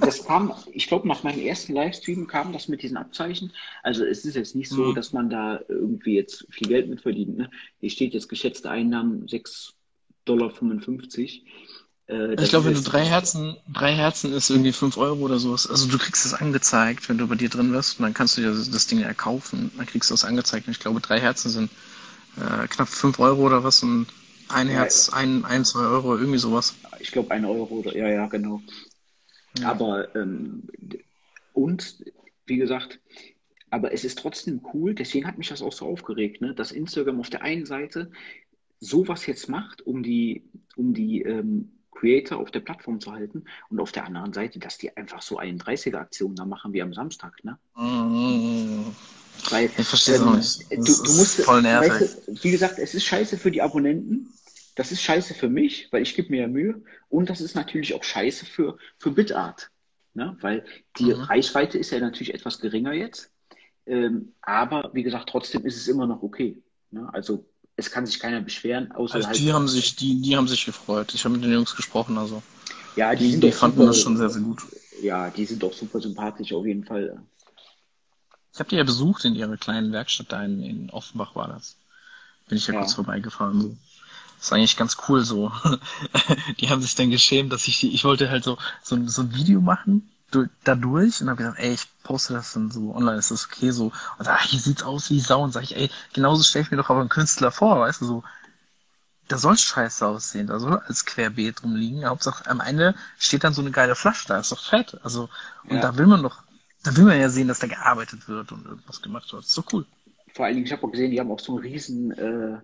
das 0.00 0.24
kam, 0.24 0.52
ich 0.72 0.88
glaube, 0.88 1.08
nach 1.08 1.22
meinem 1.22 1.40
ersten 1.40 1.74
Livestream 1.74 2.26
kam 2.26 2.52
das 2.52 2.68
mit 2.68 2.82
diesen 2.82 2.96
Abzeichen. 2.98 3.52
Also 3.82 4.04
es 4.04 4.26
ist 4.26 4.34
jetzt 4.34 4.54
nicht 4.54 4.70
so, 4.70 4.86
mhm. 4.86 4.94
dass 4.94 5.12
man 5.14 5.30
da 5.30 5.60
irgendwie 5.68 6.16
jetzt 6.16 6.46
viel 6.50 6.68
Geld 6.68 6.88
mit 6.88 7.00
verdient. 7.00 7.36
Ne? 7.36 7.50
Hier 7.80 7.90
steht 7.90 8.14
jetzt 8.14 8.28
geschätzte 8.28 8.70
Einnahmen 8.70 9.26
6,55 9.26 9.72
Dollar. 10.24 10.52
Äh, 12.08 12.34
ich 12.42 12.50
glaube, 12.50 12.66
wenn 12.66 12.74
du 12.74 12.82
drei 12.82 13.04
Herzen, 13.04 13.56
drei 13.72 13.92
Herzen 13.92 14.32
ist 14.32 14.50
irgendwie 14.50 14.72
fünf 14.72 14.96
Euro 14.96 15.20
oder 15.20 15.38
sowas. 15.38 15.68
Also 15.68 15.88
du 15.88 15.98
kriegst 15.98 16.24
es 16.24 16.34
angezeigt, 16.34 17.08
wenn 17.08 17.18
du 17.18 17.26
bei 17.26 17.34
dir 17.34 17.48
drin 17.48 17.72
bist, 17.72 17.98
und 17.98 18.04
dann 18.04 18.14
kannst 18.14 18.36
du 18.36 18.42
dir 18.42 18.50
das, 18.50 18.70
das 18.70 18.86
Ding 18.86 19.00
erkaufen. 19.00 19.70
Dann 19.76 19.86
kriegst 19.86 20.10
du 20.10 20.14
es 20.14 20.24
angezeigt. 20.24 20.66
Und 20.66 20.72
ich 20.72 20.80
glaube, 20.80 21.00
drei 21.00 21.20
Herzen 21.20 21.50
sind 21.50 21.70
äh, 22.36 22.66
knapp 22.68 22.88
fünf 22.88 23.18
Euro 23.18 23.42
oder 23.42 23.64
was 23.64 23.82
und 23.82 24.06
ein 24.48 24.68
Herz, 24.68 25.08
ja, 25.12 25.18
ein, 25.18 25.44
ein, 25.44 25.64
zwei 25.64 25.80
Euro, 25.80 26.16
irgendwie 26.16 26.38
sowas. 26.38 26.74
Ich 27.00 27.12
glaube, 27.12 27.30
ein 27.32 27.44
Euro 27.44 27.66
oder 27.66 27.94
ja, 27.96 28.08
ja, 28.08 28.26
genau. 28.26 28.62
Ja. 29.58 29.70
Aber 29.70 30.14
ähm, 30.16 30.62
und 31.52 32.04
wie 32.46 32.56
gesagt, 32.56 32.98
aber 33.70 33.92
es 33.92 34.04
ist 34.04 34.18
trotzdem 34.18 34.62
cool, 34.72 34.94
deswegen 34.94 35.26
hat 35.26 35.36
mich 35.36 35.48
das 35.48 35.60
auch 35.60 35.72
so 35.72 35.86
aufgeregt, 35.86 36.40
ne, 36.40 36.54
dass 36.54 36.72
Instagram 36.72 37.20
auf 37.20 37.28
der 37.28 37.42
einen 37.42 37.66
Seite 37.66 38.10
sowas 38.80 39.26
jetzt 39.26 39.48
macht, 39.48 39.82
um 39.82 40.02
die, 40.02 40.44
um 40.76 40.94
die 40.94 41.22
ähm, 41.22 41.72
Creator 41.98 42.38
auf 42.38 42.50
der 42.50 42.60
Plattform 42.60 43.00
zu 43.00 43.12
halten 43.12 43.44
und 43.70 43.80
auf 43.80 43.92
der 43.92 44.04
anderen 44.04 44.32
Seite, 44.32 44.58
dass 44.58 44.78
die 44.78 44.96
einfach 44.96 45.22
so 45.22 45.38
31er-Aktionen 45.38 46.36
da 46.36 46.44
machen 46.44 46.72
wie 46.72 46.82
am 46.82 46.92
Samstag, 46.92 47.42
ne? 47.44 47.58
Mm. 47.74 48.94
Weil, 49.50 49.70
ich 49.76 49.86
verstehe 49.86 50.16
ähm, 50.16 50.36
nicht. 50.36 50.70
Du, 50.70 50.76
du 50.82 51.12
musst, 51.14 51.40
voll 51.42 51.62
nervig. 51.62 51.90
Weißt, 51.90 52.44
wie 52.44 52.50
gesagt, 52.50 52.78
es 52.78 52.94
ist 52.94 53.04
scheiße 53.04 53.38
für 53.38 53.50
die 53.50 53.62
Abonnenten, 53.62 54.32
das 54.74 54.92
ist 54.92 55.02
scheiße 55.02 55.34
für 55.34 55.48
mich, 55.48 55.88
weil 55.90 56.02
ich 56.02 56.14
gebe 56.14 56.30
mir 56.30 56.42
ja 56.42 56.48
Mühe 56.48 56.82
und 57.08 57.30
das 57.30 57.40
ist 57.40 57.54
natürlich 57.56 57.94
auch 57.94 58.04
scheiße 58.04 58.46
für, 58.46 58.78
für 58.98 59.10
Bitart, 59.10 59.70
ne? 60.14 60.36
weil 60.40 60.64
die 60.98 61.06
mhm. 61.06 61.22
Reichweite 61.22 61.78
ist 61.78 61.90
ja 61.90 61.98
natürlich 61.98 62.34
etwas 62.34 62.60
geringer 62.60 62.92
jetzt, 62.92 63.32
ähm, 63.86 64.34
aber 64.40 64.90
wie 64.92 65.02
gesagt, 65.02 65.28
trotzdem 65.28 65.66
ist 65.66 65.76
es 65.76 65.88
immer 65.88 66.06
noch 66.06 66.22
okay. 66.22 66.62
Ne? 66.90 67.08
Also 67.12 67.47
es 67.78 67.92
kann 67.92 68.04
sich 68.04 68.18
keiner 68.18 68.40
beschweren, 68.40 68.90
außer 68.90 69.14
also 69.14 69.28
halt 69.28 69.38
die 69.38 69.52
haben 69.52 69.68
sich, 69.68 69.94
die, 69.94 70.20
die 70.20 70.36
haben 70.36 70.48
sich 70.48 70.66
gefreut. 70.66 71.14
Ich 71.14 71.24
habe 71.24 71.34
mit 71.34 71.44
den 71.44 71.52
Jungs 71.52 71.76
gesprochen, 71.76 72.18
also. 72.18 72.42
Ja, 72.96 73.14
die, 73.14 73.30
die, 73.30 73.40
die 73.40 73.52
fanden 73.52 73.78
super, 73.78 73.86
das 73.86 74.00
schon 74.00 74.16
sehr, 74.16 74.28
sehr 74.28 74.42
gut. 74.42 74.62
Ja, 75.00 75.30
die 75.30 75.46
sind 75.46 75.62
doch 75.62 75.72
super 75.72 76.00
sympathisch 76.00 76.52
auf 76.52 76.66
jeden 76.66 76.84
Fall. 76.84 77.22
Ich 78.52 78.58
habe 78.58 78.68
die 78.68 78.76
ja 78.76 78.82
besucht 78.82 79.24
in 79.24 79.36
ihrer 79.36 79.56
kleinen 79.56 79.92
Werkstatt 79.92 80.32
da 80.32 80.44
in, 80.44 80.60
in 80.60 80.90
Offenbach 80.90 81.36
war 81.36 81.46
das. 81.46 81.76
Bin 82.48 82.58
ich 82.58 82.66
ja, 82.66 82.74
ja. 82.74 82.80
kurz 82.80 82.94
vorbeigefahren. 82.94 83.60
So. 83.60 83.76
Das 84.38 84.46
ist 84.46 84.52
eigentlich 84.52 84.76
ganz 84.76 84.96
cool 85.08 85.24
so. 85.24 85.52
die 86.60 86.70
haben 86.70 86.82
sich 86.82 86.96
dann 86.96 87.10
geschämt, 87.10 87.52
dass 87.52 87.68
ich 87.68 87.78
die, 87.78 87.94
ich 87.94 88.02
wollte 88.02 88.28
halt 88.28 88.42
so, 88.42 88.58
so, 88.82 88.98
so 89.06 89.22
ein 89.22 89.34
Video 89.36 89.60
machen 89.60 90.10
dadurch 90.64 91.22
und 91.22 91.30
habe 91.30 91.38
gesagt, 91.38 91.58
ey, 91.58 91.72
ich 91.72 91.86
poste 92.02 92.34
das 92.34 92.52
dann 92.52 92.70
so 92.70 92.94
online, 92.94 93.18
ist 93.18 93.30
das 93.30 93.46
okay 93.46 93.70
so? 93.70 93.92
Und 94.18 94.28
ah, 94.28 94.40
hier 94.42 94.60
sieht's 94.60 94.82
aus 94.82 95.10
wie 95.10 95.20
Sau 95.20 95.42
und 95.42 95.52
sag 95.52 95.62
ich, 95.62 95.76
ey, 95.76 95.90
genauso 96.12 96.42
stelle 96.42 96.64
ich 96.64 96.70
mir 96.70 96.76
doch 96.76 96.90
aber 96.90 97.00
einen 97.00 97.08
Künstler 97.08 97.50
vor, 97.50 97.80
weißt 97.80 98.02
du, 98.02 98.06
so, 98.06 98.24
da 99.28 99.36
soll 99.36 99.56
scheiße 99.56 100.06
aussehen, 100.06 100.46
da 100.46 100.58
soll 100.58 100.78
als 100.86 101.04
Querbeet 101.04 101.62
rumliegen. 101.62 102.06
Hauptsache 102.06 102.48
am 102.48 102.60
Ende 102.60 102.94
steht 103.18 103.44
dann 103.44 103.52
so 103.52 103.60
eine 103.60 103.70
geile 103.70 103.94
Flasche 103.94 104.26
da, 104.28 104.38
ist 104.38 104.52
doch 104.52 104.64
fett. 104.64 104.98
Also, 105.02 105.28
und 105.64 105.76
ja. 105.76 105.82
da 105.82 105.96
will 105.96 106.06
man 106.06 106.22
doch, 106.22 106.42
da 106.82 106.96
will 106.96 107.04
man 107.04 107.20
ja 107.20 107.28
sehen, 107.28 107.48
dass 107.48 107.58
da 107.58 107.66
gearbeitet 107.66 108.28
wird 108.28 108.52
und 108.52 108.64
irgendwas 108.64 109.02
gemacht 109.02 109.32
wird. 109.32 109.44
ist 109.44 109.56
doch 109.56 109.66
cool. 109.72 109.86
Vor 110.34 110.46
allen 110.46 110.54
Dingen, 110.54 110.66
ich 110.66 110.72
habe 110.72 110.86
auch 110.86 110.90
gesehen, 110.90 111.10
die 111.10 111.20
haben 111.20 111.30
auch 111.30 111.40
so 111.40 111.56
ein 111.56 111.62
riesen 111.62 112.10
äh, 112.12 112.58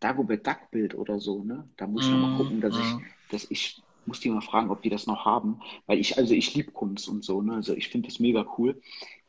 Dagobert 0.00 0.46
Duck-Bild 0.46 0.94
oder 0.94 1.20
so, 1.20 1.44
ne? 1.44 1.68
Da 1.76 1.86
muss 1.86 2.04
ich 2.04 2.10
mm, 2.10 2.20
noch 2.20 2.28
mal 2.28 2.36
gucken, 2.36 2.60
dass 2.60 2.74
mm. 2.74 2.80
ich, 2.80 3.32
dass 3.32 3.46
ich 3.50 3.82
muss 4.08 4.20
die 4.20 4.30
mal 4.30 4.40
fragen, 4.40 4.70
ob 4.70 4.82
die 4.82 4.90
das 4.90 5.06
noch 5.06 5.24
haben, 5.24 5.60
weil 5.86 5.98
ich, 5.98 6.18
also 6.18 6.34
ich 6.34 6.54
liebe 6.54 6.72
Kunst 6.72 7.08
und 7.08 7.24
so, 7.24 7.40
ne? 7.42 7.54
Also 7.54 7.74
ich 7.74 7.88
finde 7.88 8.08
das 8.08 8.18
mega 8.18 8.44
cool 8.58 8.80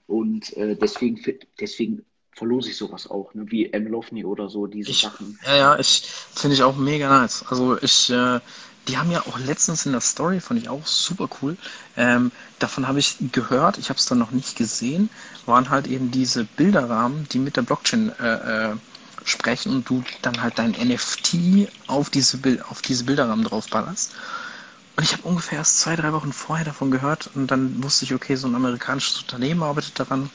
und 0.07 0.55
äh, 0.57 0.75
deswegen, 0.75 1.21
deswegen 1.59 2.03
verlose 2.33 2.69
ich 2.69 2.77
sowas 2.77 3.09
auch, 3.09 3.33
ne? 3.33 3.43
wie 3.47 3.71
M. 3.71 3.87
Lovney 3.87 4.25
oder 4.25 4.49
so, 4.49 4.65
diese 4.65 4.91
ich, 4.91 5.01
Sachen. 5.01 5.37
Ja, 5.45 5.55
ja, 5.55 5.79
ich 5.79 6.03
finde 6.33 6.55
ich 6.55 6.63
auch 6.63 6.77
mega 6.77 7.09
nice. 7.09 7.45
Also 7.49 7.77
ich, 7.81 8.09
äh, 8.09 8.39
die 8.87 8.97
haben 8.97 9.11
ja 9.11 9.21
auch 9.21 9.37
letztens 9.39 9.85
in 9.85 9.91
der 9.91 10.01
Story, 10.01 10.39
fand 10.39 10.61
ich 10.61 10.69
auch 10.69 10.85
super 10.85 11.29
cool. 11.41 11.57
Ähm, 11.95 12.31
davon 12.57 12.87
habe 12.87 12.99
ich 12.99 13.17
gehört, 13.31 13.77
ich 13.77 13.89
habe 13.89 13.99
es 13.99 14.05
dann 14.05 14.17
noch 14.17 14.31
nicht 14.31 14.55
gesehen, 14.55 15.09
waren 15.45 15.69
halt 15.69 15.87
eben 15.87 16.11
diese 16.11 16.45
Bilderrahmen, 16.45 17.27
die 17.31 17.39
mit 17.39 17.57
der 17.57 17.61
Blockchain 17.61 18.11
äh, 18.19 18.71
äh, 18.71 18.75
sprechen 19.25 19.73
und 19.73 19.89
du 19.89 20.03
dann 20.21 20.41
halt 20.41 20.57
dein 20.57 20.71
NFT 20.71 21.67
auf 21.87 22.09
diese, 22.09 22.39
auf 22.69 22.81
diese 22.81 23.03
Bilderrahmen 23.03 23.45
draufballerst. 23.45 24.13
Und 24.99 25.05
ich 25.05 25.13
habe 25.13 25.23
ungefähr 25.29 25.59
erst 25.59 25.79
zwei, 25.79 25.95
drei 25.95 26.12
Wochen 26.12 26.33
vorher 26.33 26.65
davon 26.65 26.91
gehört 26.91 27.29
und 27.33 27.47
dann 27.47 27.81
wusste 27.81 28.03
ich, 28.03 28.13
okay, 28.13 28.35
so 28.35 28.49
ein 28.49 28.55
amerikanisches 28.55 29.21
Unternehmen 29.21 29.63
arbeitet 29.63 29.97
daran. 29.97 30.29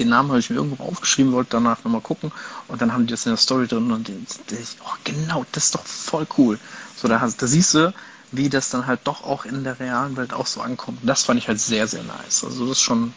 Den 0.00 0.08
Namen 0.08 0.30
habe 0.30 0.40
ich 0.40 0.50
mir 0.50 0.56
irgendwo 0.56 0.82
aufgeschrieben, 0.82 1.30
wollte 1.30 1.50
danach 1.50 1.84
nochmal 1.84 2.00
gucken 2.00 2.32
und 2.66 2.82
dann 2.82 2.92
haben 2.92 3.06
die 3.06 3.12
das 3.12 3.24
in 3.24 3.30
der 3.30 3.36
Story 3.36 3.68
drin 3.68 3.92
und 3.92 4.08
ich, 4.08 4.78
oh, 4.84 4.96
genau, 5.04 5.46
das 5.52 5.66
ist 5.66 5.76
doch 5.76 5.86
voll 5.86 6.26
cool. 6.36 6.58
So, 6.96 7.06
da, 7.06 7.18
da 7.20 7.46
siehst 7.46 7.74
du, 7.74 7.94
wie 8.32 8.48
das 8.48 8.68
dann 8.68 8.84
halt 8.88 8.98
doch 9.04 9.22
auch 9.22 9.44
in 9.44 9.62
der 9.62 9.78
realen 9.78 10.16
Welt 10.16 10.32
auch 10.32 10.48
so 10.48 10.60
ankommt. 10.60 10.98
Das 11.04 11.22
fand 11.22 11.38
ich 11.38 11.46
halt 11.46 11.60
sehr, 11.60 11.86
sehr 11.86 12.02
nice. 12.02 12.42
Also 12.42 12.66
das 12.66 12.78
ist 12.78 12.82
schon, 12.82 13.14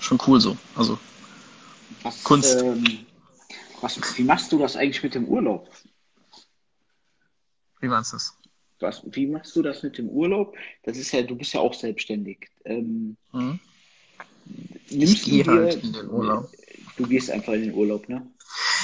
schon 0.00 0.18
cool 0.26 0.40
so. 0.40 0.56
Also 0.74 0.98
was, 2.02 2.24
Kunst. 2.24 2.60
Ähm, 2.60 3.06
was, 3.80 4.00
wie 4.18 4.24
machst 4.24 4.50
du 4.50 4.58
das 4.58 4.74
eigentlich 4.74 5.04
mit 5.04 5.14
dem 5.14 5.26
Urlaub? 5.26 5.70
Wie 7.78 7.86
meinst 7.86 8.10
du 8.10 8.16
das? 8.16 8.34
Was, 8.82 9.02
wie 9.10 9.26
machst 9.26 9.54
du 9.56 9.62
das 9.62 9.82
mit 9.82 9.98
dem 9.98 10.08
Urlaub? 10.08 10.54
Das 10.82 10.96
ist 10.96 11.12
ja, 11.12 11.22
du 11.22 11.36
bist 11.36 11.54
ja 11.54 11.60
auch 11.60 11.74
selbstständig. 11.74 12.50
Ähm, 12.64 13.16
mhm. 13.32 13.58
Nimmst 14.90 15.14
ich 15.14 15.24
du 15.24 15.30
dir, 15.30 15.46
halt 15.46 15.82
in 15.82 15.92
den 15.92 16.10
Urlaub. 16.10 16.50
Du 16.96 17.06
gehst 17.06 17.30
einfach 17.30 17.54
in 17.54 17.62
den 17.62 17.74
Urlaub, 17.74 18.08
ne? 18.08 18.26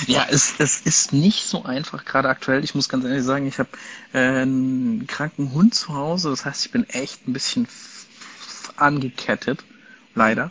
Ja, 0.06 0.26
es, 0.30 0.54
es 0.58 0.80
ist 0.82 1.12
nicht 1.12 1.44
so 1.44 1.64
einfach, 1.64 2.04
gerade 2.04 2.28
aktuell. 2.28 2.64
Ich 2.64 2.74
muss 2.74 2.88
ganz 2.88 3.04
ehrlich 3.04 3.24
sagen, 3.24 3.46
ich 3.46 3.58
habe 3.58 3.68
äh, 4.12 4.42
einen 4.42 5.06
kranken 5.06 5.52
Hund 5.52 5.74
zu 5.74 5.94
Hause. 5.94 6.30
Das 6.30 6.44
heißt, 6.44 6.66
ich 6.66 6.72
bin 6.72 6.88
echt 6.88 7.26
ein 7.26 7.32
bisschen 7.32 7.68
angekettet, 8.76 9.64
leider. 10.14 10.50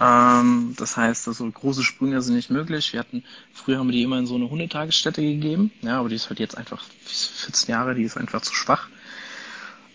Ähm, 0.00 0.74
das 0.78 0.96
heißt, 0.96 1.28
also 1.28 1.50
große 1.50 1.82
Sprünge 1.82 2.22
sind 2.22 2.34
nicht 2.34 2.50
möglich. 2.50 2.92
Wir 2.92 3.00
hatten, 3.00 3.22
früher 3.52 3.78
haben 3.78 3.88
wir 3.88 3.92
die 3.92 4.02
immer 4.02 4.18
in 4.18 4.26
so 4.26 4.34
eine 4.36 4.48
Hundetagesstätte 4.48 5.20
gegeben, 5.20 5.70
ja, 5.82 5.98
aber 5.98 6.08
die 6.08 6.14
ist 6.14 6.30
halt 6.30 6.40
jetzt 6.40 6.56
einfach 6.56 6.82
14 7.04 7.70
Jahre, 7.70 7.94
die 7.94 8.04
ist 8.04 8.16
einfach 8.16 8.40
zu 8.40 8.54
schwach. 8.54 8.88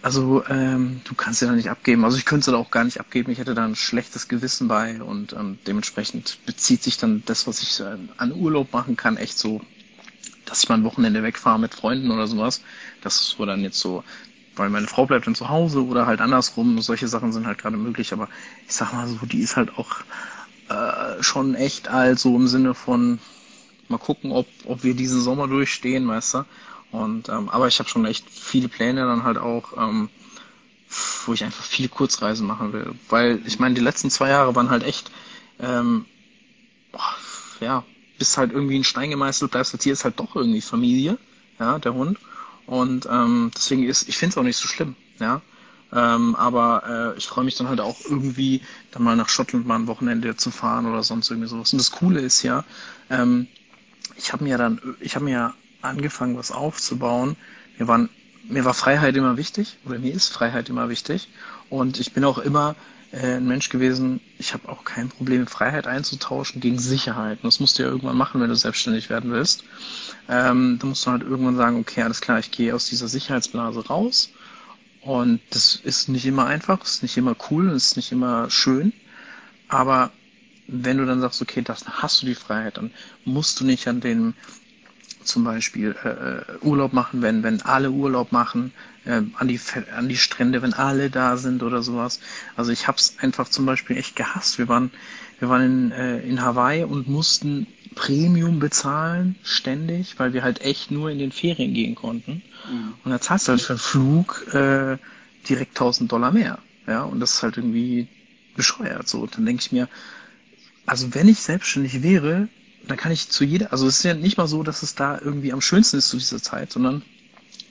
Also 0.03 0.45
ähm, 0.47 1.01
du 1.05 1.15
kannst 1.15 1.39
sie 1.39 1.47
da 1.47 1.53
nicht 1.53 1.71
abgeben. 1.71 2.05
Also 2.05 2.17
ich 2.17 2.25
könnte 2.25 2.45
sie 2.45 2.51
da 2.51 2.57
auch 2.57 2.69
gar 2.69 2.83
nicht 2.83 2.99
abgeben. 2.99 3.31
Ich 3.31 3.39
hätte 3.39 3.55
da 3.55 3.65
ein 3.65 3.75
schlechtes 3.75 4.27
Gewissen 4.27 4.67
bei 4.67 5.01
und 5.01 5.33
ähm, 5.33 5.57
dementsprechend 5.65 6.37
bezieht 6.45 6.83
sich 6.83 6.97
dann 6.97 7.23
das, 7.25 7.47
was 7.47 7.63
ich 7.63 7.79
äh, 7.79 7.97
an 8.17 8.31
Urlaub 8.31 8.71
machen 8.71 8.97
kann, 8.97 9.17
echt 9.17 9.39
so, 9.39 9.61
dass 10.45 10.61
ich 10.61 10.69
mal 10.69 10.75
ein 10.75 10.83
Wochenende 10.83 11.23
wegfahre 11.23 11.59
mit 11.59 11.73
Freunden 11.73 12.11
oder 12.11 12.27
sowas. 12.27 12.61
Das 13.01 13.19
ist 13.19 13.29
so 13.31 13.45
dann 13.47 13.61
jetzt 13.61 13.79
so 13.79 14.03
weil 14.55 14.69
meine 14.69 14.87
Frau 14.87 15.05
bleibt 15.05 15.27
dann 15.27 15.35
zu 15.35 15.49
Hause 15.49 15.85
oder 15.85 16.05
halt 16.05 16.21
andersrum. 16.21 16.81
Solche 16.81 17.07
Sachen 17.07 17.33
sind 17.33 17.47
halt 17.47 17.57
gerade 17.57 17.77
möglich, 17.77 18.13
aber 18.13 18.29
ich 18.67 18.73
sag 18.73 18.93
mal 18.93 19.07
so, 19.07 19.25
die 19.25 19.39
ist 19.39 19.55
halt 19.55 19.77
auch 19.77 19.97
äh, 20.69 21.21
schon 21.21 21.55
echt 21.55 21.89
alt, 21.89 22.19
so 22.19 22.35
im 22.35 22.47
Sinne 22.47 22.73
von 22.73 23.19
mal 23.87 23.97
gucken, 23.97 24.31
ob, 24.31 24.47
ob 24.65 24.83
wir 24.83 24.95
diesen 24.95 25.21
Sommer 25.21 25.47
durchstehen, 25.47 26.07
weißt 26.07 26.35
du. 26.35 26.45
Und 26.91 27.29
ähm, 27.29 27.49
aber 27.49 27.67
ich 27.67 27.79
habe 27.79 27.89
schon 27.89 28.05
echt 28.05 28.29
viele 28.29 28.67
Pläne 28.67 29.05
dann 29.05 29.23
halt 29.23 29.37
auch, 29.37 29.73
ähm, 29.77 30.09
wo 31.25 31.33
ich 31.33 31.43
einfach 31.43 31.63
viele 31.63 31.89
Kurzreisen 31.89 32.47
machen 32.47 32.73
will. 32.73 32.93
Weil 33.09 33.41
ich 33.45 33.59
meine, 33.59 33.75
die 33.75 33.81
letzten 33.81 34.09
zwei 34.09 34.29
Jahre 34.29 34.55
waren 34.55 34.69
halt 34.69 34.83
echt, 34.83 35.11
ähm, 35.59 36.05
boah, 36.91 37.15
ja, 37.59 37.83
bist 38.17 38.37
halt 38.37 38.51
irgendwie 38.51 38.79
ein 38.79 38.83
Stein 38.83 39.09
gemeißelt, 39.09 39.51
bleibst 39.51 39.73
halt 39.73 39.83
hier, 39.83 39.93
ist 39.93 40.05
halt 40.05 40.19
doch 40.19 40.35
irgendwie 40.35 40.61
Familie, 40.61 41.17
ja, 41.59 41.79
der 41.79 41.93
Hund. 41.93 42.17
Und 42.67 43.07
ähm, 43.09 43.51
deswegen 43.55 43.83
ist, 43.83 44.09
ich 44.09 44.17
finde 44.17 44.33
es 44.33 44.37
auch 44.37 44.43
nicht 44.43 44.57
so 44.57 44.67
schlimm, 44.67 44.95
ja. 45.19 45.41
Ähm, 45.93 46.35
aber 46.35 47.13
äh, 47.15 47.17
ich 47.17 47.27
freue 47.27 47.45
mich 47.45 47.55
dann 47.55 47.69
halt 47.69 47.79
auch 47.79 47.97
irgendwie, 48.09 48.61
dann 48.91 49.03
mal 49.03 49.15
nach 49.15 49.29
Schottland 49.29 49.67
mal 49.67 49.75
ein 49.75 49.87
Wochenende 49.87 50.35
zu 50.35 50.51
fahren 50.51 50.85
oder 50.85 51.03
sonst 51.03 51.29
irgendwie 51.29 51.47
sowas. 51.47 51.71
Und 51.71 51.79
das 51.79 51.91
Coole 51.91 52.19
ist 52.19 52.43
ja, 52.43 52.63
ähm, 53.09 53.47
ich 54.17 54.33
habe 54.33 54.43
mir 54.43 54.57
dann, 54.57 54.81
ich 54.99 55.15
habe 55.15 55.25
mir 55.25 55.53
angefangen, 55.81 56.37
was 56.37 56.51
aufzubauen. 56.51 57.37
Mir, 57.77 57.87
waren, 57.87 58.09
mir 58.47 58.65
war 58.65 58.73
Freiheit 58.73 59.15
immer 59.15 59.37
wichtig, 59.37 59.77
oder 59.85 59.99
mir 59.99 60.13
ist 60.13 60.29
Freiheit 60.29 60.69
immer 60.69 60.89
wichtig. 60.89 61.29
Und 61.69 61.99
ich 61.99 62.13
bin 62.13 62.23
auch 62.25 62.39
immer 62.39 62.75
äh, 63.15 63.37
ein 63.37 63.47
Mensch 63.47 63.69
gewesen, 63.69 64.19
ich 64.37 64.53
habe 64.53 64.67
auch 64.69 64.83
kein 64.83 65.09
Problem, 65.09 65.47
Freiheit 65.47 65.87
einzutauschen 65.87 66.59
gegen 66.59 66.79
Sicherheit. 66.79 67.39
Und 67.41 67.45
das 67.45 67.59
musst 67.59 67.79
du 67.79 67.83
ja 67.83 67.89
irgendwann 67.89 68.17
machen, 68.17 68.41
wenn 68.41 68.49
du 68.49 68.55
selbstständig 68.55 69.09
werden 69.09 69.31
willst. 69.31 69.63
Ähm, 70.27 70.77
da 70.79 70.87
musst 70.87 71.05
du 71.05 71.11
halt 71.11 71.23
irgendwann 71.23 71.55
sagen, 71.55 71.79
okay, 71.79 72.01
alles 72.01 72.21
klar, 72.21 72.39
ich 72.39 72.51
gehe 72.51 72.75
aus 72.75 72.87
dieser 72.87 73.07
Sicherheitsblase 73.07 73.87
raus. 73.87 74.31
Und 75.01 75.39
das 75.51 75.75
ist 75.75 76.09
nicht 76.09 76.25
immer 76.25 76.47
einfach, 76.47 76.83
ist 76.83 77.03
nicht 77.03 77.15
immer 77.15 77.35
cool, 77.49 77.69
ist 77.69 77.95
nicht 77.95 78.11
immer 78.11 78.49
schön. 78.49 78.91
Aber 79.67 80.11
wenn 80.67 80.97
du 80.97 81.05
dann 81.05 81.21
sagst, 81.21 81.41
okay, 81.41 81.61
das 81.61 81.85
hast 81.87 82.21
du 82.21 82.25
die 82.25 82.35
Freiheit, 82.35 82.77
dann 82.77 82.91
musst 83.23 83.59
du 83.59 83.65
nicht 83.65 83.87
an 83.87 84.01
den 84.01 84.33
zum 85.23 85.43
Beispiel 85.43 85.95
äh, 86.03 86.09
äh, 86.09 86.43
Urlaub 86.61 86.93
machen, 86.93 87.21
wenn, 87.21 87.43
wenn 87.43 87.61
alle 87.61 87.91
Urlaub 87.91 88.31
machen, 88.31 88.73
äh, 89.05 89.21
an, 89.35 89.47
die, 89.47 89.59
an 89.95 90.09
die 90.09 90.17
Strände, 90.17 90.61
wenn 90.61 90.73
alle 90.73 91.09
da 91.09 91.37
sind 91.37 91.63
oder 91.63 91.81
sowas. 91.81 92.19
Also 92.55 92.71
ich 92.71 92.87
habe 92.87 92.97
es 92.97 93.15
einfach 93.19 93.49
zum 93.49 93.65
Beispiel 93.65 93.97
echt 93.97 94.15
gehasst. 94.15 94.57
Wir 94.57 94.67
waren, 94.67 94.91
wir 95.39 95.49
waren 95.49 95.61
in, 95.63 95.91
äh, 95.91 96.19
in 96.21 96.41
Hawaii 96.41 96.83
und 96.83 97.07
mussten 97.07 97.67
Premium 97.95 98.59
bezahlen, 98.59 99.35
ständig, 99.43 100.19
weil 100.19 100.33
wir 100.33 100.43
halt 100.43 100.61
echt 100.61 100.91
nur 100.91 101.09
in 101.09 101.19
den 101.19 101.31
Ferien 101.31 101.73
gehen 101.73 101.95
konnten. 101.95 102.41
Mhm. 102.69 102.93
Und 103.03 103.11
da 103.11 103.21
zahlst 103.21 103.47
du 103.47 103.51
halt 103.51 103.61
für 103.61 103.73
einen 103.73 103.79
Flug 103.79 104.53
äh, 104.53 104.97
direkt 105.47 105.71
1000 105.71 106.11
Dollar 106.11 106.31
mehr. 106.31 106.59
Ja, 106.87 107.03
und 107.03 107.19
das 107.19 107.35
ist 107.35 107.43
halt 107.43 107.57
irgendwie 107.57 108.07
bescheuert 108.55 109.07
so. 109.07 109.21
Und 109.21 109.37
dann 109.37 109.45
denke 109.45 109.61
ich 109.61 109.71
mir, 109.71 109.87
also 110.85 111.13
wenn 111.15 111.27
ich 111.27 111.39
selbstständig 111.39 112.03
wäre, 112.03 112.47
dann 112.87 112.97
kann 112.97 113.11
ich 113.11 113.29
zu 113.29 113.43
jeder, 113.43 113.71
also 113.71 113.87
es 113.87 113.97
ist 113.97 114.03
ja 114.03 114.13
nicht 114.13 114.37
mal 114.37 114.47
so, 114.47 114.61
dass 114.61 114.83
es 114.83 114.93
da 114.93 115.19
irgendwie 115.19 115.51
am 115.51 115.61
schönsten 115.61 115.97
ist 115.97 116.09
zu 116.09 116.17
dieser 116.17 116.41
Zeit, 116.41 116.71
sondern 116.71 117.01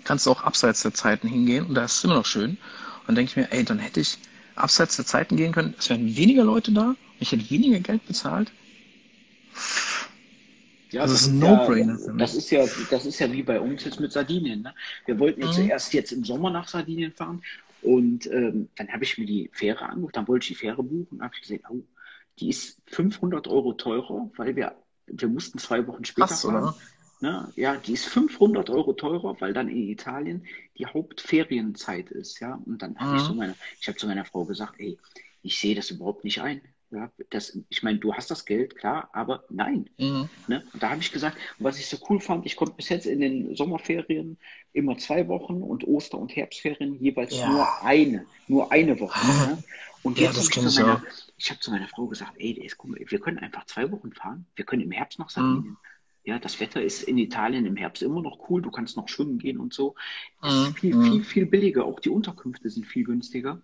kannst 0.04 0.26
du 0.26 0.30
auch 0.30 0.42
abseits 0.42 0.82
der 0.82 0.94
Zeiten 0.94 1.28
hingehen 1.28 1.66
und 1.66 1.74
da 1.74 1.84
ist 1.84 1.96
es 1.96 2.04
immer 2.04 2.14
noch 2.14 2.26
schön. 2.26 2.50
Und 2.50 3.08
dann 3.08 3.14
denke 3.16 3.30
ich 3.30 3.36
mir, 3.36 3.52
ey, 3.52 3.64
dann 3.64 3.78
hätte 3.78 4.00
ich 4.00 4.18
abseits 4.54 4.96
der 4.96 5.04
Zeiten 5.04 5.36
gehen 5.36 5.52
können, 5.52 5.74
es 5.78 5.90
wären 5.90 6.16
weniger 6.16 6.44
Leute 6.44 6.72
da, 6.72 6.94
ich 7.18 7.32
hätte 7.32 7.50
weniger 7.50 7.80
Geld 7.80 8.06
bezahlt. 8.06 8.52
Ja, 10.90 11.02
das, 11.02 11.12
das 11.12 11.22
ist 11.22 11.28
ein 11.28 11.38
No-Brainer. 11.40 11.98
Ja, 11.98 12.12
das 12.12 12.34
ist 12.34 12.50
ja, 12.50 12.64
das 12.90 13.04
ist 13.04 13.18
ja 13.18 13.32
wie 13.32 13.42
bei 13.42 13.60
uns 13.60 13.84
jetzt 13.84 13.98
mit 13.98 14.12
Sardinien. 14.12 14.62
Ne? 14.62 14.74
Wir 15.06 15.18
wollten 15.18 15.40
ja 15.40 15.48
mhm. 15.48 15.52
zuerst 15.52 15.92
jetzt 15.92 16.12
im 16.12 16.24
Sommer 16.24 16.50
nach 16.50 16.68
Sardinien 16.68 17.12
fahren 17.12 17.42
und 17.82 18.26
ähm, 18.26 18.68
dann 18.76 18.88
habe 18.88 19.04
ich 19.04 19.18
mir 19.18 19.26
die 19.26 19.50
Fähre 19.52 19.86
angeguckt, 19.86 20.16
dann 20.16 20.28
wollte 20.28 20.44
ich 20.44 20.48
die 20.48 20.54
Fähre 20.54 20.82
buchen, 20.82 21.20
habe 21.20 21.34
ich 21.34 21.42
gesehen, 21.42 21.62
oh, 21.68 21.82
die 22.38 22.48
ist 22.48 22.78
500 22.86 23.48
Euro 23.48 23.72
teurer, 23.72 24.30
weil 24.36 24.56
wir 24.56 24.76
wir 25.06 25.28
mussten 25.28 25.58
zwei 25.58 25.86
Wochen 25.86 26.04
später 26.04 26.28
Krass, 26.28 26.42
fahren. 26.42 26.62
Oder? 26.62 26.76
Ne? 27.24 27.50
Ja, 27.56 27.76
die 27.76 27.94
ist 27.94 28.04
500 28.04 28.68
Euro 28.68 28.92
teurer, 28.92 29.40
weil 29.40 29.54
dann 29.54 29.70
in 29.70 29.88
Italien 29.88 30.44
die 30.76 30.84
Hauptferienzeit 30.84 32.10
ist. 32.10 32.38
Ja, 32.40 32.60
und 32.66 32.82
dann 32.82 32.98
habe 32.98 33.16
ich 33.16 33.22
mhm. 33.22 33.26
zu 33.26 33.34
meiner, 33.34 33.54
ich 33.80 33.88
habe 33.88 33.96
zu 33.96 34.06
meiner 34.06 34.26
Frau 34.26 34.44
gesagt, 34.44 34.74
ey, 34.76 34.98
ich 35.40 35.58
sehe 35.58 35.74
das 35.74 35.90
überhaupt 35.90 36.24
nicht 36.24 36.42
ein. 36.42 36.60
Ja, 36.90 37.10
das, 37.30 37.58
ich 37.70 37.82
meine, 37.82 37.98
du 37.98 38.12
hast 38.12 38.30
das 38.30 38.44
Geld, 38.44 38.76
klar, 38.76 39.08
aber 39.14 39.44
nein. 39.48 39.88
Mhm. 39.96 40.28
Ne? 40.48 40.64
Und 40.74 40.82
da 40.82 40.90
habe 40.90 41.00
ich 41.00 41.12
gesagt, 41.12 41.38
was 41.58 41.78
ich 41.78 41.86
so 41.86 41.96
cool 42.10 42.20
fand, 42.20 42.44
ich 42.44 42.56
konnte 42.56 42.74
bis 42.74 42.90
jetzt 42.90 43.06
in 43.06 43.20
den 43.20 43.56
Sommerferien 43.56 44.36
immer 44.74 44.98
zwei 44.98 45.26
Wochen 45.26 45.62
und 45.62 45.82
Oster- 45.88 46.18
und 46.18 46.36
Herbstferien 46.36 47.00
jeweils 47.00 47.38
ja. 47.38 47.48
nur 47.48 47.66
eine, 47.82 48.26
nur 48.48 48.70
eine 48.70 49.00
Woche. 49.00 49.26
ne? 49.48 49.64
Und 50.02 50.18
jetzt 50.18 50.36
ja, 50.36 50.42
habe 50.42 50.66
ich, 50.66 50.74
zu 50.74 50.82
meiner, 50.82 51.02
ich 51.38 51.50
hab 51.50 51.62
zu 51.62 51.70
meiner 51.70 51.88
Frau 51.88 52.06
gesagt, 52.06 52.34
ey, 52.36 52.50
ist, 52.50 52.76
guck 52.76 52.90
mal, 52.90 53.00
wir 53.02 53.18
können 53.18 53.38
einfach 53.38 53.64
zwei 53.64 53.90
Wochen 53.90 54.12
fahren. 54.12 54.44
Wir 54.56 54.66
können 54.66 54.82
im 54.82 54.90
Herbst 54.90 55.18
nach 55.18 55.30
Sardinien. 55.30 55.70
Mhm. 55.70 55.76
Ja, 56.24 56.38
das 56.38 56.58
Wetter 56.58 56.82
ist 56.82 57.02
in 57.02 57.18
Italien 57.18 57.66
im 57.66 57.76
Herbst 57.76 58.02
immer 58.02 58.22
noch 58.22 58.48
cool. 58.48 58.62
Du 58.62 58.70
kannst 58.70 58.96
noch 58.96 59.08
schwimmen 59.08 59.38
gehen 59.38 59.60
und 59.60 59.74
so. 59.74 59.94
Das 60.40 60.54
mhm. 60.54 60.62
ist 60.62 60.78
viel, 60.78 61.02
viel, 61.02 61.24
viel 61.24 61.46
billiger. 61.46 61.84
Auch 61.84 62.00
die 62.00 62.08
Unterkünfte 62.08 62.70
sind 62.70 62.86
viel 62.86 63.04
günstiger. 63.04 63.60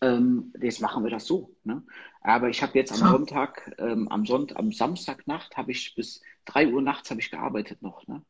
Ähm, 0.00 0.52
jetzt 0.60 0.80
machen 0.80 1.04
wir 1.04 1.10
das 1.10 1.26
so. 1.26 1.54
Ne? 1.62 1.82
Aber 2.20 2.48
ich 2.48 2.62
habe 2.62 2.76
jetzt 2.76 2.92
am 2.92 3.08
Sonntag, 3.08 3.74
ähm, 3.78 4.08
am 4.08 4.26
Sonntag, 4.26 4.58
am 4.58 4.72
Samstagnacht 4.72 5.56
habe 5.56 5.70
ich 5.70 5.94
bis 5.94 6.22
drei 6.44 6.68
Uhr 6.68 6.82
nachts 6.82 7.10
habe 7.10 7.20
ich 7.20 7.30
gearbeitet 7.30 7.82
noch. 7.82 8.06
Ne? 8.08 8.22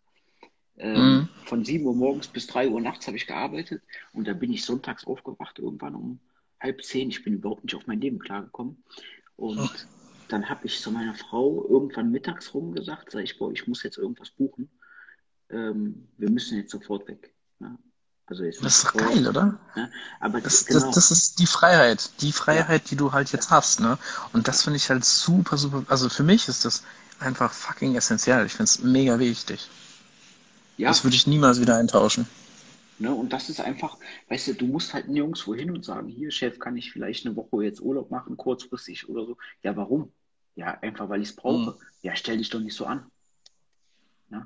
Ähm, 0.77 0.95
mhm. 0.95 1.29
Von 1.45 1.65
sieben 1.65 1.87
Uhr 1.87 1.95
morgens 1.95 2.29
bis 2.29 2.47
drei 2.47 2.69
Uhr 2.69 2.81
nachts 2.81 3.07
habe 3.07 3.17
ich 3.17 3.27
gearbeitet 3.27 3.83
und 4.13 4.29
da 4.29 4.35
bin 4.35 4.53
ich 4.53 4.65
sonntags 4.65 5.07
aufgewacht 5.07 5.59
irgendwann 5.59 5.95
um 5.95 6.21
halb 6.61 6.85
zehn. 6.85 7.09
Ich 7.09 7.25
bin 7.25 7.35
überhaupt 7.35 7.65
nicht 7.65 7.75
auf 7.75 7.87
mein 7.87 8.01
Leben 8.01 8.19
klargekommen. 8.19 8.83
Und. 9.37 9.87
Dann 10.29 10.49
habe 10.49 10.67
ich 10.67 10.81
zu 10.81 10.91
meiner 10.91 11.15
Frau 11.15 11.67
irgendwann 11.69 12.11
mittags 12.11 12.55
rum 12.55 12.75
gesagt, 12.75 13.11
sag 13.11 13.23
ich, 13.23 13.39
boah, 13.39 13.53
ich 13.53 13.67
muss 13.67 13.83
jetzt 13.83 13.99
irgendwas 13.99 14.31
buchen. 14.31 14.71
Ähm, 15.51 16.09
wir 16.19 16.31
müssen 16.31 16.59
jetzt 16.59 16.71
sofort 16.71 17.09
weg. 17.09 17.35
Ne? 17.59 17.79
Also 18.27 18.45
jetzt 18.45 18.63
das 18.63 18.79
ist 18.79 18.85
doch 18.87 18.95
geil, 18.95 19.27
oder? 19.27 19.59
Ne? 19.75 19.91
Aber 20.21 20.41
das, 20.41 20.67
genau. 20.67 20.81
das, 20.81 20.95
das, 20.95 21.11
ist 21.11 21.39
die 21.39 21.47
Freiheit, 21.47 22.11
die 22.21 22.33
Freiheit, 22.33 22.83
ja. 22.83 22.89
die 22.91 22.97
du 22.97 23.13
halt 23.13 23.33
jetzt 23.33 23.51
hast, 23.51 23.81
ne? 23.81 23.99
Und 24.35 24.49
das 24.49 24.65
finde 24.65 24.77
ich 24.77 24.91
halt 24.91 25.05
super, 25.05 25.57
super. 25.57 25.85
Also 25.89 26.11
für 26.11 26.25
mich 26.25 26.47
ist 26.49 26.67
das 26.67 26.85
einfach 27.21 27.53
fucking 27.53 27.97
essentiell. 27.97 28.45
Ich 28.45 28.53
finde 28.53 28.65
es 28.65 28.81
mega 28.81 29.19
wichtig. 29.19 29.69
Ja. 30.77 30.89
Das 30.89 31.05
würde 31.05 31.17
ich 31.17 31.27
niemals 31.27 31.61
wieder 31.61 31.77
eintauschen. 31.77 32.29
Ne? 32.99 33.15
Und 33.15 33.33
das 33.33 33.49
ist 33.49 33.61
einfach, 33.61 33.97
weißt 34.29 34.49
du, 34.49 34.55
du 34.55 34.67
musst 34.67 34.93
halt 34.93 35.09
nirgendwo 35.09 35.55
hin 35.55 35.71
und 35.71 35.85
sagen, 35.85 36.09
hier, 36.09 36.31
Chef, 36.31 36.59
kann 36.59 36.77
ich 36.77 36.93
vielleicht 36.93 37.27
eine 37.27 37.37
Woche 37.37 37.65
jetzt 37.65 37.81
Urlaub 37.81 38.11
machen, 38.11 38.37
kurzfristig 38.37 39.09
oder 39.09 39.25
so. 39.25 39.37
Ja, 39.63 39.77
warum? 39.77 40.13
Ja, 40.59 40.77
einfach 40.83 41.09
weil 41.09 41.23
ich 41.23 41.29
es 41.29 41.37
brauche. 41.37 41.71
Mhm. 41.71 41.75
Ja, 42.03 42.17
stell 42.17 42.37
dich 42.37 42.51
doch 42.51 42.59
nicht 42.59 42.75
so 42.75 42.85
an. 42.85 43.07
Ja, 44.29 44.45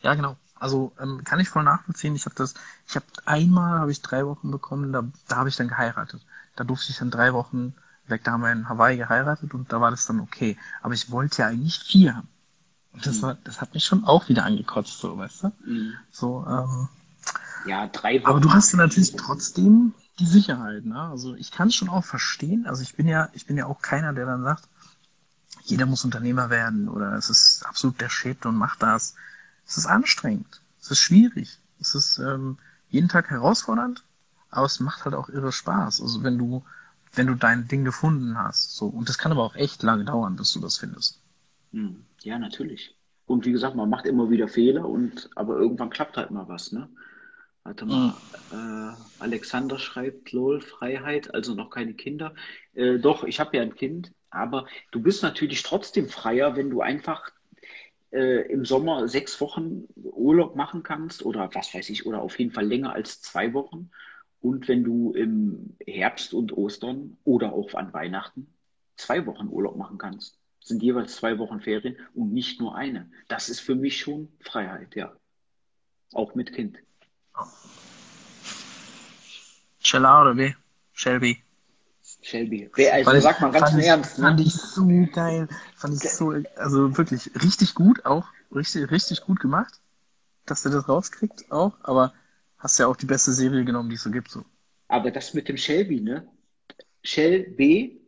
ja 0.00 0.14
genau. 0.14 0.36
Also 0.54 0.92
ähm, 0.98 1.22
kann 1.24 1.40
ich 1.40 1.50
voll 1.50 1.62
nachvollziehen. 1.62 2.16
Ich 2.16 2.24
habe 2.24 2.34
das, 2.34 2.54
ich 2.88 2.96
habe 2.96 3.04
einmal 3.26 3.80
habe 3.80 3.92
ich 3.92 4.00
drei 4.00 4.24
Wochen 4.24 4.50
bekommen, 4.50 4.90
da, 4.94 5.04
da 5.28 5.36
habe 5.36 5.50
ich 5.50 5.56
dann 5.56 5.68
geheiratet. 5.68 6.22
Da 6.56 6.64
durfte 6.64 6.90
ich 6.90 6.96
dann 6.96 7.10
drei 7.10 7.34
Wochen 7.34 7.74
weg. 8.06 8.24
Da 8.24 8.32
haben 8.32 8.40
wir 8.40 8.50
in 8.50 8.66
Hawaii 8.66 8.96
geheiratet 8.96 9.52
und 9.52 9.70
da 9.70 9.82
war 9.82 9.90
das 9.90 10.06
dann 10.06 10.20
okay. 10.20 10.56
Aber 10.80 10.94
ich 10.94 11.10
wollte 11.10 11.42
ja 11.42 11.48
eigentlich 11.48 11.78
vier 11.80 12.16
haben. 12.16 12.28
Und 12.94 13.06
das 13.06 13.18
mhm. 13.18 13.22
war, 13.22 13.34
das 13.44 13.60
hat 13.60 13.74
mich 13.74 13.84
schon 13.84 14.04
auch 14.04 14.30
wieder 14.30 14.46
angekotzt, 14.46 15.00
so, 15.00 15.18
weißt 15.18 15.42
du? 15.42 15.52
Mhm. 15.66 15.94
So, 16.10 16.46
ähm, 16.48 16.88
ja, 17.66 17.88
drei 17.88 18.22
Wochen. 18.22 18.30
Aber 18.30 18.40
du 18.40 18.50
hast 18.54 18.72
natürlich 18.72 19.14
trotzdem 19.16 19.92
die 20.18 20.26
Sicherheit, 20.26 20.84
ne? 20.84 21.00
Also 21.00 21.34
ich 21.34 21.52
kann 21.52 21.68
es 21.68 21.74
schon 21.74 21.88
auch 21.88 22.04
verstehen. 22.04 22.66
Also 22.66 22.82
ich 22.82 22.94
bin 22.96 23.06
ja, 23.06 23.28
ich 23.32 23.46
bin 23.46 23.56
ja 23.56 23.66
auch 23.66 23.80
keiner, 23.80 24.12
der 24.12 24.26
dann 24.26 24.42
sagt, 24.42 24.68
jeder 25.64 25.86
muss 25.86 26.04
Unternehmer 26.04 26.50
werden 26.50 26.88
oder 26.88 27.12
es 27.14 27.30
ist 27.30 27.64
absolut 27.66 28.00
der 28.00 28.08
Shit 28.08 28.46
und 28.46 28.56
macht 28.56 28.82
das. 28.82 29.14
Es 29.66 29.76
ist 29.76 29.86
anstrengend. 29.86 30.60
Es 30.80 30.90
ist 30.90 31.00
schwierig. 31.00 31.58
Es 31.80 31.94
ist 31.94 32.18
ähm, 32.18 32.58
jeden 32.90 33.08
Tag 33.08 33.30
herausfordernd, 33.30 34.02
aber 34.50 34.66
es 34.66 34.80
macht 34.80 35.04
halt 35.04 35.14
auch 35.14 35.28
irre 35.28 35.52
Spaß. 35.52 36.00
Also 36.00 36.22
wenn 36.22 36.38
du, 36.38 36.64
wenn 37.14 37.26
du 37.26 37.34
dein 37.34 37.68
Ding 37.68 37.84
gefunden 37.84 38.38
hast. 38.38 38.76
So. 38.76 38.86
Und 38.86 39.08
das 39.08 39.18
kann 39.18 39.32
aber 39.32 39.42
auch 39.42 39.54
echt 39.54 39.82
lange 39.82 40.04
dauern, 40.04 40.36
bis 40.36 40.52
du 40.52 40.60
das 40.60 40.78
findest. 40.78 41.20
Hm. 41.72 42.04
Ja, 42.22 42.38
natürlich. 42.38 42.96
Und 43.26 43.44
wie 43.44 43.52
gesagt, 43.52 43.76
man 43.76 43.90
macht 43.90 44.06
immer 44.06 44.30
wieder 44.30 44.48
Fehler 44.48 44.88
und 44.88 45.28
aber 45.36 45.58
irgendwann 45.58 45.90
klappt 45.90 46.16
halt 46.16 46.30
mal 46.30 46.48
was, 46.48 46.72
ne? 46.72 46.88
Warte 47.68 47.84
mal, 47.84 48.14
mhm. 48.50 48.94
äh, 48.94 49.22
Alexander 49.22 49.78
schreibt, 49.78 50.32
lol, 50.32 50.62
Freiheit, 50.62 51.34
also 51.34 51.54
noch 51.54 51.68
keine 51.68 51.92
Kinder. 51.92 52.34
Äh, 52.72 52.98
doch, 52.98 53.24
ich 53.24 53.40
habe 53.40 53.58
ja 53.58 53.62
ein 53.62 53.74
Kind, 53.74 54.14
aber 54.30 54.64
du 54.90 55.02
bist 55.02 55.22
natürlich 55.22 55.62
trotzdem 55.62 56.08
freier, 56.08 56.56
wenn 56.56 56.70
du 56.70 56.80
einfach 56.80 57.30
äh, 58.10 58.50
im 58.50 58.64
Sommer 58.64 59.06
sechs 59.06 59.38
Wochen 59.42 59.86
Urlaub 59.96 60.56
machen 60.56 60.82
kannst 60.82 61.22
oder 61.22 61.50
was 61.52 61.74
weiß 61.74 61.90
ich, 61.90 62.06
oder 62.06 62.22
auf 62.22 62.38
jeden 62.38 62.52
Fall 62.52 62.66
länger 62.66 62.94
als 62.94 63.20
zwei 63.20 63.52
Wochen. 63.52 63.90
Und 64.40 64.66
wenn 64.66 64.82
du 64.82 65.12
im 65.12 65.76
Herbst 65.86 66.32
und 66.32 66.56
Ostern 66.56 67.18
oder 67.24 67.52
auch 67.52 67.74
an 67.74 67.92
Weihnachten 67.92 68.46
zwei 68.96 69.26
Wochen 69.26 69.48
Urlaub 69.48 69.76
machen 69.76 69.98
kannst, 69.98 70.38
sind 70.60 70.82
jeweils 70.82 71.16
zwei 71.16 71.38
Wochen 71.38 71.60
Ferien 71.60 71.98
und 72.14 72.32
nicht 72.32 72.60
nur 72.60 72.74
eine. 72.74 73.10
Das 73.28 73.50
ist 73.50 73.60
für 73.60 73.74
mich 73.74 73.98
schon 73.98 74.32
Freiheit, 74.40 74.96
ja. 74.96 75.14
Auch 76.14 76.34
mit 76.34 76.54
Kind. 76.54 76.78
Sheila 79.80 80.22
oder 80.22 80.36
wie? 80.36 80.54
Shelby. 80.92 81.42
Shelby. 82.22 82.70
Also 82.92 83.10
fand 83.10 83.22
sagt 83.22 83.40
man 83.40 83.52
ganz 83.52 83.72
im 83.72 83.78
Ernst. 83.78 84.18
Ne? 84.18 84.24
Fand 84.24 84.40
ich 84.40 84.52
so 84.52 84.86
geil. 85.12 85.48
Fand 85.76 85.94
ich 85.94 86.10
so, 86.10 86.34
also 86.56 86.96
wirklich 86.98 87.30
richtig 87.42 87.74
gut 87.74 88.04
auch. 88.04 88.26
Richtig, 88.54 88.90
richtig 88.90 89.22
gut 89.22 89.40
gemacht, 89.40 89.80
dass 90.46 90.64
er 90.64 90.70
das 90.70 90.88
rauskriegt 90.88 91.50
auch. 91.52 91.72
Aber 91.82 92.12
hast 92.58 92.78
ja 92.78 92.86
auch 92.86 92.96
die 92.96 93.06
beste 93.06 93.32
Serie 93.32 93.64
genommen, 93.64 93.88
die 93.88 93.96
es 93.96 94.02
so 94.02 94.10
gibt. 94.10 94.30
So. 94.30 94.44
Aber 94.88 95.10
das 95.10 95.34
mit 95.34 95.48
dem 95.48 95.56
Shelby, 95.56 96.00
ne? 96.00 96.26
Shelby, 97.02 98.00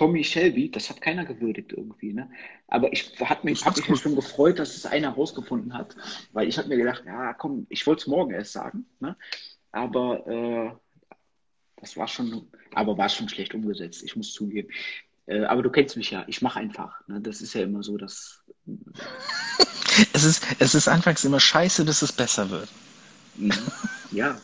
Tommy 0.00 0.24
Shelby, 0.24 0.70
das 0.70 0.88
hat 0.88 1.02
keiner 1.02 1.26
gewürdigt 1.26 1.74
irgendwie, 1.74 2.14
ne? 2.14 2.30
Aber 2.68 2.90
ich 2.90 3.12
habe 3.20 3.40
mich, 3.44 3.66
hab 3.66 3.76
mich 3.76 4.00
schon 4.00 4.16
gefreut, 4.16 4.58
dass 4.58 4.74
es 4.74 4.86
einer 4.86 5.10
rausgefunden 5.10 5.74
hat, 5.74 5.94
weil 6.32 6.48
ich 6.48 6.56
habe 6.56 6.68
mir 6.68 6.78
gedacht, 6.78 7.02
ja, 7.04 7.34
komm, 7.34 7.66
ich 7.68 7.86
wollte 7.86 8.00
es 8.00 8.06
morgen 8.06 8.30
erst 8.32 8.52
sagen, 8.52 8.86
ne? 9.00 9.14
Aber 9.72 10.26
äh, 10.26 10.70
das 11.82 11.98
war 11.98 12.08
schon, 12.08 12.48
aber 12.72 12.96
war 12.96 13.10
schon 13.10 13.28
schlecht 13.28 13.54
umgesetzt, 13.54 14.02
ich 14.02 14.16
muss 14.16 14.32
zugeben. 14.32 14.70
Äh, 15.26 15.44
aber 15.44 15.62
du 15.62 15.68
kennst 15.68 15.98
mich 15.98 16.10
ja, 16.10 16.24
ich 16.28 16.40
mache 16.40 16.60
einfach. 16.60 17.06
Ne? 17.06 17.20
Das 17.20 17.42
ist 17.42 17.52
ja 17.52 17.60
immer 17.60 17.82
so, 17.82 17.98
dass 17.98 18.42
Es 20.14 20.24
ist, 20.24 20.46
es 20.60 20.74
ist 20.74 20.88
anfangs 20.88 21.26
immer 21.26 21.40
scheiße, 21.40 21.84
bis 21.84 22.00
es 22.00 22.10
besser 22.10 22.48
wird. 22.48 22.70
Mhm. 23.36 23.52
Ja. 24.12 24.40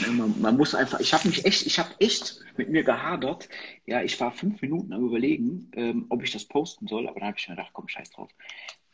Ja, 0.00 0.12
Man, 0.12 0.40
man 0.40 0.56
muss 0.56 0.74
einfach, 0.74 1.00
ich 1.00 1.12
habe 1.14 1.28
mich 1.28 1.44
echt, 1.44 1.66
ich 1.66 1.78
habe 1.78 1.90
echt 1.98 2.40
mit 2.56 2.68
mir 2.70 2.82
gehadert. 2.84 3.48
Ja, 3.86 4.02
ich 4.02 4.18
war 4.20 4.32
fünf 4.32 4.60
Minuten 4.62 4.92
am 4.92 5.06
überlegen, 5.06 5.70
ähm, 5.74 6.06
ob 6.08 6.22
ich 6.22 6.32
das 6.32 6.44
posten 6.44 6.86
soll, 6.86 7.08
aber 7.08 7.20
dann 7.20 7.28
habe 7.28 7.38
ich 7.38 7.48
mir 7.48 7.56
gedacht, 7.56 7.70
komm, 7.72 7.88
scheiß 7.88 8.10
drauf. 8.10 8.30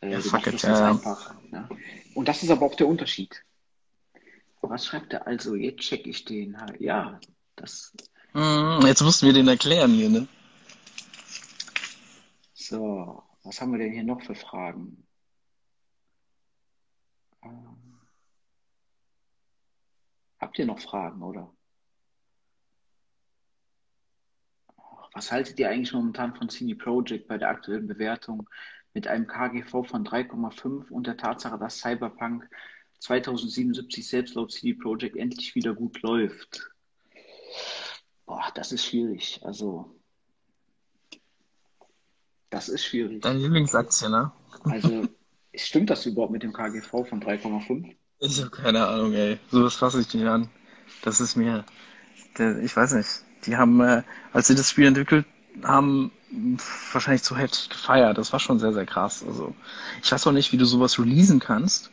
Äh, 0.01 0.13
Ja, 0.13 0.21
fuck 0.21 0.47
it, 0.47 0.55
das 0.55 0.63
ja, 0.63 0.91
einfach. 0.91 1.35
Ja. 1.53 1.69
Und 2.15 2.29
das 2.29 2.43
ist 2.43 2.51
aber 2.51 2.67
auch 2.67 2.75
der 2.75 2.89
Unterschied. 2.89 3.45
Was 4.61 4.87
schreibt 4.87 5.13
er 5.13 5.27
also? 5.27 5.55
Jetzt 5.57 5.81
check 5.81 6.07
ich 6.07 6.25
den. 6.25 6.57
Ja, 6.79 7.21
das. 7.57 7.93
Mm, 8.33 8.87
Jetzt 8.87 9.03
mussten 9.03 9.27
wir 9.27 9.33
den 9.33 9.49
erklären 9.49 9.93
hier, 9.93 10.09
ne? 10.09 10.29
So, 12.55 13.23
was 13.43 13.61
haben 13.61 13.73
wir 13.73 13.79
denn 13.79 13.93
hier 13.93 14.05
noch 14.05 14.23
für 14.23 14.37
Fragen? 14.37 15.05
Ähm, 17.43 17.92
habt 20.43 20.59
ihr 20.59 20.67
noch 20.67 20.81
Fragen, 20.81 21.23
oder? 21.23 21.51
Was 25.15 25.31
haltet 25.31 25.59
ihr 25.59 25.71
eigentlich 25.71 25.93
momentan 25.93 26.35
von 26.35 26.49
CD 26.49 26.75
Projekt 26.75 27.29
bei 27.29 27.39
der 27.39 27.49
aktuellen 27.49 27.87
Bewertung 27.87 28.49
mit 28.93 29.07
einem 29.07 29.27
KGV 29.27 29.71
von 29.85 30.05
3,5 30.05 30.91
und 30.91 31.07
der 31.07 31.17
Tatsache, 31.17 31.59
dass 31.59 31.79
Cyberpunk 31.79 32.49
2077 32.99 34.07
selbst 34.07 34.35
laut 34.35 34.53
CD 34.53 34.75
Projekt 34.75 35.17
endlich 35.17 35.55
wieder 35.55 35.75
gut 35.75 36.03
läuft? 36.03 36.71
Boah, 38.27 38.51
das 38.55 38.73
ist 38.73 38.85
schwierig. 38.85 39.41
Also, 39.45 39.95
das 42.51 42.69
ist 42.69 42.85
schwierig. 42.85 43.23
Deine 43.23 43.39
Lieblingsaktie, 43.39 44.09
ne? 44.09 44.33
Also, 44.65 45.07
stimmt 45.55 45.91
das 45.91 46.07
überhaupt 46.07 46.33
mit 46.33 46.43
dem 46.43 46.53
KGV 46.53 46.91
von 47.05 47.23
3,5? 47.23 47.97
Ich 48.23 48.41
habe 48.41 48.51
keine 48.51 48.87
Ahnung, 48.87 49.13
ey. 49.15 49.39
Sowas 49.51 49.75
fasse 49.77 50.01
ich 50.01 50.15
nicht 50.15 50.27
an. 50.27 50.49
Das 51.03 51.21
ist 51.21 51.37
mir, 51.37 51.65
der, 52.39 52.59
ich 52.61 52.77
weiß 52.77 52.95
nicht. 52.95 53.09
Die 53.47 53.57
haben, 53.57 53.81
äh, 53.81 54.03
als 54.33 54.49
sie 54.49 54.57
das 54.57 54.71
Spiel 54.71 54.87
entwickelt 54.87 55.27
haben, 55.65 56.13
wahrscheinlich 56.93 57.25
zu 57.25 57.37
heftig 57.39 57.71
gefeiert. 57.71 58.19
Das 58.19 58.33
war 58.33 58.41
schon 58.41 58.61
sehr, 58.61 58.73
sehr 58.75 58.87
krass. 58.87 59.25
Also, 59.27 59.57
ich 60.03 60.13
weiß 60.13 60.27
auch 60.27 60.33
nicht, 60.33 60.53
wie 60.53 60.59
du 60.59 60.67
sowas 60.67 60.99
releasen 60.99 61.41
kannst, 61.41 61.93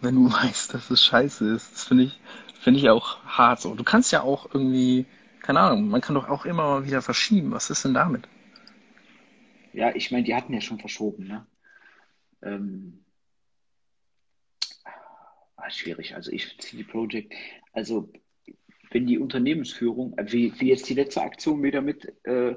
wenn 0.00 0.16
du 0.16 0.32
weißt, 0.32 0.74
dass 0.74 0.90
es 0.90 1.04
scheiße 1.04 1.48
ist. 1.54 1.72
Das 1.74 1.84
finde 1.84 2.04
ich, 2.06 2.20
finde 2.60 2.80
ich 2.80 2.90
auch 2.90 3.24
hart 3.26 3.60
so. 3.62 3.74
Du 3.76 3.84
kannst 3.84 4.12
ja 4.12 4.22
auch 4.22 4.48
irgendwie, 4.54 5.06
keine 5.42 5.60
Ahnung, 5.60 5.88
man 5.90 6.02
kann 6.02 6.16
doch 6.16 6.28
auch 6.28 6.46
immer 6.46 6.64
mal 6.64 6.86
wieder 6.86 7.02
verschieben. 7.02 7.52
Was 7.52 7.70
ist 7.70 7.84
denn 7.84 7.94
damit? 7.94 8.28
Ja, 9.72 9.94
ich 9.94 10.10
meine, 10.10 10.24
die 10.24 10.34
hatten 10.34 10.52
ja 10.54 10.60
schon 10.60 10.78
verschoben, 10.78 11.26
ne? 11.26 11.46
Ähm, 12.42 13.04
ah, 15.58 15.70
schwierig. 15.70 16.14
Also 16.14 16.30
ich 16.32 16.56
CD 16.58 16.84
Projekt, 16.84 17.34
also 17.72 18.08
wenn 18.90 19.06
die 19.06 19.18
Unternehmensführung, 19.18 20.16
äh, 20.16 20.32
wie, 20.32 20.52
wie 20.60 20.68
jetzt 20.68 20.88
die 20.88 20.94
letzte 20.94 21.22
Aktion 21.22 21.62
wieder 21.62 21.82
mit, 21.82 22.12
äh, 22.24 22.54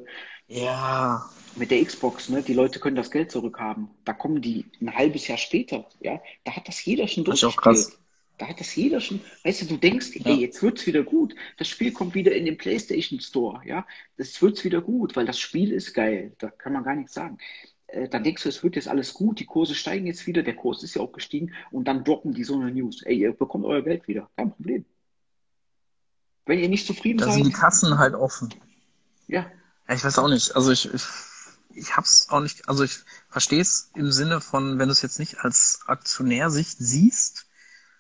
Ja. 0.48 1.30
mit 1.56 1.72
der 1.72 1.84
Xbox, 1.84 2.30
ne? 2.30 2.42
Die 2.42 2.54
Leute 2.54 2.80
können 2.80 2.96
das 2.96 3.12
Geld 3.12 3.32
zurückhaben. 3.32 3.90
Da 4.06 4.14
kommen 4.14 4.42
die 4.42 4.66
ein 4.80 4.96
halbes 4.96 5.28
Jahr 5.28 5.38
später, 5.38 5.90
ja? 6.00 6.22
Da 6.46 6.56
hat 6.56 6.68
das 6.68 6.84
jeder 6.86 7.08
schon 7.08 7.26
durchgespielt. 7.26 7.98
Da 8.38 8.48
hat 8.48 8.60
das 8.60 8.76
jeder 8.76 9.00
schon, 9.02 9.22
weißt 9.44 9.62
du, 9.64 9.66
du 9.68 9.78
denkst, 9.78 10.16
Ja. 10.16 10.32
ey, 10.32 10.40
jetzt 10.42 10.64
wird's 10.64 10.88
wieder 10.88 11.04
gut. 11.04 11.36
Das 11.58 11.68
Spiel 11.68 11.92
kommt 11.92 12.16
wieder 12.16 12.32
in 12.34 12.46
den 12.46 12.58
PlayStation 12.58 13.20
Store, 13.20 13.62
ja? 13.66 13.86
Das 14.18 14.42
wird's 14.42 14.64
wieder 14.64 14.82
gut, 14.82 15.16
weil 15.16 15.26
das 15.26 15.38
Spiel 15.40 15.72
ist 15.72 15.94
geil. 15.94 16.34
Da 16.40 16.50
kann 16.50 16.74
man 16.74 16.84
gar 16.84 16.96
nichts 16.96 17.14
sagen. 17.14 17.38
Äh, 17.92 18.10
Dann 18.10 18.24
denkst 18.24 18.44
du, 18.44 18.50
es 18.50 18.64
wird 18.64 18.76
jetzt 18.76 18.88
alles 18.88 19.14
gut, 19.14 19.40
die 19.40 19.46
Kurse 19.46 19.76
steigen 19.76 20.08
jetzt 20.08 20.28
wieder, 20.28 20.44
der 20.44 20.56
Kurs 20.56 20.84
ist 20.84 20.96
ja 20.96 21.02
auch 21.02 21.12
gestiegen 21.14 21.54
und 21.72 21.88
dann 21.88 22.04
droppen 22.04 22.34
die 22.34 22.44
so 22.44 22.56
eine 22.56 22.72
News. 22.72 23.04
Ey, 23.04 23.18
ihr 23.20 23.34
bekommt 23.34 23.66
euer 23.66 23.82
Geld 23.84 24.08
wieder, 24.08 24.30
kein 24.36 24.52
Problem. 24.52 24.86
Wenn 26.46 26.60
ihr 26.60 26.70
nicht 26.70 26.86
zufrieden 26.86 27.18
Da 27.20 27.30
sind 27.30 27.46
die 27.46 27.52
seid, 27.52 27.60
Kassen 27.60 27.98
halt 27.98 28.16
offen. 28.16 28.54
ja, 29.28 29.52
Ja, 29.88 29.96
ich 29.96 30.04
weiß 30.04 30.18
auch 30.20 30.28
nicht. 30.28 30.56
Also 30.56 30.72
ich, 30.72 30.92
ich, 30.94 31.04
ich 31.70 31.96
hab's 31.98 32.30
auch 32.30 32.42
nicht, 32.42 32.68
also 32.70 32.84
ich 32.84 33.00
verstehe 33.30 33.62
es 33.62 33.92
im 33.96 34.12
Sinne 34.12 34.42
von, 34.42 34.80
wenn 34.80 34.88
du 34.88 34.92
es 34.94 35.02
jetzt 35.02 35.20
nicht 35.20 35.40
als 35.40 35.82
Aktionärsicht 35.88 36.78
siehst, 36.80 37.48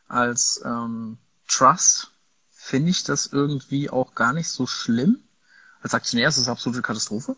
als 0.07 0.61
ähm, 0.65 1.17
Trust, 1.47 2.11
finde 2.51 2.91
ich 2.91 3.03
das 3.03 3.27
irgendwie 3.27 3.89
auch 3.89 4.15
gar 4.15 4.33
nicht 4.33 4.49
so 4.49 4.67
schlimm. 4.67 5.23
Als 5.81 5.93
Aktionär 5.93 6.29
ist 6.29 6.37
es 6.37 6.45
eine 6.47 6.53
absolute 6.53 6.81
Katastrophe. 6.81 7.35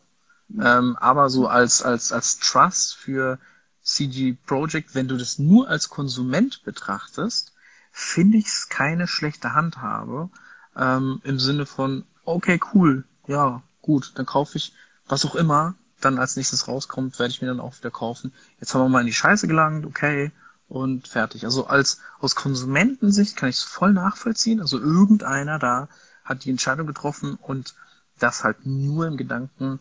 Ähm, 0.62 0.98
aber 0.98 1.30
so 1.30 1.48
als, 1.48 1.82
als, 1.82 2.12
als 2.12 2.40
Trust 2.40 2.96
für 2.96 3.40
CG 3.82 4.38
Projekt, 4.46 4.96
wenn 4.96 5.08
du 5.08 5.18
das 5.18 5.40
nur 5.40 5.68
als 5.68 5.90
Konsument 5.90 6.64
betrachtest, 6.64 7.54
finde 7.92 8.38
ich 8.38 8.48
es 8.48 8.70
keine 8.70 9.08
schlechte 9.08 9.54
Handhabe. 9.54 10.30
Ähm, 10.76 11.22
Im 11.24 11.40
Sinne 11.40 11.66
von, 11.66 12.06
okay, 12.26 12.60
cool, 12.74 13.04
ja, 13.28 13.62
gut, 13.82 14.14
dann 14.16 14.26
kaufe 14.26 14.58
ich 14.58 14.74
was 15.08 15.26
auch 15.26 15.36
immer 15.36 15.76
dann 16.02 16.20
als 16.20 16.36
nächstes 16.36 16.68
rauskommt, 16.68 17.18
werde 17.20 17.32
ich 17.32 17.42
mir 17.42 17.48
dann 17.48 17.60
auch 17.60 17.78
wieder 17.78 17.92
kaufen. 17.92 18.34
Jetzt 18.60 18.74
haben 18.74 18.82
wir 18.82 18.90
mal 18.90 19.02
in 19.02 19.08
die 19.08 19.14
Scheiße 19.14 19.48
gelangt, 19.48 19.86
okay, 19.86 20.32
und 20.68 21.08
fertig. 21.08 21.46
Also 21.46 21.68
als 21.68 22.00
aus 22.20 22.36
Konsumentensicht 22.36 23.36
kann 23.36 23.50
ich 23.50 23.58
es 23.58 23.64
voll 23.64 23.94
nachvollziehen. 23.94 24.60
Also 24.60 24.80
irgendeiner 24.80 25.60
da 25.60 25.88
hat 26.24 26.46
die 26.46 26.50
Entscheidung 26.50 26.88
getroffen 26.88 27.36
und 27.36 27.76
das 28.20 28.44
halt 28.44 28.66
nur 28.66 29.08
im 29.08 29.18
Gedanken 29.18 29.80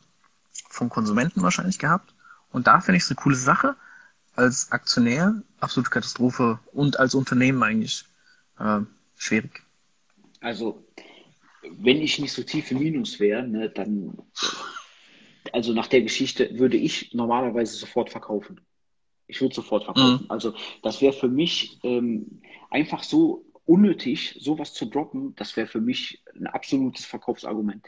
vom 0.68 0.88
Konsumenten 0.88 1.42
wahrscheinlich 1.42 1.78
gehabt. 1.78 2.14
Und 2.50 2.66
da 2.66 2.80
finde 2.80 2.98
ich 2.98 3.04
es 3.04 3.10
eine 3.10 3.16
coole 3.16 3.36
Sache. 3.36 3.76
Als 4.34 4.72
Aktionär 4.72 5.42
absolute 5.60 5.90
Katastrophe 5.90 6.58
und 6.72 6.98
als 6.98 7.14
Unternehmen 7.14 7.62
eigentlich 7.62 8.04
äh, 8.58 8.80
schwierig. 9.16 9.62
Also, 10.40 10.84
wenn 11.62 11.98
ich 11.98 12.18
nicht 12.18 12.32
so 12.32 12.42
tief 12.42 12.70
im 12.70 12.78
Minus 12.78 13.20
wäre, 13.20 13.46
ne, 13.46 13.68
dann, 13.68 14.18
also 15.52 15.72
nach 15.72 15.86
der 15.86 16.02
Geschichte 16.02 16.58
würde 16.58 16.76
ich 16.76 17.12
normalerweise 17.12 17.76
sofort 17.76 18.10
verkaufen. 18.10 18.60
Ich 19.26 19.40
würde 19.40 19.54
sofort 19.54 19.84
verkaufen. 19.84 20.24
Mhm. 20.24 20.30
Also, 20.30 20.54
das 20.82 21.00
wäre 21.00 21.12
für 21.12 21.28
mich 21.28 21.78
ähm, 21.84 22.42
einfach 22.70 23.02
so 23.02 23.44
unnötig, 23.64 24.36
sowas 24.40 24.74
zu 24.74 24.86
droppen. 24.86 25.34
Das 25.36 25.56
wäre 25.56 25.66
für 25.66 25.80
mich 25.80 26.22
ein 26.34 26.46
absolutes 26.46 27.04
Verkaufsargument. 27.04 27.86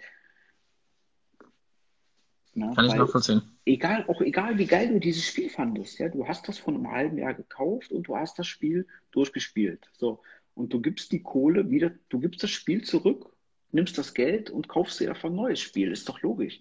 Ne, 2.54 2.72
Kann 2.74 2.84
ich 2.84 2.92
weil 2.92 2.98
nachvollziehen. 2.98 3.42
egal, 3.66 4.04
auch 4.08 4.20
egal, 4.20 4.58
wie 4.58 4.66
geil 4.66 4.88
du 4.88 5.00
dieses 5.00 5.26
Spiel 5.26 5.50
fandest, 5.50 5.98
ja, 5.98 6.08
du 6.08 6.26
hast 6.28 6.46
das 6.48 6.58
vor 6.58 6.72
einem 6.74 6.90
halben 6.90 7.18
Jahr 7.18 7.34
gekauft 7.34 7.90
und 7.90 8.04
du 8.06 8.16
hast 8.16 8.38
das 8.38 8.46
Spiel 8.46 8.86
durchgespielt. 9.10 9.90
So. 9.98 10.20
Und 10.54 10.72
du 10.72 10.80
gibst 10.80 11.10
die 11.10 11.22
Kohle 11.22 11.68
wieder, 11.70 11.90
du 12.10 12.20
gibst 12.20 12.42
das 12.44 12.50
Spiel 12.50 12.84
zurück, 12.84 13.26
nimmst 13.72 13.98
das 13.98 14.14
Geld 14.14 14.50
und 14.50 14.68
kaufst 14.68 15.00
dir 15.00 15.08
davon 15.08 15.32
ein 15.32 15.36
neues 15.36 15.60
Spiel. 15.60 15.90
Ist 15.90 16.08
doch 16.08 16.22
logisch. 16.22 16.60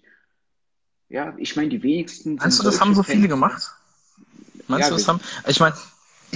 Ja, 1.08 1.34
ich 1.38 1.54
meine, 1.54 1.68
die 1.68 1.82
wenigsten 1.82 2.36
Meinst 2.36 2.58
du, 2.58 2.64
das 2.64 2.80
haben 2.80 2.94
so 2.94 3.02
viele 3.04 3.20
Fans. 3.20 3.30
gemacht? 3.30 3.70
Meinst 4.66 4.88
Ja, 4.88 4.90
du, 4.90 4.94
das 4.96 5.06
haben, 5.06 5.20
ich 5.46 5.60
meine, 5.60 5.76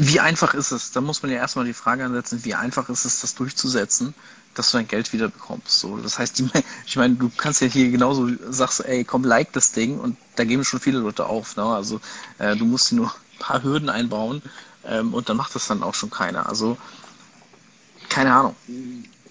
wie 0.01 0.20
einfach 0.20 0.55
ist 0.55 0.70
es? 0.72 0.92
Da 0.92 1.01
muss 1.01 1.22
man 1.22 1.30
ja 1.32 1.38
erstmal 1.38 1.64
die 1.64 1.72
Frage 1.74 2.05
ansetzen, 2.05 2.44
wie 2.44 2.55
einfach 2.55 2.88
ist 2.88 3.05
es, 3.05 3.20
das 3.20 3.34
durchzusetzen, 3.34 4.14
dass 4.55 4.70
du 4.70 4.78
dein 4.78 4.88
Geld 4.88 5.12
wieder 5.12 5.28
bekommst. 5.28 5.80
So, 5.80 5.96
das 5.99 6.18
heißt, 6.18 6.38
die, 6.38 6.49
ich 6.86 6.96
meine, 6.96 7.14
du 7.16 7.30
kannst 7.36 7.61
ja 7.61 7.68
hier 7.68 7.90
genauso 7.90 8.28
sagst, 8.51 8.84
ey, 8.84 9.05
komm, 9.05 9.24
like 9.24 9.53
das 9.53 9.72
Ding 9.72 9.99
und 9.99 10.16
da 10.36 10.44
geben 10.44 10.64
schon 10.64 10.80
viele 10.80 10.99
Leute 10.99 11.26
auf. 11.26 11.57
Ne? 11.57 11.64
Also 11.64 12.01
äh, 12.38 12.57
du 12.57 12.64
musst 12.66 12.92
nur 12.92 13.07
ein 13.09 13.38
paar 13.38 13.62
Hürden 13.62 13.88
einbauen 13.90 14.42
ähm, 14.84 15.14
und 15.14 15.28
dann 15.28 15.36
macht 15.36 15.55
das 15.55 15.66
dann 15.66 15.82
auch 15.82 15.94
schon 15.94 16.11
keiner. 16.11 16.49
Also 16.49 16.78
keine 18.09 18.32
Ahnung. 18.32 18.57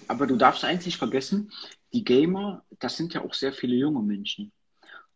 Aber 0.06 0.26
du 0.26 0.36
darfst 0.36 0.64
eins 0.64 0.86
nicht 0.86 0.98
vergessen, 0.98 1.52
die 1.92 2.04
Gamer, 2.04 2.64
das 2.78 2.96
sind 2.96 3.14
ja 3.14 3.22
auch 3.24 3.34
sehr 3.34 3.52
viele 3.52 3.76
junge 3.76 4.02
Menschen. 4.02 4.52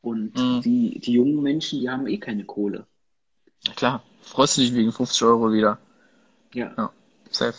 Und 0.00 0.34
Mhm. 0.38 0.60
die, 0.64 1.00
die 1.00 1.12
jungen 1.12 1.42
Menschen, 1.42 1.80
die 1.80 1.90
haben 1.90 2.06
eh 2.06 2.18
keine 2.18 2.44
Kohle. 2.44 2.86
Klar, 3.76 4.02
freust 4.22 4.56
du 4.56 4.60
dich 4.62 4.74
wegen 4.74 4.92
50 4.92 5.22
Euro 5.24 5.52
wieder. 5.52 5.78
Ja. 6.54 6.78
Ja, 6.78 6.92
safe. 7.30 7.58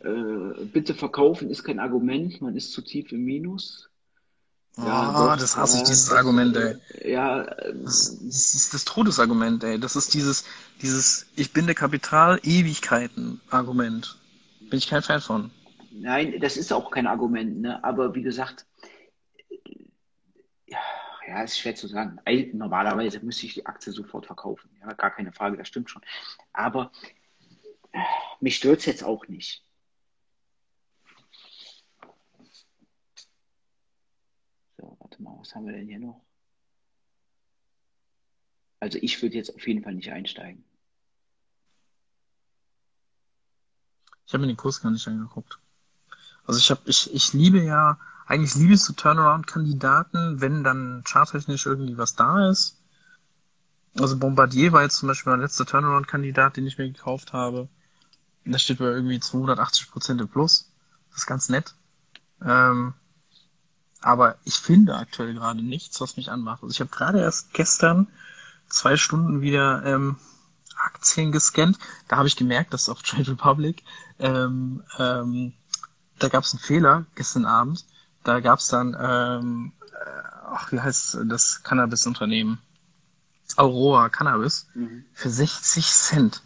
Äh, 0.00 0.64
bitte 0.64 0.94
verkaufen 0.94 1.50
ist 1.50 1.62
kein 1.64 1.78
Argument, 1.78 2.40
man 2.40 2.56
ist 2.56 2.72
zu 2.72 2.82
tief 2.82 3.12
im 3.12 3.24
Minus. 3.24 3.90
Ja, 4.76 5.10
Ah, 5.10 5.36
doch, 5.36 5.36
das 5.36 5.56
hasse 5.56 5.76
ich, 5.76 5.82
ja, 5.82 5.84
dieses 5.84 6.10
Argument, 6.12 6.56
ey. 6.56 6.74
äh, 6.88 7.12
Ja, 7.12 7.42
äh, 7.44 7.74
Das, 7.84 8.16
das 8.20 8.54
ist 8.54 8.74
das 8.74 8.84
Todesargument, 8.84 9.62
ey. 9.64 9.78
Das 9.78 9.96
ist 9.96 10.14
dieses, 10.14 10.44
dieses 10.82 11.26
Ich 11.36 11.52
binde 11.52 11.74
Kapital 11.74 12.40
Ewigkeiten-Argument. 12.42 14.16
Bin 14.70 14.78
ich 14.78 14.88
kein 14.88 15.02
Fan 15.02 15.20
von. 15.20 15.50
nein, 15.90 16.40
das 16.40 16.56
ist 16.56 16.72
auch 16.72 16.90
kein 16.90 17.06
Argument, 17.06 17.60
ne? 17.60 17.82
Aber 17.84 18.14
wie 18.14 18.22
gesagt, 18.22 18.66
ja, 21.30 21.42
ist 21.42 21.58
schwer 21.60 21.76
zu 21.76 21.86
sagen. 21.86 22.18
Normalerweise 22.54 23.20
müsste 23.20 23.46
ich 23.46 23.54
die 23.54 23.64
Aktie 23.64 23.92
sofort 23.92 24.26
verkaufen. 24.26 24.68
Ja, 24.80 24.92
gar 24.94 25.12
keine 25.12 25.32
Frage, 25.32 25.56
das 25.56 25.68
stimmt 25.68 25.88
schon. 25.88 26.02
Aber 26.52 26.90
äh, 27.92 27.98
mich 28.40 28.56
stört's 28.56 28.84
jetzt 28.84 29.04
auch 29.04 29.28
nicht. 29.28 29.64
So, 34.76 34.96
warte 34.98 35.22
mal, 35.22 35.36
was 35.38 35.54
haben 35.54 35.66
wir 35.66 35.72
denn 35.72 35.86
hier 35.86 36.00
noch? 36.00 36.20
Also 38.80 38.98
ich 39.00 39.22
würde 39.22 39.36
jetzt 39.36 39.54
auf 39.54 39.68
jeden 39.68 39.84
Fall 39.84 39.94
nicht 39.94 40.10
einsteigen. 40.10 40.64
Ich 44.26 44.32
habe 44.32 44.40
mir 44.40 44.48
den 44.48 44.56
Kurs 44.56 44.80
gar 44.80 44.90
nicht 44.90 45.06
angeguckt. 45.06 45.60
Also 46.44 46.58
ich 46.58 46.70
habe, 46.70 46.80
ich, 46.86 47.14
ich 47.14 47.32
liebe 47.34 47.62
ja, 47.62 48.00
eigentlich 48.30 48.54
liebe 48.54 48.74
ich 48.74 48.80
so 48.80 48.92
Turnaround-Kandidaten, 48.92 50.40
wenn 50.40 50.62
dann 50.62 51.02
charttechnisch 51.04 51.66
irgendwie 51.66 51.98
was 51.98 52.14
da 52.14 52.48
ist. 52.48 52.76
Also 53.98 54.16
Bombardier 54.16 54.70
war 54.70 54.82
jetzt 54.82 54.98
zum 54.98 55.08
Beispiel 55.08 55.32
mein 55.32 55.40
letzter 55.40 55.66
Turnaround-Kandidat, 55.66 56.56
den 56.56 56.64
ich 56.64 56.78
mir 56.78 56.86
gekauft 56.86 57.32
habe. 57.32 57.68
Da 58.44 58.56
steht 58.60 58.78
bei 58.78 58.84
irgendwie 58.84 59.18
280 59.18 59.90
Prozent 59.90 60.20
im 60.20 60.28
Plus. 60.28 60.70
Das 61.10 61.22
ist 61.22 61.26
ganz 61.26 61.48
nett. 61.48 61.74
Ähm, 62.40 62.94
aber 64.00 64.36
ich 64.44 64.54
finde 64.54 64.96
aktuell 64.96 65.34
gerade 65.34 65.60
nichts, 65.60 66.00
was 66.00 66.16
mich 66.16 66.30
anmacht. 66.30 66.62
Also 66.62 66.72
ich 66.72 66.80
habe 66.80 66.90
gerade 66.90 67.18
erst 67.18 67.52
gestern 67.52 68.06
zwei 68.68 68.96
Stunden 68.96 69.40
wieder 69.40 69.84
ähm, 69.84 70.18
Aktien 70.76 71.32
gescannt. 71.32 71.80
Da 72.06 72.16
habe 72.16 72.28
ich 72.28 72.36
gemerkt, 72.36 72.72
dass 72.74 72.88
auf 72.88 73.02
Trade 73.02 73.32
Republic 73.32 73.82
ähm, 74.20 74.84
ähm, 74.98 75.52
da 76.20 76.28
gab 76.28 76.44
es 76.44 76.52
einen 76.52 76.60
Fehler 76.60 77.06
gestern 77.16 77.44
Abend. 77.44 77.84
Da 78.24 78.40
gab 78.40 78.58
es 78.58 78.68
dann, 78.68 78.96
ähm, 79.00 79.72
äh, 79.92 80.22
ach, 80.46 80.72
wie 80.72 80.80
heißt 80.80 81.18
das 81.26 81.62
Cannabis-Unternehmen? 81.62 82.58
Aurora 83.56 84.08
Cannabis 84.08 84.68
mhm. 84.74 85.04
für 85.12 85.30
60 85.30 85.86
Cent. 85.86 86.42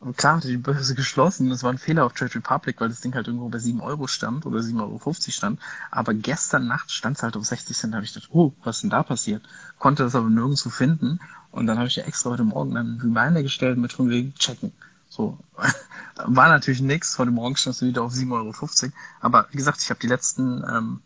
Und 0.00 0.16
klar 0.16 0.36
hatte 0.36 0.48
die 0.48 0.56
Börse 0.56 0.94
geschlossen. 0.94 1.50
Das 1.50 1.62
war 1.62 1.70
ein 1.70 1.78
Fehler 1.78 2.06
auf 2.06 2.14
Trade 2.14 2.34
Republic, 2.34 2.80
weil 2.80 2.88
das 2.88 3.02
Ding 3.02 3.14
halt 3.14 3.26
irgendwo 3.26 3.50
bei 3.50 3.58
7 3.58 3.80
Euro 3.80 4.06
stand 4.06 4.46
oder 4.46 4.60
7,50 4.60 4.80
Euro 4.80 5.12
stand. 5.14 5.60
Aber 5.90 6.14
gestern 6.14 6.66
Nacht 6.66 6.90
stand 6.90 7.18
es 7.18 7.22
halt 7.22 7.36
auf 7.36 7.44
60 7.44 7.76
Cent. 7.76 7.92
Da 7.92 7.96
habe 7.96 8.06
ich 8.06 8.14
gedacht, 8.14 8.30
oh, 8.32 8.52
was 8.64 8.76
ist 8.76 8.82
denn 8.82 8.90
da 8.90 9.02
passiert? 9.02 9.42
Konnte 9.78 10.02
das 10.02 10.14
aber 10.14 10.30
nirgendwo 10.30 10.70
finden. 10.70 11.20
Und 11.50 11.66
dann 11.66 11.76
habe 11.76 11.88
ich 11.88 11.96
ja 11.96 12.04
extra 12.04 12.30
heute 12.30 12.44
Morgen 12.44 12.74
dann 12.74 12.86
einen 12.86 13.00
Reminder 13.00 13.42
gestellt 13.42 13.76
mit 13.76 13.92
von 13.92 14.08
wegen 14.08 14.34
checken. 14.34 14.72
So. 15.10 15.38
War 16.24 16.48
natürlich 16.48 16.80
nichts. 16.80 17.18
Heute 17.18 17.32
Morgen 17.32 17.56
stand 17.56 17.76
es 17.76 17.82
wieder 17.82 18.02
auf 18.02 18.12
7,50 18.12 18.32
Euro. 18.32 18.92
Aber 19.20 19.46
wie 19.50 19.56
gesagt, 19.56 19.82
ich 19.82 19.90
habe 19.90 20.00
die 20.00 20.06
letzten 20.06 20.64
ähm, 20.64 21.02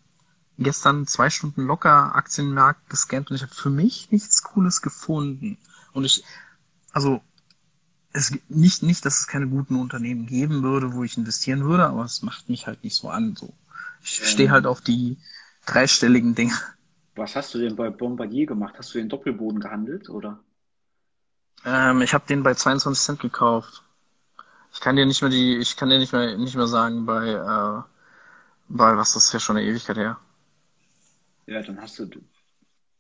gestern 0.59 1.07
zwei 1.07 1.31
Stunden 1.31 1.63
locker 1.67 2.15
Aktienmarkt 2.15 2.89
gescannt 2.91 3.31
und 3.31 3.37
ich 3.37 3.43
habe 3.43 3.55
für 3.55 3.71
mich 3.71 4.11
nichts 4.13 4.43
Cooles 4.43 4.83
gefunden. 4.83 5.57
Und 5.93 6.05
ich, 6.05 6.23
also 6.93 7.23
es 8.13 8.33
nicht, 8.49 8.83
nicht, 8.83 9.05
dass 9.07 9.21
es 9.21 9.27
keine 9.27 9.49
guten 9.49 9.77
Unternehmen 9.77 10.27
geben 10.27 10.63
würde, 10.63 10.93
wo 10.93 11.03
ich 11.03 11.17
investieren 11.17 11.65
würde, 11.65 11.87
aber 11.87 12.05
es 12.05 12.23
macht 12.23 12.49
mich 12.49 12.67
halt 12.67 12.85
nicht 12.85 12.95
so 12.95 13.09
an. 13.09 13.35
So. 13.37 13.55
Ich 14.03 14.21
ähm, 14.21 14.27
stehe 14.27 14.51
halt 14.51 14.67
auf 14.67 14.83
die 14.83 15.17
dreistelligen 15.65 16.35
Dinge. 16.35 16.55
Was 17.17 17.37
hast 17.37 17.55
du 17.55 17.59
denn 17.59 17.75
bei 17.75 17.89
Bombardier 17.89 18.45
gemacht? 18.45 18.75
Hast 18.77 18.95
du 18.95 18.99
den 18.99 19.09
Doppelboden 19.09 19.61
gehandelt, 19.61 20.11
oder? 20.11 20.41
Ähm, 21.65 22.03
ich 22.03 22.13
habe 22.13 22.27
den 22.27 22.43
bei 22.43 22.55
22 22.55 23.03
Cent 23.03 23.21
gekauft. 23.21 23.84
Ich 24.75 24.81
kann 24.81 24.97
dir 24.97 25.07
nicht 25.07 25.23
mehr 25.23 25.31
die, 25.31 25.57
ich 25.57 25.77
kann 25.77 25.89
dir 25.89 25.99
nicht 25.99 26.13
mehr 26.13 26.37
nicht 26.37 26.57
mehr 26.57 26.67
sagen 26.67 27.07
bei, 27.07 27.29
äh, 27.29 27.83
bei 28.69 28.97
was 28.97 29.13
das 29.15 29.27
ist 29.27 29.33
ja 29.33 29.39
schon 29.41 29.57
eine 29.57 29.67
Ewigkeit 29.67 29.97
her. 29.97 30.19
Ja, 31.47 31.63
dann 31.63 31.81
hast 31.81 31.99
du, 31.99 32.09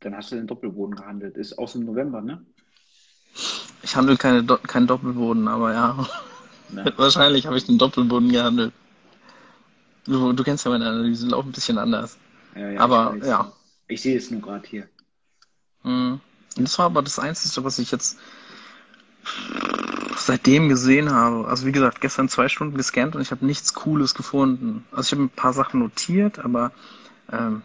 dann 0.00 0.16
hast 0.16 0.30
du 0.30 0.36
den 0.36 0.46
Doppelboden 0.46 0.94
gehandelt. 0.94 1.36
Ist 1.36 1.58
aus 1.58 1.72
dem 1.72 1.84
November, 1.84 2.20
ne? 2.20 2.46
Ich 3.82 3.96
handle 3.96 4.16
keine, 4.16 4.44
keinen 4.44 4.86
Doppelboden, 4.86 5.48
aber 5.48 5.72
ja. 5.72 6.06
ja. 6.76 6.84
Wahrscheinlich 6.96 7.46
habe 7.46 7.56
ich 7.56 7.66
den 7.66 7.78
Doppelboden 7.78 8.30
gehandelt. 8.30 8.72
Du, 10.06 10.32
du 10.32 10.44
kennst 10.44 10.64
ja 10.64 10.70
meine 10.70 10.86
Analysen, 10.86 11.30
laufen 11.30 11.48
ein 11.48 11.52
bisschen 11.52 11.78
anders. 11.78 12.18
Ja, 12.54 12.70
ja, 12.70 12.80
aber 12.80 13.16
ich 13.16 13.24
ja. 13.24 13.52
Ich 13.88 14.00
sehe 14.00 14.16
es 14.16 14.30
nur 14.30 14.40
gerade 14.40 14.66
hier. 14.68 14.88
Mhm. 15.82 16.20
Das 16.56 16.78
war 16.78 16.86
aber 16.86 17.02
das 17.02 17.18
Einzige, 17.18 17.64
was 17.64 17.78
ich 17.78 17.90
jetzt 17.90 18.18
seitdem 20.26 20.68
gesehen 20.68 21.10
habe. 21.10 21.46
Also 21.48 21.66
wie 21.66 21.72
gesagt, 21.72 22.00
gestern 22.00 22.28
zwei 22.28 22.48
Stunden 22.48 22.76
gescannt 22.76 23.16
und 23.16 23.22
ich 23.22 23.30
habe 23.30 23.44
nichts 23.46 23.74
Cooles 23.74 24.14
gefunden. 24.14 24.84
Also 24.90 25.08
ich 25.08 25.12
habe 25.12 25.22
ein 25.22 25.30
paar 25.30 25.52
Sachen 25.52 25.80
notiert, 25.80 26.38
aber 26.38 26.72
ähm, 27.32 27.62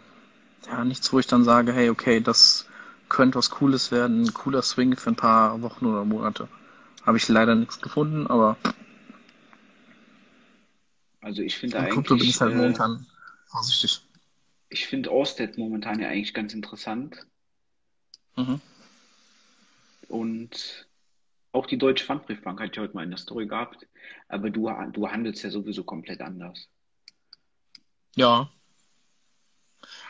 ja, 0.66 0.84
nichts, 0.84 1.12
wo 1.12 1.18
ich 1.18 1.26
dann 1.26 1.44
sage, 1.44 1.72
hey, 1.72 1.90
okay, 1.90 2.20
das 2.20 2.66
könnte 3.08 3.38
was 3.38 3.50
Cooles 3.50 3.90
werden, 3.90 4.22
ein 4.22 4.34
cooler 4.34 4.62
Swing 4.62 4.96
für 4.96 5.10
ein 5.10 5.16
paar 5.16 5.62
Wochen 5.62 5.86
oder 5.86 6.04
Monate. 6.04 6.48
Habe 7.04 7.16
ich 7.18 7.28
leider 7.28 7.54
nichts 7.54 7.80
gefunden, 7.80 8.26
aber. 8.26 8.56
Also 11.20 11.42
ich 11.42 11.56
finde 11.56 11.78
eigentlich. 11.78 11.94
Krypto 11.94 12.16
bin 12.16 12.28
ich 12.28 12.40
halt 12.40 12.52
äh, 12.52 12.56
momentan 12.56 13.06
vorsichtig. 13.46 14.02
Ich 14.68 14.86
finde 14.86 15.10
Orsted 15.10 15.58
momentan 15.58 15.98
ja 15.98 16.08
eigentlich 16.08 16.34
ganz 16.34 16.54
interessant. 16.54 17.26
Mhm. 18.36 18.60
Und 20.08 20.86
auch 21.52 21.66
die 21.66 21.78
Deutsche 21.78 22.04
Pfandbriefbank 22.04 22.60
hat 22.60 22.76
ja 22.76 22.82
heute 22.82 22.94
mal 22.94 23.04
in 23.04 23.10
der 23.10 23.18
Story 23.18 23.46
gehabt. 23.46 23.86
Aber 24.28 24.50
du, 24.50 24.70
du 24.92 25.08
handelst 25.08 25.42
ja 25.42 25.50
sowieso 25.50 25.84
komplett 25.84 26.20
anders. 26.20 26.68
Ja, 28.16 28.50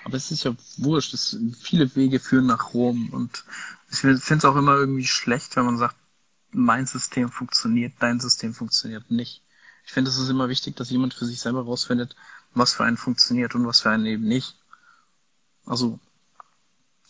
aber 0.05 0.17
es 0.17 0.31
ist 0.31 0.45
ja 0.45 0.55
wurscht. 0.79 1.15
Es, 1.15 1.37
viele 1.59 1.95
Wege 1.97 2.21
führen 2.21 2.47
nach 2.47 2.75
Rom. 2.75 3.11
Und 3.11 3.45
ich 3.91 3.99
finde 3.99 4.17
es 4.17 4.45
auch 4.45 4.57
immer 4.57 4.75
irgendwie 4.75 5.07
schlecht, 5.07 5.57
wenn 5.57 5.67
man 5.67 5.79
sagt, 5.79 5.97
mein 6.53 6.87
System 6.87 7.29
funktioniert, 7.29 7.93
dein 8.01 8.21
System 8.21 8.55
funktioniert 8.55 9.11
nicht. 9.11 9.43
Ich 9.87 9.93
finde, 9.93 10.11
es 10.11 10.19
ist 10.19 10.29
immer 10.29 10.49
wichtig, 10.49 10.77
dass 10.77 10.91
jemand 10.91 11.15
für 11.15 11.27
sich 11.27 11.41
selber 11.41 11.65
rausfindet, 11.65 12.17
was 12.55 12.75
für 12.75 12.85
einen 12.85 12.97
funktioniert 12.97 13.55
und 13.55 13.67
was 13.67 13.81
für 13.81 13.91
einen 13.91 14.07
eben 14.07 14.25
nicht. 14.25 14.57
Also, 15.67 15.99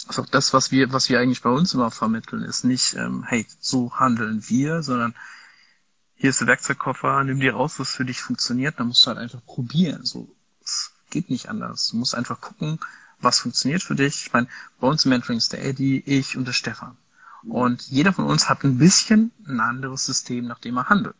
also 0.09 0.25
das, 0.31 0.53
was 0.53 0.71
wir, 0.71 0.93
was 0.93 1.09
wir 1.09 1.21
eigentlich 1.21 1.43
bei 1.43 1.51
uns 1.51 1.75
immer 1.75 1.91
vermitteln, 1.91 2.43
ist 2.43 2.65
nicht, 2.65 2.95
ähm, 2.95 3.25
hey, 3.27 3.47
so 3.61 3.95
handeln 3.95 4.43
wir, 4.49 4.83
sondern 4.83 5.15
hier 6.15 6.31
ist 6.31 6.41
der 6.41 6.49
Werkzeugkoffer, 6.49 7.25
nimm 7.25 7.41
dir 7.41 7.55
raus, 7.55 7.79
was 7.79 7.91
für 7.91 8.05
dich 8.05 8.21
funktioniert, 8.21 8.79
dann 8.79 8.89
musst 8.89 9.05
du 9.05 9.09
halt 9.09 9.19
einfach 9.19 9.45
probieren. 9.45 10.05
So, 10.05 10.29
geht 11.11 11.31
nicht 11.31 11.49
anders. 11.49 11.89
Du 11.89 11.97
musst 11.97 12.15
einfach 12.15 12.41
gucken, 12.41 12.79
was 13.21 13.41
funktioniert 13.41 13.83
für 13.83 13.95
dich. 13.95 14.27
Ich 14.27 14.33
meine, 14.33 14.49
bei 14.81 14.89
uns 14.89 15.05
im 15.05 15.11
Mentoring 15.11 15.39
ist 15.39 15.53
der 15.53 15.65
Eddie, 15.65 16.03
ich 16.07 16.37
und 16.37 16.47
der 16.47 16.53
Stefan. 16.53 16.97
Und 17.43 17.83
jeder 17.89 18.13
von 18.13 18.27
uns 18.27 18.49
hat 18.49 18.65
ein 18.65 18.79
bisschen 18.79 19.33
ein 19.47 19.61
anderes 19.61 20.05
System, 20.05 20.47
nach 20.47 20.59
dem 20.59 20.77
er 20.77 20.89
handelt. 20.89 21.17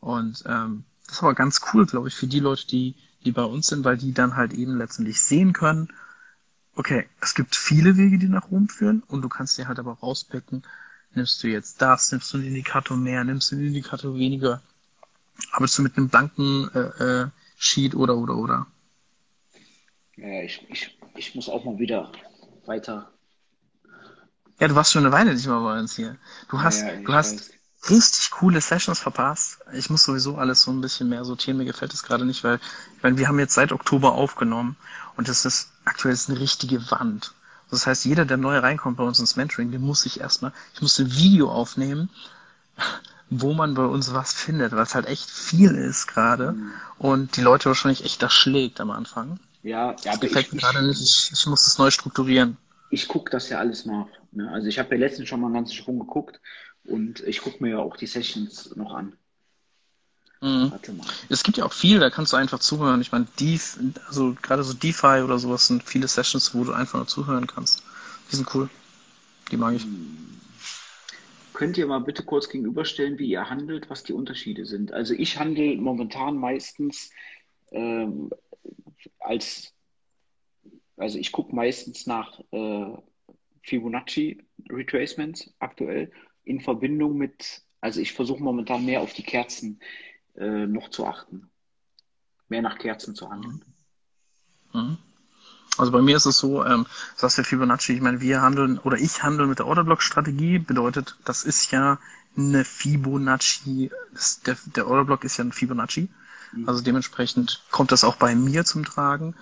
Und 0.00 0.44
ähm, 0.46 0.84
das 1.06 1.16
ist 1.16 1.22
aber 1.22 1.34
ganz 1.34 1.60
cool, 1.72 1.86
glaube 1.86 2.08
ich, 2.08 2.14
für 2.14 2.26
die 2.26 2.40
Leute, 2.40 2.66
die, 2.66 2.96
die 3.24 3.32
bei 3.32 3.44
uns 3.44 3.68
sind, 3.68 3.84
weil 3.84 3.96
die 3.96 4.12
dann 4.12 4.36
halt 4.36 4.52
eben 4.52 4.76
letztendlich 4.76 5.22
sehen 5.22 5.52
können, 5.52 5.88
okay, 6.76 7.08
es 7.20 7.34
gibt 7.34 7.56
viele 7.56 7.96
Wege, 7.96 8.18
die 8.18 8.28
nach 8.28 8.50
Rom 8.50 8.68
führen 8.68 9.02
und 9.08 9.22
du 9.22 9.28
kannst 9.28 9.58
dir 9.58 9.66
halt 9.66 9.78
aber 9.78 9.94
rauspicken, 9.94 10.62
nimmst 11.14 11.42
du 11.42 11.48
jetzt 11.48 11.80
das, 11.82 12.12
nimmst 12.12 12.32
du 12.32 12.38
den 12.38 12.48
Indikator 12.48 12.96
mehr, 12.96 13.24
nimmst 13.24 13.50
du 13.50 13.56
den 13.56 13.68
Indikator 13.68 14.14
weniger, 14.14 14.62
arbeitest 15.52 15.78
du 15.78 15.82
mit 15.82 15.96
einem 15.96 16.08
blanken 16.08 16.70
äh, 16.74 17.22
äh, 17.22 17.26
Sheet 17.58 17.94
oder 17.94 18.16
oder 18.16 18.36
oder. 18.36 18.66
Ja, 20.16 20.42
ich, 20.42 20.64
ich, 20.70 20.98
ich 21.16 21.34
muss 21.34 21.48
auch 21.48 21.64
mal 21.64 21.78
wieder 21.78 22.12
weiter. 22.66 23.10
Ja, 24.60 24.68
du 24.68 24.74
warst 24.74 24.92
schon 24.92 25.04
eine 25.04 25.12
Weile 25.12 25.34
nicht 25.34 25.46
mehr 25.46 25.60
bei 25.60 25.78
uns 25.78 25.96
hier. 25.96 26.16
Du 26.48 26.60
hast, 26.62 26.82
ja, 26.82 26.92
ja, 26.94 27.00
du 27.00 27.12
hast 27.12 27.55
richtig 27.90 28.30
coole 28.30 28.60
Sessions 28.60 28.98
verpasst. 28.98 29.58
Ich 29.72 29.90
muss 29.90 30.04
sowieso 30.04 30.36
alles 30.36 30.62
so 30.62 30.70
ein 30.70 30.80
bisschen 30.80 31.08
mehr 31.08 31.24
sortieren. 31.24 31.58
Mir 31.58 31.64
gefällt 31.64 31.94
es 31.94 32.02
gerade 32.02 32.24
nicht, 32.24 32.44
weil, 32.44 32.58
ich 32.96 33.02
meine, 33.02 33.18
wir 33.18 33.28
haben 33.28 33.38
jetzt 33.38 33.54
seit 33.54 33.72
Oktober 33.72 34.12
aufgenommen 34.12 34.76
und 35.16 35.28
das 35.28 35.44
ist 35.44 35.70
aktuell 35.84 36.14
ist 36.14 36.28
eine 36.28 36.40
richtige 36.40 36.90
Wand. 36.90 37.32
Das 37.70 37.86
heißt, 37.86 38.04
jeder, 38.04 38.24
der 38.24 38.36
neu 38.36 38.58
reinkommt 38.58 38.96
bei 38.96 39.04
uns 39.04 39.18
ins 39.18 39.36
Mentoring, 39.36 39.70
der 39.70 39.80
muss 39.80 40.02
sich 40.02 40.20
erstmal, 40.20 40.52
ich 40.74 40.82
muss 40.82 40.98
ein 40.98 41.12
Video 41.16 41.50
aufnehmen, 41.50 42.10
wo 43.30 43.54
man 43.54 43.74
bei 43.74 43.84
uns 43.84 44.14
was 44.14 44.32
findet, 44.32 44.72
weil 44.72 44.84
es 44.84 44.94
halt 44.94 45.06
echt 45.06 45.28
viel 45.28 45.72
ist 45.72 46.06
gerade 46.06 46.52
mhm. 46.52 46.70
und 46.98 47.36
die 47.36 47.40
Leute 47.40 47.66
wahrscheinlich 47.66 48.04
echt 48.04 48.22
erschlägt 48.22 48.80
am 48.80 48.90
Anfang. 48.90 49.40
Ja, 49.62 49.96
ja 50.04 50.12
das 50.12 50.20
gefällt 50.20 50.52
mir 50.52 50.60
gerade 50.60 50.86
nicht. 50.86 51.00
Ich, 51.00 51.30
ich 51.32 51.46
muss 51.46 51.64
das 51.64 51.78
neu 51.78 51.90
strukturieren. 51.90 52.56
Ich 52.90 53.08
gucke 53.08 53.32
das 53.32 53.48
ja 53.48 53.58
alles 53.58 53.84
nach. 53.84 54.06
Ne? 54.30 54.48
Also 54.52 54.68
ich 54.68 54.78
habe 54.78 54.94
ja 54.94 55.00
letztens 55.00 55.28
schon 55.28 55.40
mal 55.40 55.48
einen 55.48 55.54
ganzen 55.54 55.74
Sprung 55.74 55.98
geguckt 55.98 56.40
und 56.86 57.20
ich 57.20 57.40
gucke 57.40 57.62
mir 57.62 57.70
ja 57.70 57.78
auch 57.78 57.96
die 57.96 58.06
Sessions 58.06 58.74
noch 58.76 58.94
an. 58.94 59.16
Mhm. 60.40 60.70
Warte 60.70 60.92
mal. 60.92 61.06
Es 61.28 61.42
gibt 61.42 61.56
ja 61.56 61.64
auch 61.64 61.72
viel, 61.72 61.98
da 61.98 62.10
kannst 62.10 62.32
du 62.32 62.36
einfach 62.36 62.58
zuhören. 62.58 63.00
Ich 63.00 63.12
meine, 63.12 63.26
Def, 63.40 63.78
also 64.08 64.36
gerade 64.42 64.62
so 64.62 64.74
DeFi 64.74 65.22
oder 65.24 65.38
sowas 65.38 65.66
sind 65.66 65.82
viele 65.82 66.08
Sessions, 66.08 66.54
wo 66.54 66.64
du 66.64 66.72
einfach 66.72 66.98
nur 66.98 67.06
zuhören 67.06 67.46
kannst. 67.46 67.82
Die 68.30 68.36
sind 68.36 68.54
cool. 68.54 68.68
Die 69.50 69.56
mag 69.56 69.74
ich. 69.74 69.84
Hm. 69.84 70.40
Könnt 71.54 71.78
ihr 71.78 71.86
mal 71.86 72.00
bitte 72.00 72.22
kurz 72.22 72.50
gegenüberstellen, 72.50 73.18
wie 73.18 73.30
ihr 73.30 73.48
handelt, 73.48 73.88
was 73.88 74.02
die 74.02 74.12
Unterschiede 74.12 74.66
sind? 74.66 74.92
Also 74.92 75.14
ich 75.14 75.38
handle 75.38 75.76
momentan 75.76 76.36
meistens 76.36 77.10
ähm, 77.70 78.30
als, 79.20 79.72
also 80.98 81.18
ich 81.18 81.32
gucke 81.32 81.56
meistens 81.56 82.06
nach 82.06 82.40
äh, 82.50 82.92
Fibonacci 83.62 84.44
Retracements 84.68 85.50
aktuell 85.58 86.12
in 86.46 86.60
Verbindung 86.60 87.18
mit, 87.18 87.62
also 87.80 88.00
ich 88.00 88.14
versuche 88.14 88.42
momentan 88.42 88.86
mehr 88.86 89.02
auf 89.02 89.12
die 89.12 89.24
Kerzen 89.24 89.80
äh, 90.36 90.66
noch 90.66 90.88
zu 90.88 91.04
achten. 91.06 91.50
Mehr 92.48 92.62
nach 92.62 92.78
Kerzen 92.78 93.14
zu 93.14 93.28
handeln. 93.28 93.62
Mhm. 94.72 94.96
Also 95.76 95.92
bei 95.92 96.00
mir 96.00 96.16
ist 96.16 96.24
es 96.24 96.38
so, 96.38 96.64
ähm, 96.64 96.84
du 96.84 97.20
sagst 97.20 97.36
ja 97.36 97.44
Fibonacci, 97.44 97.92
ich 97.92 98.00
meine, 98.00 98.20
wir 98.20 98.40
handeln 98.40 98.78
oder 98.78 98.96
ich 98.96 99.22
handle 99.22 99.46
mit 99.46 99.58
der 99.58 99.66
Orderblock-Strategie, 99.66 100.58
bedeutet, 100.58 101.18
das 101.24 101.44
ist 101.44 101.70
ja 101.70 101.98
eine 102.36 102.64
Fibonacci, 102.64 103.90
das, 104.12 104.40
der, 104.40 104.56
der 104.76 104.86
Orderblock 104.86 105.24
ist 105.24 105.36
ja 105.36 105.44
ein 105.44 105.52
Fibonacci. 105.52 106.08
Mhm. 106.52 106.68
Also 106.68 106.82
dementsprechend 106.82 107.62
kommt 107.72 107.92
das 107.92 108.04
auch 108.04 108.16
bei 108.16 108.34
mir 108.34 108.64
zum 108.64 108.84
Tragen. 108.84 109.34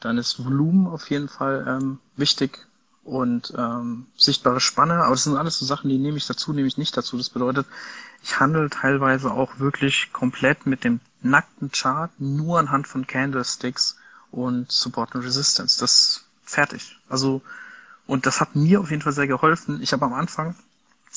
Dann 0.00 0.16
ist 0.16 0.44
Volumen 0.44 0.86
auf 0.86 1.10
jeden 1.10 1.28
Fall 1.28 1.66
ähm, 1.68 1.98
wichtig 2.16 2.66
und 3.06 3.54
ähm, 3.56 4.06
sichtbare 4.16 4.60
Spanne, 4.60 5.04
aber 5.04 5.12
das 5.14 5.24
sind 5.24 5.36
alles 5.36 5.58
so 5.58 5.64
Sachen, 5.64 5.88
die 5.88 5.98
nehme 5.98 6.16
ich 6.16 6.26
dazu, 6.26 6.52
nehme 6.52 6.66
ich 6.66 6.76
nicht 6.76 6.96
dazu. 6.96 7.16
Das 7.16 7.30
bedeutet, 7.30 7.66
ich 8.22 8.40
handle 8.40 8.68
teilweise 8.68 9.30
auch 9.30 9.60
wirklich 9.60 10.12
komplett 10.12 10.66
mit 10.66 10.82
dem 10.82 10.98
nackten 11.22 11.70
Chart 11.70 12.10
nur 12.18 12.58
anhand 12.58 12.88
von 12.88 13.06
Candlesticks 13.06 13.96
und 14.32 14.72
Support 14.72 15.14
und 15.14 15.22
Resistance. 15.22 15.78
Das 15.78 16.24
fertig. 16.42 16.98
Also, 17.08 17.42
und 18.08 18.26
das 18.26 18.40
hat 18.40 18.56
mir 18.56 18.80
auf 18.80 18.90
jeden 18.90 19.02
Fall 19.02 19.12
sehr 19.12 19.28
geholfen. 19.28 19.80
Ich 19.82 19.92
habe 19.92 20.04
am 20.04 20.12
Anfang, 20.12 20.56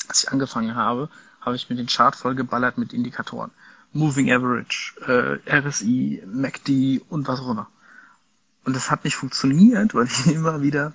als 0.08 0.22
ich 0.22 0.30
angefangen 0.30 0.76
habe, 0.76 1.08
habe 1.40 1.56
ich 1.56 1.68
mir 1.70 1.76
den 1.76 1.88
Chart 1.88 2.14
voll 2.14 2.36
geballert 2.36 2.78
mit 2.78 2.92
Indikatoren. 2.92 3.50
Moving 3.92 4.30
Average, 4.30 4.94
äh, 5.06 5.58
RSI, 5.58 6.22
MACD 6.24 7.02
und 7.08 7.26
was 7.26 7.40
auch 7.40 7.50
immer. 7.50 7.68
Und 8.64 8.76
das 8.76 8.92
hat 8.92 9.02
nicht 9.02 9.16
funktioniert, 9.16 9.92
weil 9.94 10.06
ich 10.06 10.28
immer 10.28 10.62
wieder 10.62 10.92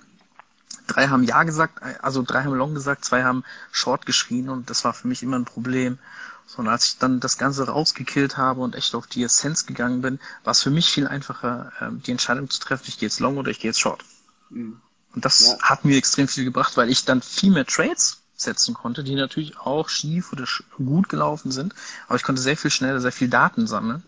drei 0.86 1.08
haben 1.08 1.24
Ja 1.24 1.42
gesagt, 1.42 1.80
also 2.02 2.22
drei 2.22 2.44
haben 2.44 2.54
Long 2.54 2.74
gesagt, 2.74 3.04
zwei 3.04 3.24
haben 3.24 3.44
Short 3.72 4.06
geschrien 4.06 4.48
und 4.48 4.70
das 4.70 4.84
war 4.84 4.94
für 4.94 5.08
mich 5.08 5.22
immer 5.22 5.38
ein 5.38 5.44
Problem. 5.44 5.98
So, 6.46 6.58
und 6.58 6.68
als 6.68 6.84
ich 6.84 6.98
dann 6.98 7.20
das 7.20 7.38
Ganze 7.38 7.66
rausgekillt 7.66 8.36
habe 8.36 8.60
und 8.60 8.74
echt 8.76 8.94
auf 8.94 9.06
die 9.06 9.24
Essenz 9.24 9.66
gegangen 9.66 10.00
bin, 10.00 10.20
war 10.44 10.52
es 10.52 10.62
für 10.62 10.70
mich 10.70 10.90
viel 10.90 11.08
einfacher, 11.08 11.72
ähm, 11.80 12.02
die 12.02 12.12
Entscheidung 12.12 12.48
zu 12.48 12.60
treffen, 12.60 12.84
ich 12.86 12.98
gehe 12.98 13.08
jetzt 13.08 13.20
Long 13.20 13.36
oder 13.36 13.50
ich 13.50 13.58
gehe 13.58 13.70
jetzt 13.70 13.80
Short. 13.80 14.04
Mhm. 14.50 14.80
Und 15.14 15.24
das 15.24 15.40
ja. 15.40 15.58
hat 15.60 15.84
mir 15.84 15.96
extrem 15.96 16.28
viel 16.28 16.44
gebracht, 16.44 16.76
weil 16.76 16.90
ich 16.90 17.04
dann 17.04 17.22
viel 17.22 17.50
mehr 17.50 17.66
Trades 17.66 18.22
setzen 18.36 18.74
konnte, 18.74 19.02
die 19.02 19.14
natürlich 19.14 19.58
auch 19.58 19.88
schief 19.88 20.32
oder 20.32 20.44
gut 20.76 21.08
gelaufen 21.08 21.50
sind, 21.50 21.74
aber 22.06 22.16
ich 22.16 22.22
konnte 22.22 22.42
sehr 22.42 22.56
viel 22.56 22.70
schneller, 22.70 23.00
sehr 23.00 23.12
viel 23.12 23.28
Daten 23.28 23.66
sammeln. 23.66 24.02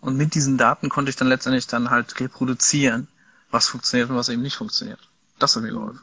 Und 0.00 0.16
mit 0.16 0.34
diesen 0.34 0.58
Daten 0.58 0.88
konnte 0.88 1.10
ich 1.10 1.16
dann 1.16 1.28
letztendlich 1.28 1.68
dann 1.68 1.90
halt 1.90 2.18
reproduzieren, 2.18 3.06
was 3.52 3.68
funktioniert 3.68 4.10
und 4.10 4.16
was 4.16 4.28
eben 4.28 4.42
nicht 4.42 4.56
funktioniert. 4.56 4.98
Das 5.38 5.56
hat 5.56 5.62
mir 5.62 5.70
geholfen 5.70 6.00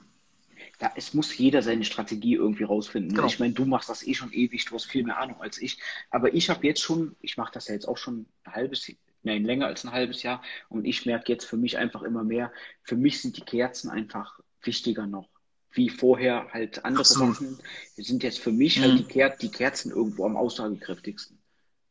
ja, 0.81 0.91
es 0.95 1.13
muss 1.13 1.37
jeder 1.37 1.61
seine 1.61 1.83
Strategie 1.83 2.35
irgendwie 2.35 2.63
rausfinden. 2.63 3.13
Genau. 3.13 3.27
Ich 3.27 3.39
meine, 3.39 3.53
du 3.53 3.65
machst 3.65 3.89
das 3.89 4.05
eh 4.05 4.13
schon 4.13 4.31
ewig, 4.31 4.65
du 4.65 4.75
hast 4.75 4.85
viel 4.85 5.03
mehr 5.03 5.19
Ahnung 5.19 5.41
als 5.41 5.57
ich. 5.57 5.79
Aber 6.09 6.33
ich 6.33 6.49
habe 6.49 6.65
jetzt 6.65 6.81
schon, 6.81 7.15
ich 7.21 7.37
mache 7.37 7.51
das 7.53 7.67
ja 7.67 7.73
jetzt 7.73 7.87
auch 7.87 7.97
schon 7.97 8.25
ein 8.45 8.53
halbes, 8.53 8.89
nein, 9.23 9.43
länger 9.43 9.67
als 9.67 9.83
ein 9.83 9.91
halbes 9.91 10.23
Jahr. 10.23 10.41
Und 10.69 10.85
ich 10.85 11.05
merke 11.05 11.31
jetzt 11.31 11.45
für 11.45 11.57
mich 11.57 11.77
einfach 11.77 12.01
immer 12.01 12.23
mehr, 12.23 12.51
für 12.83 12.95
mich 12.95 13.21
sind 13.21 13.35
die 13.35 13.41
Kerzen 13.41 13.89
einfach 13.89 14.39
wichtiger 14.61 15.05
noch. 15.05 15.27
Wie 15.71 15.89
vorher 15.89 16.47
halt 16.51 16.83
andere 16.85 17.01
Absolut. 17.01 17.35
Sachen 17.35 17.59
sind 17.95 18.23
jetzt 18.23 18.39
für 18.39 18.51
mich 18.51 18.79
halt 18.79 18.93
mhm. 18.93 18.97
halt 18.97 19.09
die, 19.09 19.13
Ker 19.13 19.29
die 19.29 19.51
Kerzen 19.51 19.91
irgendwo 19.91 20.25
am 20.25 20.37
aussagekräftigsten. 20.37 21.37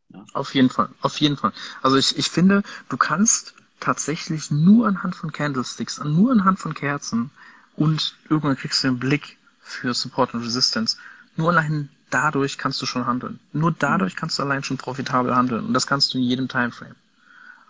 Ja. 0.08 0.24
Auf 0.32 0.54
jeden 0.54 0.70
Fall, 0.70 0.88
auf 1.02 1.20
jeden 1.20 1.36
Fall. 1.36 1.52
Also 1.82 1.98
ich, 1.98 2.16
ich 2.16 2.28
finde, 2.28 2.62
du 2.88 2.96
kannst 2.96 3.54
tatsächlich 3.80 4.50
nur 4.50 4.86
anhand 4.86 5.14
von 5.14 5.32
Candlesticks, 5.32 5.98
nur 6.02 6.32
anhand 6.32 6.58
von 6.58 6.74
Kerzen 6.74 7.30
und 7.76 8.16
irgendwann 8.28 8.56
kriegst 8.56 8.82
du 8.82 8.88
einen 8.88 8.98
Blick 8.98 9.36
für 9.60 9.94
Support 9.94 10.34
und 10.34 10.42
Resistance. 10.42 10.96
Nur 11.36 11.50
allein 11.50 11.88
dadurch 12.10 12.58
kannst 12.58 12.80
du 12.82 12.86
schon 12.86 13.06
handeln. 13.06 13.38
Nur 13.52 13.72
dadurch 13.72 14.16
kannst 14.16 14.38
du 14.38 14.42
allein 14.42 14.64
schon 14.64 14.78
profitabel 14.78 15.34
handeln 15.34 15.66
und 15.66 15.74
das 15.74 15.86
kannst 15.86 16.12
du 16.12 16.18
in 16.18 16.24
jedem 16.24 16.48
Timeframe. 16.48 16.96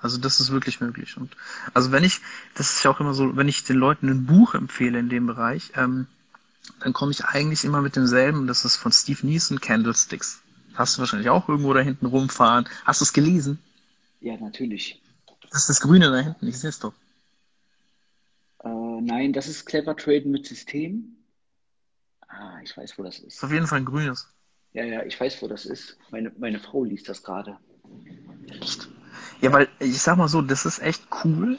Also 0.00 0.18
das 0.18 0.40
ist 0.40 0.50
wirklich 0.50 0.80
möglich. 0.80 1.16
Und 1.16 1.36
also 1.74 1.90
wenn 1.90 2.04
ich, 2.04 2.20
das 2.54 2.72
ist 2.72 2.84
ja 2.84 2.90
auch 2.90 3.00
immer 3.00 3.14
so, 3.14 3.36
wenn 3.36 3.48
ich 3.48 3.64
den 3.64 3.76
Leuten 3.76 4.08
ein 4.08 4.26
Buch 4.26 4.54
empfehle 4.54 4.98
in 4.98 5.08
dem 5.08 5.26
Bereich, 5.26 5.72
ähm, 5.74 6.06
dann 6.80 6.92
komme 6.92 7.10
ich 7.10 7.24
eigentlich 7.24 7.64
immer 7.64 7.82
mit 7.82 7.96
demselben, 7.96 8.46
das 8.46 8.64
ist 8.64 8.76
von 8.76 8.92
Steve 8.92 9.26
Neeson, 9.26 9.60
Candlesticks. 9.60 10.40
Hast 10.74 10.96
du 10.96 11.00
wahrscheinlich 11.00 11.30
auch 11.30 11.48
irgendwo 11.48 11.74
da 11.74 11.80
hinten 11.80 12.06
rumfahren. 12.06 12.68
Hast 12.84 13.00
du 13.00 13.04
es 13.04 13.12
gelesen? 13.12 13.58
Ja, 14.20 14.36
natürlich. 14.36 15.00
Das 15.50 15.62
ist 15.62 15.68
das 15.68 15.80
Grüne 15.80 16.10
da 16.10 16.18
hinten, 16.18 16.46
ich 16.46 16.58
sehe 16.58 16.70
es 16.70 16.78
doch. 16.78 16.92
Äh, 18.62 18.68
nein, 18.68 19.32
das 19.32 19.48
ist 19.48 19.64
Clever 19.64 19.96
Traden 19.96 20.30
mit 20.30 20.46
System. 20.46 21.16
Ah, 22.28 22.60
ich 22.62 22.76
weiß, 22.76 22.98
wo 22.98 23.02
das 23.02 23.18
ist. 23.18 23.42
Auf 23.42 23.50
jeden 23.50 23.66
Fall 23.66 23.78
ein 23.78 23.84
grünes. 23.84 24.28
Ja, 24.72 24.84
ja, 24.84 25.02
ich 25.04 25.18
weiß, 25.18 25.42
wo 25.42 25.48
das 25.48 25.64
ist. 25.64 25.96
Meine, 26.10 26.30
meine 26.38 26.60
Frau 26.60 26.84
liest 26.84 27.08
das 27.08 27.22
gerade. 27.22 27.58
Ja, 29.40 29.52
weil 29.52 29.68
ich 29.78 30.00
sag 30.02 30.16
mal 30.18 30.28
so, 30.28 30.42
das 30.42 30.66
ist 30.66 30.80
echt 30.80 31.06
cool. 31.24 31.58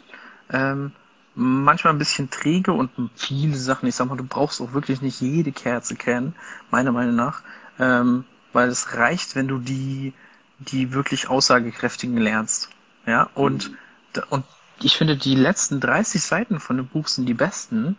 Ähm, 0.51 0.91
manchmal 1.33 1.93
ein 1.93 1.99
bisschen 1.99 2.29
träge 2.29 2.71
und 2.71 2.91
viele 3.15 3.55
Sachen. 3.57 3.87
Ich 3.87 3.95
sag 3.95 4.07
mal, 4.07 4.17
du 4.17 4.23
brauchst 4.23 4.61
auch 4.61 4.73
wirklich 4.73 5.01
nicht 5.01 5.21
jede 5.21 5.51
Kerze 5.51 5.95
kennen, 5.95 6.35
meiner 6.69 6.91
Meinung 6.91 7.15
nach. 7.15 7.41
Ähm, 7.79 8.25
weil 8.53 8.69
es 8.69 8.95
reicht, 8.95 9.35
wenn 9.35 9.47
du 9.47 9.57
die, 9.59 10.13
die 10.59 10.93
wirklich 10.93 11.29
aussagekräftigen 11.29 12.17
lernst. 12.17 12.69
Ja, 13.05 13.29
und, 13.33 13.71
mhm. 13.71 14.23
und 14.29 14.45
ich 14.81 14.97
finde, 14.97 15.17
die 15.17 15.35
letzten 15.35 15.79
30 15.79 16.21
Seiten 16.21 16.59
von 16.59 16.77
dem 16.77 16.87
Buch 16.87 17.07
sind 17.07 17.25
die 17.25 17.33
besten, 17.33 17.97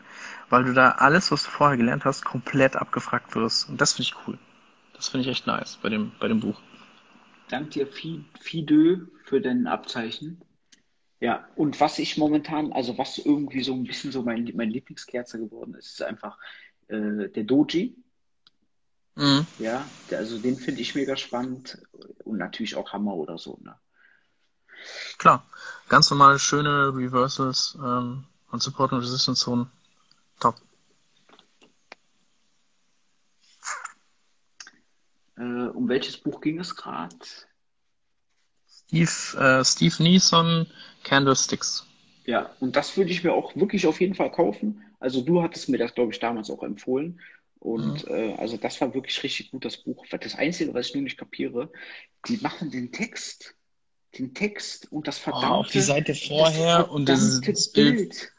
weil 0.48 0.64
du 0.64 0.72
da 0.72 0.92
alles, 0.92 1.30
was 1.30 1.44
du 1.44 1.50
vorher 1.50 1.76
gelernt 1.76 2.04
hast, 2.04 2.24
komplett 2.24 2.76
abgefragt 2.76 3.34
wirst. 3.34 3.68
Und 3.68 3.80
das 3.80 3.94
finde 3.94 4.10
ich 4.10 4.26
cool. 4.26 4.38
Das 4.94 5.08
finde 5.08 5.26
ich 5.26 5.30
echt 5.30 5.46
nice 5.46 5.78
bei 5.82 5.88
dem, 5.88 6.12
bei 6.20 6.28
dem 6.28 6.40
Buch. 6.40 6.60
Dank 7.48 7.70
dir, 7.70 7.86
Fidö, 7.86 9.06
für 9.24 9.40
dein 9.40 9.66
Abzeichen. 9.66 10.40
Ja, 11.20 11.46
und 11.54 11.80
was 11.80 11.98
ich 11.98 12.16
momentan, 12.16 12.72
also 12.72 12.96
was 12.96 13.18
irgendwie 13.18 13.62
so 13.62 13.74
ein 13.74 13.84
bisschen 13.84 14.10
so 14.10 14.22
mein, 14.22 14.50
mein 14.54 14.70
Lieblingskerze 14.70 15.38
geworden 15.38 15.74
ist, 15.74 15.92
ist 15.92 16.02
einfach 16.02 16.38
äh, 16.88 17.28
der 17.28 17.44
Doji. 17.44 17.94
Mhm. 19.16 19.46
Ja, 19.58 19.84
der, 20.08 20.18
also 20.18 20.38
den 20.38 20.56
finde 20.56 20.80
ich 20.80 20.94
mega 20.94 21.16
spannend 21.16 21.82
und 22.24 22.38
natürlich 22.38 22.74
auch 22.76 22.92
Hammer 22.92 23.14
oder 23.14 23.36
so. 23.36 23.58
Ne? 23.62 23.74
Klar, 25.18 25.44
ganz 25.88 26.10
normale, 26.10 26.38
schöne 26.38 26.94
Reversals 26.94 27.76
ähm, 27.82 28.24
und 28.50 28.62
Support- 28.62 28.92
und 28.92 29.00
Resistance-Zonen. 29.00 29.70
Top. 30.38 30.56
Äh, 35.36 35.42
um 35.42 35.88
welches 35.88 36.16
Buch 36.16 36.40
ging 36.40 36.58
es 36.58 36.74
gerade? 36.74 37.16
Steve, 38.86 39.38
äh, 39.38 39.64
Steve 39.64 40.02
Neeson, 40.02 40.66
Candlesticks. 41.04 41.86
Ja, 42.26 42.50
und 42.60 42.76
das 42.76 42.96
würde 42.96 43.10
ich 43.10 43.24
mir 43.24 43.32
auch 43.32 43.56
wirklich 43.56 43.86
auf 43.86 44.00
jeden 44.00 44.14
Fall 44.14 44.30
kaufen. 44.30 44.84
Also 44.98 45.22
du 45.22 45.42
hattest 45.42 45.68
mir 45.68 45.78
das, 45.78 45.94
glaube 45.94 46.12
ich, 46.12 46.18
damals 46.18 46.50
auch 46.50 46.62
empfohlen. 46.62 47.20
Und 47.58 48.08
mhm. 48.08 48.14
äh, 48.14 48.34
also 48.34 48.56
das 48.56 48.80
war 48.80 48.94
wirklich 48.94 49.22
richtig 49.22 49.50
gut, 49.50 49.64
das 49.64 49.76
Buch. 49.76 50.06
Das 50.08 50.34
Einzige, 50.34 50.74
was 50.74 50.88
ich 50.88 50.94
nur 50.94 51.04
nicht 51.04 51.18
kapiere, 51.18 51.70
die 52.26 52.38
machen 52.38 52.70
den 52.70 52.92
Text 52.92 53.54
den 54.18 54.34
Text 54.34 54.90
und 54.90 55.06
das 55.06 55.18
verdammte, 55.18 55.48
oh, 55.48 55.60
auf 55.60 55.68
die 55.68 55.80
Seite 55.80 56.14
vorher 56.14 56.90
und 56.90 57.08
das 57.08 57.40
Bild. 57.40 57.72
Bild. 57.72 58.32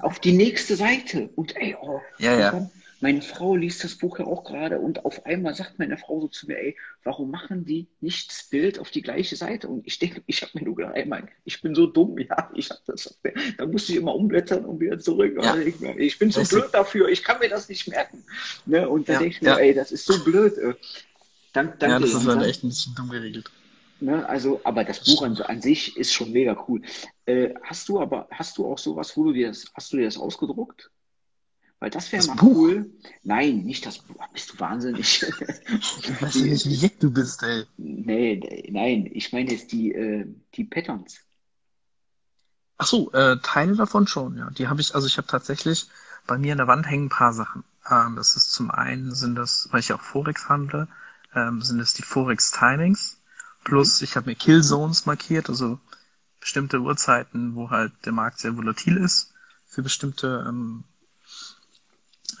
auf 0.00 0.18
die 0.20 0.32
nächste 0.32 0.76
Seite 0.76 1.30
und 1.36 1.56
ey, 1.56 1.76
oh, 1.80 2.00
ja, 2.18 2.38
ja. 2.38 2.70
meine 3.00 3.20
Frau 3.20 3.54
liest 3.54 3.84
das 3.84 3.94
Buch 3.94 4.18
ja 4.18 4.26
auch 4.26 4.44
gerade 4.44 4.78
und 4.78 5.04
auf 5.04 5.26
einmal 5.26 5.54
sagt 5.54 5.78
meine 5.78 5.98
Frau 5.98 6.20
so 6.20 6.28
zu 6.28 6.46
mir, 6.46 6.58
ey, 6.58 6.76
warum 7.04 7.30
machen 7.30 7.66
die 7.66 7.86
nicht 8.00 8.30
das 8.30 8.44
Bild 8.44 8.78
auf 8.78 8.90
die 8.90 9.02
gleiche 9.02 9.36
Seite? 9.36 9.68
Und 9.68 9.86
ich 9.86 9.98
denke, 9.98 10.22
ich 10.26 10.42
habe 10.42 10.52
mir 10.54 10.64
nur 10.64 10.76
gedacht, 10.76 10.94
ey, 10.96 11.04
Mann, 11.04 11.28
ich 11.44 11.60
bin 11.60 11.74
so 11.74 11.86
dumm, 11.86 12.18
ja, 12.18 12.50
ich 12.54 12.70
habe 12.70 12.80
das, 12.86 13.18
da 13.58 13.66
musste 13.66 13.92
ich 13.92 13.98
immer 13.98 14.14
umblättern 14.14 14.64
und 14.64 14.80
wieder 14.80 14.98
zurück. 14.98 15.38
Ja. 15.40 15.56
Ich, 15.58 15.80
ich, 15.82 16.18
bin 16.18 16.30
so 16.30 16.40
das 16.40 16.48
blöd 16.48 16.70
dafür, 16.72 17.08
ich 17.08 17.22
kann 17.22 17.38
mir 17.38 17.50
das 17.50 17.68
nicht 17.68 17.86
merken. 17.86 18.24
Ne? 18.64 18.88
Und 18.88 19.08
da 19.08 19.14
ja, 19.14 19.18
denke 19.18 19.36
ich 19.36 19.42
mir, 19.42 19.58
ey, 19.58 19.74
das 19.74 19.92
ist 19.92 20.06
so 20.06 20.24
blöd. 20.24 20.54
Dank, 21.52 21.78
danke, 21.78 21.94
ja, 21.94 22.00
das 22.00 22.14
ist 22.14 22.26
halt 22.26 22.46
echt 22.46 22.64
ein 22.64 22.68
bisschen 22.68 22.94
dumm 22.94 23.10
geregelt. 23.10 23.50
Ne, 24.00 24.28
also, 24.28 24.60
aber 24.64 24.84
das 24.84 25.04
Buch 25.04 25.22
an, 25.22 25.36
an, 25.42 25.60
sich 25.60 25.96
ist 25.96 26.12
schon 26.12 26.30
mega 26.32 26.64
cool. 26.68 26.82
Äh, 27.26 27.54
hast 27.62 27.88
du 27.88 28.00
aber, 28.00 28.28
hast 28.30 28.56
du 28.56 28.66
auch 28.66 28.78
sowas, 28.78 29.16
wo 29.16 29.24
du 29.24 29.32
dir 29.32 29.48
das, 29.48 29.66
hast 29.74 29.92
du 29.92 29.96
dir 29.96 30.04
das 30.04 30.18
ausgedruckt? 30.18 30.90
Weil 31.80 31.90
das 31.90 32.10
wäre 32.10 32.26
mal 32.26 32.36
Buch? 32.36 32.56
cool. 32.56 32.90
Nein, 33.22 33.58
nicht 33.64 33.86
das 33.86 33.98
Buch. 33.98 34.16
Bist 34.32 34.52
du 34.52 34.60
wahnsinnig? 34.60 35.22
Ich 35.22 36.22
weiß 36.22 36.34
nicht, 36.36 36.66
wie 36.66 36.76
dick 36.76 36.98
du 37.00 37.10
bist, 37.10 37.42
ey. 37.42 37.64
Nee, 37.76 38.68
nein, 38.70 39.08
ich 39.12 39.32
meine 39.32 39.50
jetzt 39.50 39.70
die, 39.72 39.92
äh, 39.92 40.26
die 40.54 40.64
Patterns. 40.64 41.20
Ach 42.78 42.86
so, 42.86 43.12
äh, 43.12 43.36
Teile 43.42 43.76
davon 43.76 44.06
schon, 44.06 44.38
ja. 44.38 44.50
Die 44.50 44.68
habe 44.68 44.80
ich, 44.80 44.94
also 44.94 45.06
ich 45.06 45.18
habe 45.18 45.26
tatsächlich 45.28 45.88
bei 46.26 46.38
mir 46.38 46.52
an 46.52 46.58
der 46.58 46.68
Wand 46.68 46.88
hängen 46.88 47.06
ein 47.06 47.10
paar 47.10 47.32
Sachen. 47.32 47.64
Ähm, 47.90 48.16
das 48.16 48.36
ist 48.36 48.52
zum 48.52 48.70
einen 48.70 49.14
sind 49.14 49.34
das, 49.34 49.68
weil 49.70 49.80
ich 49.80 49.92
auch 49.92 50.00
Forex 50.00 50.48
handle, 50.48 50.88
ähm, 51.34 51.62
sind 51.62 51.80
es 51.80 51.94
die 51.94 52.02
Forex 52.02 52.52
Timings. 52.52 53.17
Plus, 53.68 54.00
ich 54.00 54.16
habe 54.16 54.30
mir 54.30 54.34
Killzones 54.34 55.04
markiert, 55.04 55.50
also 55.50 55.78
bestimmte 56.40 56.80
Uhrzeiten, 56.80 57.54
wo 57.54 57.68
halt 57.68 57.92
der 58.06 58.12
Markt 58.12 58.38
sehr 58.38 58.56
volatil 58.56 58.96
ist 58.96 59.34
für 59.66 59.82
bestimmte 59.82 60.46
ähm, 60.48 60.84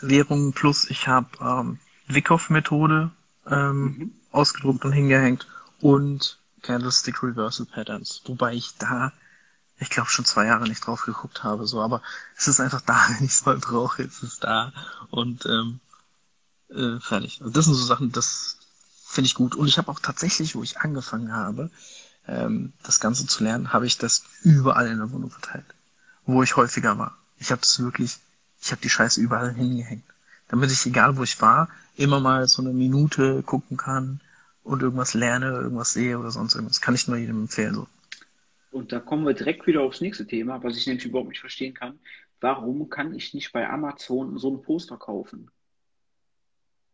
Währungen. 0.00 0.54
Plus, 0.54 0.88
ich 0.88 1.06
habe 1.06 1.28
ähm, 1.42 1.78
Wyckoff-Methode 2.06 3.10
ähm, 3.46 3.82
mhm. 3.82 4.12
ausgedruckt 4.32 4.86
und 4.86 4.92
hingehängt 4.92 5.46
und 5.80 6.38
Candlestick 6.62 7.22
Reversal 7.22 7.66
Patterns, 7.66 8.22
wobei 8.24 8.54
ich 8.54 8.78
da 8.78 9.12
ich 9.80 9.90
glaube, 9.90 10.08
schon 10.08 10.24
zwei 10.24 10.46
Jahre 10.46 10.66
nicht 10.66 10.84
drauf 10.84 11.02
geguckt 11.02 11.44
habe, 11.44 11.66
so, 11.66 11.80
aber 11.80 12.02
es 12.36 12.48
ist 12.48 12.58
einfach 12.58 12.80
da, 12.80 13.06
wenn 13.10 13.24
ich 13.26 13.32
es 13.32 13.44
mal 13.44 13.58
brauche, 13.58 14.02
ist 14.02 14.22
es 14.22 14.40
da. 14.40 14.72
Und 15.10 15.44
ähm, 15.46 15.80
äh, 16.70 16.98
fertig. 17.00 17.40
Also 17.40 17.52
das 17.52 17.66
sind 17.66 17.74
so 17.74 17.84
Sachen, 17.84 18.12
das 18.12 18.57
finde 19.08 19.26
ich 19.26 19.34
gut. 19.34 19.54
Und 19.54 19.66
ich 19.68 19.78
habe 19.78 19.90
auch 19.90 20.00
tatsächlich, 20.00 20.54
wo 20.54 20.62
ich 20.62 20.78
angefangen 20.78 21.32
habe, 21.32 21.70
ähm, 22.28 22.74
das 22.82 23.00
Ganze 23.00 23.26
zu 23.26 23.42
lernen, 23.42 23.72
habe 23.72 23.86
ich 23.86 23.96
das 23.96 24.24
überall 24.42 24.86
in 24.86 24.98
der 24.98 25.10
Wohnung 25.10 25.30
verteilt. 25.30 25.64
Wo 26.26 26.42
ich 26.42 26.56
häufiger 26.56 26.98
war. 26.98 27.16
Ich 27.38 27.50
habe 27.50 27.62
das 27.62 27.80
wirklich, 27.80 28.18
ich 28.60 28.70
habe 28.70 28.82
die 28.82 28.90
Scheiße 28.90 29.20
überall 29.20 29.54
hingehängt. 29.54 30.04
Damit 30.48 30.70
ich, 30.70 30.84
egal 30.84 31.16
wo 31.16 31.22
ich 31.22 31.40
war, 31.40 31.68
immer 31.96 32.20
mal 32.20 32.46
so 32.48 32.60
eine 32.60 32.72
Minute 32.72 33.42
gucken 33.42 33.78
kann 33.78 34.20
und 34.62 34.82
irgendwas 34.82 35.14
lerne, 35.14 35.46
irgendwas 35.46 35.94
sehe 35.94 36.18
oder 36.18 36.30
sonst 36.30 36.54
irgendwas. 36.54 36.82
Kann 36.82 36.94
ich 36.94 37.08
nur 37.08 37.16
jedem 37.16 37.42
empfehlen. 37.42 37.74
So. 37.74 37.86
Und 38.70 38.92
da 38.92 39.00
kommen 39.00 39.26
wir 39.26 39.32
direkt 39.32 39.66
wieder 39.66 39.80
aufs 39.80 40.02
nächste 40.02 40.26
Thema, 40.26 40.62
was 40.62 40.76
ich 40.76 40.86
nämlich 40.86 41.06
überhaupt 41.06 41.30
nicht 41.30 41.40
verstehen 41.40 41.72
kann. 41.72 41.98
Warum 42.40 42.90
kann 42.90 43.14
ich 43.14 43.32
nicht 43.32 43.52
bei 43.52 43.68
Amazon 43.68 44.38
so 44.38 44.54
ein 44.54 44.62
Poster 44.62 44.98
kaufen? 44.98 45.50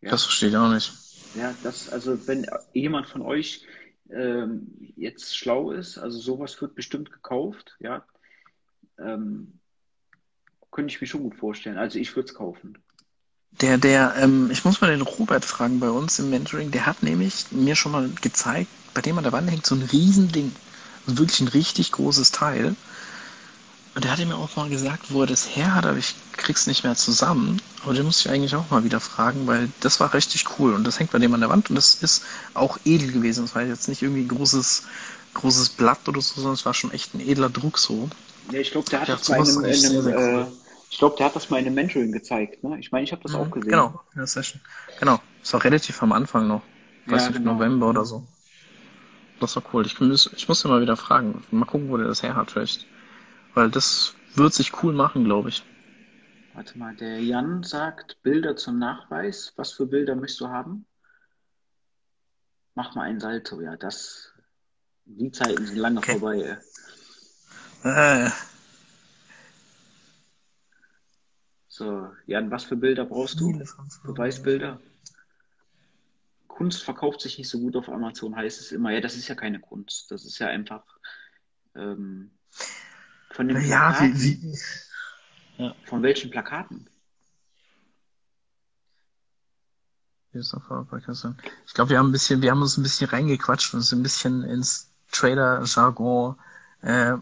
Ja. 0.00 0.10
Das 0.10 0.22
verstehe 0.22 0.50
ich 0.50 0.56
auch 0.56 0.70
nicht. 0.70 0.92
Ja, 1.34 1.58
das, 1.62 1.88
also 1.88 2.26
wenn 2.26 2.46
jemand 2.72 3.08
von 3.08 3.22
euch 3.22 3.66
ähm, 4.10 4.68
jetzt 4.96 5.36
schlau 5.36 5.72
ist, 5.72 5.98
also 5.98 6.18
sowas 6.18 6.60
wird 6.62 6.74
bestimmt 6.74 7.10
gekauft, 7.10 7.76
ja, 7.80 8.04
ähm, 8.98 9.58
könnte 10.70 10.92
ich 10.92 11.00
mir 11.00 11.06
schon 11.06 11.22
gut 11.22 11.36
vorstellen. 11.36 11.78
Also 11.78 11.98
ich 11.98 12.14
würde 12.14 12.28
es 12.28 12.34
kaufen. 12.34 12.78
Der, 13.60 13.78
der, 13.78 14.14
ähm, 14.16 14.50
ich 14.50 14.64
muss 14.64 14.80
mal 14.80 14.90
den 14.90 15.02
Robert 15.02 15.44
fragen 15.44 15.78
bei 15.78 15.90
uns 15.90 16.18
im 16.18 16.30
Mentoring, 16.30 16.70
der 16.70 16.86
hat 16.86 17.02
nämlich 17.02 17.46
mir 17.52 17.76
schon 17.76 17.92
mal 17.92 18.10
gezeigt, 18.20 18.70
bei 18.94 19.00
dem 19.00 19.16
an 19.16 19.24
der 19.24 19.32
Wand 19.32 19.50
hängt 19.50 19.66
so 19.66 19.74
ein 19.74 19.82
Riesending. 19.82 20.52
Also 21.06 21.18
wirklich 21.18 21.40
ein 21.40 21.48
richtig 21.48 21.92
großes 21.92 22.32
Teil. 22.32 22.74
Und 23.94 24.04
der 24.04 24.10
hatte 24.10 24.26
mir 24.26 24.36
auch 24.36 24.56
mal 24.56 24.68
gesagt, 24.68 25.12
wo 25.12 25.20
er 25.20 25.26
das 25.26 25.54
her 25.54 25.74
hat, 25.74 25.86
aber 25.86 25.98
ich 25.98 26.16
krieg's 26.32 26.66
nicht 26.66 26.82
mehr 26.82 26.96
zusammen. 26.96 27.62
Aber 27.84 27.94
den 27.94 28.04
muss 28.04 28.20
ich 28.20 28.30
eigentlich 28.30 28.56
auch 28.56 28.68
mal 28.70 28.82
wieder 28.82 28.98
fragen, 28.98 29.46
weil 29.46 29.68
das 29.80 30.00
war 30.00 30.14
richtig 30.14 30.46
cool. 30.58 30.74
Und 30.74 30.84
das 30.84 30.98
hängt 30.98 31.12
bei 31.12 31.18
dem 31.18 31.32
an 31.32 31.40
der 31.40 31.48
Wand 31.48 31.70
und 31.70 31.76
das 31.76 31.94
ist 31.94 32.24
auch 32.54 32.78
edel 32.84 33.12
gewesen. 33.12 33.44
Das 33.44 33.54
war 33.54 33.62
jetzt 33.62 33.88
nicht 33.88 34.02
irgendwie 34.02 34.22
ein 34.22 34.28
großes, 34.28 34.84
großes 35.34 35.70
Blatt 35.70 36.08
oder 36.08 36.20
so, 36.20 36.34
sondern 36.34 36.54
es 36.54 36.66
war 36.66 36.74
schon 36.74 36.90
echt 36.90 37.14
ein 37.14 37.20
edler 37.20 37.50
Druck 37.50 37.78
so. 37.78 38.08
Ja, 38.50 38.58
ich 38.58 38.72
glaube, 38.72 38.90
der 38.90 39.00
hat 39.00 39.08
das 39.08 39.28
mal 39.28 39.48
in 39.48 39.64
einem, 39.64 39.64
in 39.64 39.86
einem 39.86 40.08
äh, 40.08 40.12
cool. 40.12 40.52
ich 40.90 40.98
glaube, 40.98 41.16
der 41.16 41.26
hat 41.26 41.36
das 41.36 41.50
mal 41.50 41.58
in 41.58 41.66
einem 41.66 41.76
Mentoring 41.76 42.10
gezeigt. 42.10 42.64
Ne? 42.64 42.76
Ich 42.80 42.90
meine, 42.90 43.04
ich 43.04 43.12
habe 43.12 43.22
das 43.22 43.32
mhm, 43.32 43.38
auch 43.38 43.50
gesehen. 43.50 43.70
Genau, 43.70 44.00
in 44.12 44.18
der 44.18 44.26
Session. 44.26 44.60
Genau. 44.98 45.20
Das 45.40 45.52
war 45.52 45.62
relativ 45.62 46.02
am 46.02 46.12
Anfang 46.12 46.48
noch. 46.48 46.62
Weiß 47.06 47.22
ja, 47.22 47.28
nicht, 47.28 47.38
genau. 47.38 47.54
November 47.54 47.90
oder 47.90 48.04
so. 48.04 48.26
Das 49.38 49.54
war 49.54 49.62
cool. 49.72 49.86
Ich, 49.86 50.00
muss, 50.00 50.30
ich 50.36 50.48
muss 50.48 50.64
ihn 50.64 50.70
mal 50.70 50.80
wieder 50.80 50.96
fragen. 50.96 51.44
Mal 51.52 51.64
gucken, 51.64 51.90
wo 51.90 51.96
der 51.96 52.08
das 52.08 52.22
her 52.22 52.34
hat 52.34 52.50
vielleicht. 52.50 52.86
Weil 53.54 53.70
das 53.70 54.14
wird 54.34 54.52
sich 54.52 54.82
cool 54.82 54.92
machen, 54.92 55.24
glaube 55.24 55.48
ich. 55.48 55.64
Warte 56.54 56.78
mal, 56.78 56.94
der 56.94 57.20
Jan 57.20 57.62
sagt 57.62 58.22
Bilder 58.22 58.56
zum 58.56 58.78
Nachweis. 58.78 59.52
Was 59.56 59.72
für 59.72 59.86
Bilder 59.86 60.14
möchtest 60.14 60.40
du 60.40 60.48
haben? 60.48 60.86
Mach 62.74 62.94
mal 62.94 63.02
ein 63.02 63.20
Salto, 63.20 63.60
ja. 63.60 63.76
Das, 63.76 64.32
die 65.04 65.30
Zeiten 65.30 65.66
sind 65.66 65.76
lange 65.76 65.98
okay. 65.98 66.18
vorbei. 66.18 66.58
Äh. 67.84 68.30
So, 71.68 72.08
Jan, 72.26 72.50
was 72.50 72.64
für 72.64 72.76
Bilder 72.76 73.04
brauchst 73.04 73.40
du? 73.40 73.52
Beweisbilder? 74.04 74.80
Kunst 76.46 76.84
verkauft 76.84 77.20
sich 77.20 77.36
nicht 77.36 77.48
so 77.48 77.58
gut 77.58 77.74
auf 77.74 77.88
Amazon, 77.88 78.36
heißt 78.36 78.60
es 78.60 78.70
immer. 78.70 78.92
Ja, 78.92 79.00
das 79.00 79.16
ist 79.16 79.26
ja 79.26 79.34
keine 79.34 79.58
Kunst. 79.58 80.10
Das 80.12 80.24
ist 80.24 80.38
ja 80.38 80.46
einfach 80.46 80.84
ähm, 81.74 82.30
von 83.34 83.48
den 83.48 83.60
ja, 83.66 83.90
Plakaten. 83.90 84.20
Wie, 84.20 84.58
ja. 85.58 85.74
Von 85.84 86.02
welchen 86.02 86.30
Plakaten? 86.30 86.88
Ich 90.32 91.74
glaube, 91.74 91.90
wir 91.90 91.98
haben 91.98 92.08
ein 92.08 92.12
bisschen, 92.12 92.42
wir 92.42 92.50
haben 92.50 92.62
uns 92.62 92.76
ein 92.76 92.82
bisschen 92.82 93.08
reingequatscht 93.08 93.72
und 93.74 93.82
sind 93.82 94.00
ein 94.00 94.02
bisschen 94.02 94.42
ins 94.42 94.92
Trader-Jargon 95.12 96.36
äh, 96.82 97.14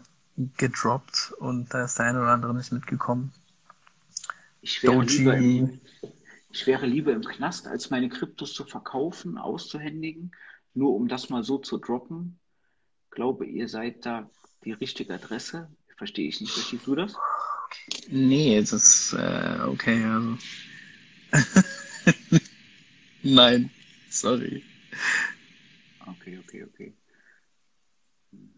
gedroppt 0.57 1.33
und 1.37 1.71
da 1.73 1.85
ist 1.85 1.99
der 1.99 2.07
eine 2.07 2.21
oder 2.21 2.31
andere 2.31 2.55
nicht 2.55 2.71
mitgekommen. 2.71 3.31
Ich 4.61 4.81
wäre, 4.81 5.03
lieber 5.03 5.37
im, 5.37 5.79
ich 6.49 6.65
wäre 6.65 6.87
lieber 6.87 7.11
im 7.11 7.23
Knast, 7.23 7.67
als 7.67 7.91
meine 7.91 8.09
Kryptos 8.09 8.53
zu 8.53 8.65
verkaufen, 8.65 9.37
auszuhändigen, 9.37 10.31
nur 10.73 10.95
um 10.95 11.07
das 11.07 11.29
mal 11.29 11.43
so 11.43 11.59
zu 11.59 11.77
droppen. 11.77 12.39
Glaube, 13.11 13.45
ihr 13.45 13.67
seid 13.67 14.05
da 14.07 14.27
die 14.63 14.71
richtige 14.71 15.13
Adresse. 15.13 15.69
Verstehe 16.03 16.27
ich 16.27 16.41
nicht. 16.41 16.51
Verstehst 16.51 16.85
du 16.85 16.95
das? 16.95 17.15
Nee, 18.09 18.59
das 18.59 18.73
ist 18.73 19.13
äh, 19.13 19.59
okay. 19.65 20.03
Also. 20.03 20.37
Nein, 23.23 23.71
sorry. 24.09 24.61
Okay, 26.05 26.37
okay, 26.39 26.65
okay. 26.65 26.93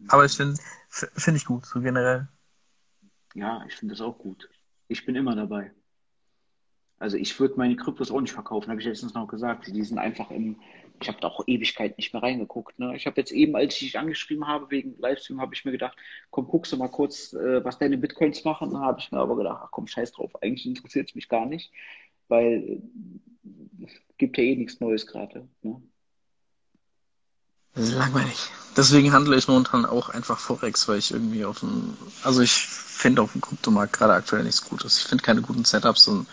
Aber 0.07 0.25
ich 0.25 0.31
finde 0.31 0.59
finde 0.89 1.37
ich 1.37 1.45
gut, 1.45 1.67
so 1.67 1.79
generell. 1.81 2.27
Ja, 3.35 3.63
ich 3.67 3.75
finde 3.75 3.93
das 3.93 4.01
auch 4.01 4.17
gut. 4.17 4.49
Ich 4.87 5.05
bin 5.05 5.15
immer 5.15 5.35
dabei. 5.35 5.71
Also 6.97 7.15
ich 7.15 7.39
würde 7.39 7.57
meine 7.57 7.75
Kryptos 7.75 8.09
auch 8.09 8.21
nicht 8.21 8.33
verkaufen, 8.33 8.71
habe 8.71 8.79
ich 8.79 8.87
letztens 8.87 9.13
noch 9.13 9.27
gesagt. 9.27 9.67
Die 9.67 9.83
sind 9.83 9.99
einfach 9.99 10.31
im, 10.31 10.59
ich 11.01 11.07
habe 11.07 11.19
da 11.21 11.27
auch 11.27 11.43
Ewigkeit 11.47 11.97
nicht 11.97 12.13
mehr 12.13 12.23
reingeguckt. 12.23 12.79
Ne? 12.79 12.95
Ich 12.95 13.05
habe 13.05 13.19
jetzt 13.19 13.31
eben, 13.31 13.55
als 13.55 13.73
ich 13.75 13.79
dich 13.79 13.99
angeschrieben 13.99 14.47
habe 14.47 14.69
wegen 14.71 14.97
Livestream, 14.99 15.41
habe 15.41 15.53
ich 15.53 15.65
mir 15.65 15.71
gedacht, 15.71 15.97
komm, 16.29 16.47
guckst 16.47 16.71
du 16.71 16.77
mal 16.77 16.89
kurz, 16.89 17.33
äh, 17.33 17.63
was 17.63 17.77
deine 17.77 17.97
Bitcoins 17.97 18.43
machen. 18.43 18.71
Dann 18.71 18.81
habe 18.81 18.99
ich 18.99 19.11
mir 19.11 19.19
aber 19.19 19.35
gedacht, 19.35 19.61
ach 19.63 19.71
komm, 19.71 19.87
scheiß 19.87 20.11
drauf, 20.13 20.31
eigentlich 20.41 20.65
interessiert 20.65 21.09
es 21.09 21.15
mich 21.15 21.29
gar 21.29 21.45
nicht, 21.45 21.71
weil 22.27 22.81
es 23.83 23.93
äh, 23.93 23.99
gibt 24.17 24.37
ja 24.37 24.43
eh 24.43 24.55
nichts 24.55 24.79
Neues 24.79 25.05
gerade. 25.05 25.47
Ne? 25.61 25.81
Das 27.73 27.89
ist 27.89 27.95
langweilig. 27.95 28.49
Deswegen 28.77 29.11
handle 29.11 29.37
ich 29.37 29.47
momentan 29.47 29.85
auch 29.85 30.09
einfach 30.09 30.39
Forex, 30.39 30.87
weil 30.87 30.99
ich 30.99 31.11
irgendwie 31.11 31.43
auf 31.45 31.59
dem, 31.59 31.97
also 32.23 32.41
ich 32.41 32.51
finde 32.51 33.21
auf 33.21 33.33
dem 33.33 33.41
Kryptomarkt 33.41 33.93
gerade 33.93 34.13
aktuell 34.13 34.43
nichts 34.43 34.63
Gutes. 34.63 34.97
Ich 34.99 35.03
finde 35.05 35.23
keine 35.23 35.41
guten 35.41 35.65
Setups 35.65 36.07
und 36.07 36.27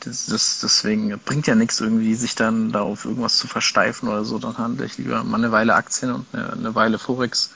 das, 0.00 0.26
das, 0.26 0.60
deswegen 0.60 1.18
bringt 1.24 1.46
ja 1.46 1.54
nichts 1.54 1.80
irgendwie, 1.80 2.14
sich 2.14 2.34
dann 2.34 2.72
da 2.72 2.80
auf 2.82 3.04
irgendwas 3.04 3.38
zu 3.38 3.46
versteifen 3.46 4.08
oder 4.08 4.24
so. 4.24 4.38
Dann 4.38 4.58
handle 4.58 4.86
ich 4.86 4.98
lieber 4.98 5.22
mal 5.24 5.36
eine 5.36 5.52
Weile 5.52 5.74
Aktien 5.74 6.12
und 6.12 6.26
eine, 6.32 6.52
eine 6.52 6.74
Weile 6.74 6.98
Forex 6.98 7.50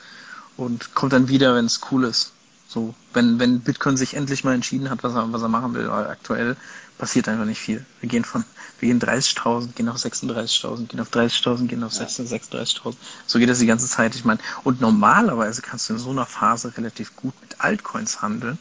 und 0.56 0.94
kommt 0.94 1.12
dann 1.12 1.28
wieder, 1.28 1.54
wenn 1.54 1.66
es 1.66 1.80
cool 1.90 2.04
ist. 2.04 2.32
So, 2.68 2.94
wenn, 3.12 3.38
wenn 3.38 3.60
Bitcoin 3.60 3.96
sich 3.96 4.14
endlich 4.14 4.44
mal 4.44 4.54
entschieden 4.54 4.90
hat, 4.90 5.02
was 5.02 5.14
er, 5.14 5.32
was 5.32 5.42
er 5.42 5.48
machen 5.48 5.74
will, 5.74 5.88
weil 5.88 6.08
aktuell 6.08 6.56
passiert 6.98 7.28
einfach 7.28 7.44
nicht 7.44 7.60
viel. 7.60 7.84
Wir 8.00 8.08
gehen 8.08 8.24
von, 8.24 8.44
wir 8.80 8.88
gehen 8.88 9.00
30.000, 9.00 9.72
gehen 9.74 9.88
auf 9.88 9.96
36.000, 9.96 10.86
gehen 10.86 11.00
auf 11.00 11.10
30.000, 11.10 11.66
gehen 11.66 11.84
auf 11.84 11.92
36.000. 11.92 12.94
So 13.26 13.38
geht 13.38 13.48
das 13.48 13.58
die 13.58 13.66
ganze 13.66 13.88
Zeit. 13.88 14.14
Ich 14.14 14.24
meine, 14.24 14.40
und 14.64 14.80
normalerweise 14.80 15.62
kannst 15.62 15.88
du 15.88 15.94
in 15.94 15.98
so 15.98 16.10
einer 16.10 16.26
Phase 16.26 16.76
relativ 16.76 17.14
gut 17.16 17.34
mit 17.42 17.60
Altcoins 17.60 18.22
handeln. 18.22 18.58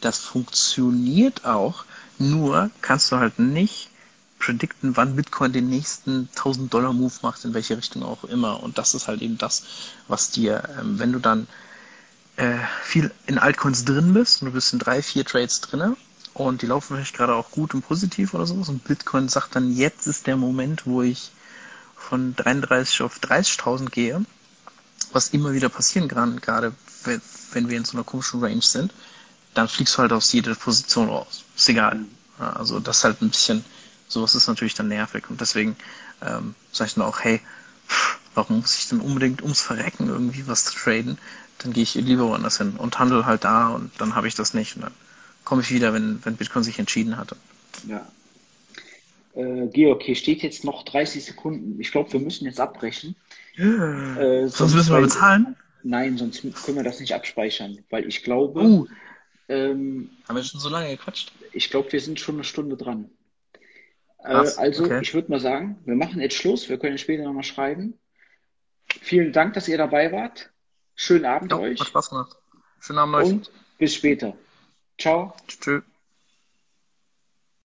Das 0.00 0.18
funktioniert 0.18 1.44
auch, 1.44 1.84
nur 2.20 2.70
kannst 2.82 3.10
du 3.10 3.16
halt 3.16 3.38
nicht 3.38 3.90
predikten, 4.38 4.96
wann 4.96 5.16
Bitcoin 5.16 5.52
den 5.52 5.68
nächsten 5.68 6.28
1000 6.34 6.72
Dollar 6.72 6.92
Move 6.92 7.12
macht, 7.22 7.44
in 7.44 7.54
welche 7.54 7.76
Richtung 7.76 8.02
auch 8.02 8.24
immer. 8.24 8.62
Und 8.62 8.78
das 8.78 8.94
ist 8.94 9.06
halt 9.06 9.22
eben 9.22 9.38
das, 9.38 9.64
was 10.08 10.30
dir, 10.30 10.62
ähm, 10.78 10.98
wenn 10.98 11.12
du 11.12 11.18
dann 11.18 11.46
äh, 12.36 12.56
viel 12.82 13.12
in 13.26 13.38
Altcoins 13.38 13.84
drin 13.84 14.14
bist 14.14 14.42
und 14.42 14.46
du 14.46 14.52
bist 14.52 14.72
in 14.72 14.78
drei, 14.78 15.02
vier 15.02 15.24
Trades 15.24 15.60
drinne 15.60 15.96
und 16.32 16.62
die 16.62 16.66
laufen 16.66 16.96
vielleicht 16.96 17.16
gerade 17.16 17.34
auch 17.34 17.50
gut 17.50 17.74
und 17.74 17.82
positiv 17.82 18.34
oder 18.34 18.46
sowas 18.46 18.68
und 18.68 18.84
Bitcoin 18.84 19.28
sagt 19.28 19.56
dann, 19.56 19.76
jetzt 19.76 20.06
ist 20.06 20.26
der 20.26 20.36
Moment, 20.36 20.86
wo 20.86 21.02
ich 21.02 21.30
von 21.96 22.34
33 22.36 23.02
auf 23.02 23.18
30.000 23.18 23.90
gehe, 23.90 24.24
was 25.12 25.28
immer 25.28 25.52
wieder 25.52 25.68
passieren 25.68 26.08
kann, 26.08 26.40
gerade 26.40 26.72
wenn 27.52 27.68
wir 27.68 27.76
in 27.76 27.84
so 27.84 27.96
einer 27.96 28.04
komischen 28.04 28.42
Range 28.42 28.62
sind, 28.62 28.92
dann 29.54 29.68
fliegst 29.68 29.94
du 29.94 29.98
halt 29.98 30.12
aus 30.12 30.32
jeder 30.32 30.54
Position 30.54 31.08
raus. 31.08 31.44
Ist 31.56 31.68
egal. 31.68 32.00
Ja, 32.38 32.52
also 32.54 32.80
das 32.80 32.98
ist 32.98 33.04
halt 33.04 33.22
ein 33.22 33.30
bisschen, 33.30 33.64
sowas 34.08 34.34
ist 34.34 34.48
natürlich 34.48 34.74
dann 34.74 34.88
nervig 34.88 35.24
und 35.28 35.40
deswegen 35.40 35.76
ähm, 36.22 36.54
sage 36.72 36.88
ich 36.88 36.94
dann 36.94 37.04
auch, 37.04 37.20
hey, 37.20 37.40
warum 38.34 38.60
muss 38.60 38.78
ich 38.78 38.88
denn 38.88 39.00
unbedingt 39.00 39.42
ums 39.42 39.60
Verrecken 39.60 40.08
irgendwie 40.08 40.46
was 40.46 40.64
traden? 40.64 41.18
Dann 41.58 41.72
gehe 41.72 41.82
ich 41.82 41.94
lieber 41.94 42.28
woanders 42.28 42.58
hin 42.58 42.74
und 42.78 42.98
handle 42.98 43.26
halt 43.26 43.44
da 43.44 43.68
und 43.68 43.90
dann 43.98 44.14
habe 44.14 44.28
ich 44.28 44.34
das 44.34 44.54
nicht 44.54 44.76
und 44.76 44.82
dann 44.82 44.94
komme 45.44 45.62
ich 45.62 45.70
wieder, 45.70 45.92
wenn, 45.92 46.24
wenn 46.24 46.36
Bitcoin 46.36 46.64
sich 46.64 46.78
entschieden 46.78 47.16
hatte. 47.16 47.36
Ja. 47.86 48.06
Äh, 49.34 49.66
Georg, 49.68 50.02
hier 50.02 50.14
steht 50.16 50.42
jetzt 50.42 50.64
noch 50.64 50.84
30 50.84 51.24
Sekunden. 51.24 51.80
Ich 51.80 51.92
glaube, 51.92 52.12
wir 52.12 52.20
müssen 52.20 52.46
jetzt 52.46 52.60
abbrechen. 52.60 53.14
Ja. 53.56 54.16
Äh, 54.16 54.40
sonst, 54.42 54.56
sonst 54.56 54.74
müssen 54.74 54.94
wir 54.94 55.00
bezahlen? 55.02 55.56
Nein, 55.82 56.18
sonst 56.18 56.42
können 56.42 56.76
wir 56.76 56.84
das 56.84 57.00
nicht 57.00 57.14
abspeichern, 57.14 57.78
weil 57.90 58.06
ich 58.06 58.22
glaube, 58.22 58.60
uh, 58.62 58.86
ähm, 59.50 60.10
Haben 60.28 60.36
wir 60.36 60.44
schon 60.44 60.60
so 60.60 60.68
lange 60.68 60.88
gequatscht? 60.90 61.32
Ich 61.52 61.70
glaube, 61.70 61.90
wir 61.92 62.00
sind 62.00 62.20
schon 62.20 62.36
eine 62.36 62.44
Stunde 62.44 62.76
dran. 62.76 63.10
Äh, 64.22 64.28
also, 64.56 64.84
okay. 64.84 65.00
ich 65.02 65.12
würde 65.12 65.30
mal 65.30 65.40
sagen, 65.40 65.78
wir 65.84 65.96
machen 65.96 66.20
jetzt 66.20 66.36
Schluss. 66.36 66.68
Wir 66.68 66.78
können 66.78 66.98
später 66.98 67.24
nochmal 67.24 67.42
schreiben. 67.42 67.98
Vielen 69.00 69.32
Dank, 69.32 69.54
dass 69.54 69.66
ihr 69.68 69.78
dabei 69.78 70.12
wart. 70.12 70.50
Schönen 70.94 71.24
Abend 71.24 71.50
ja, 71.50 71.58
euch. 71.58 71.80
Hat 71.80 71.88
Spaß 71.88 72.10
gemacht. 72.10 72.36
Schönen 72.80 72.98
Abend 72.98 73.14
euch. 73.16 73.28
Und 73.28 73.50
bis 73.78 73.94
später. 73.94 74.36
Ciao. 74.98 75.34
Tschüss. 75.48 75.82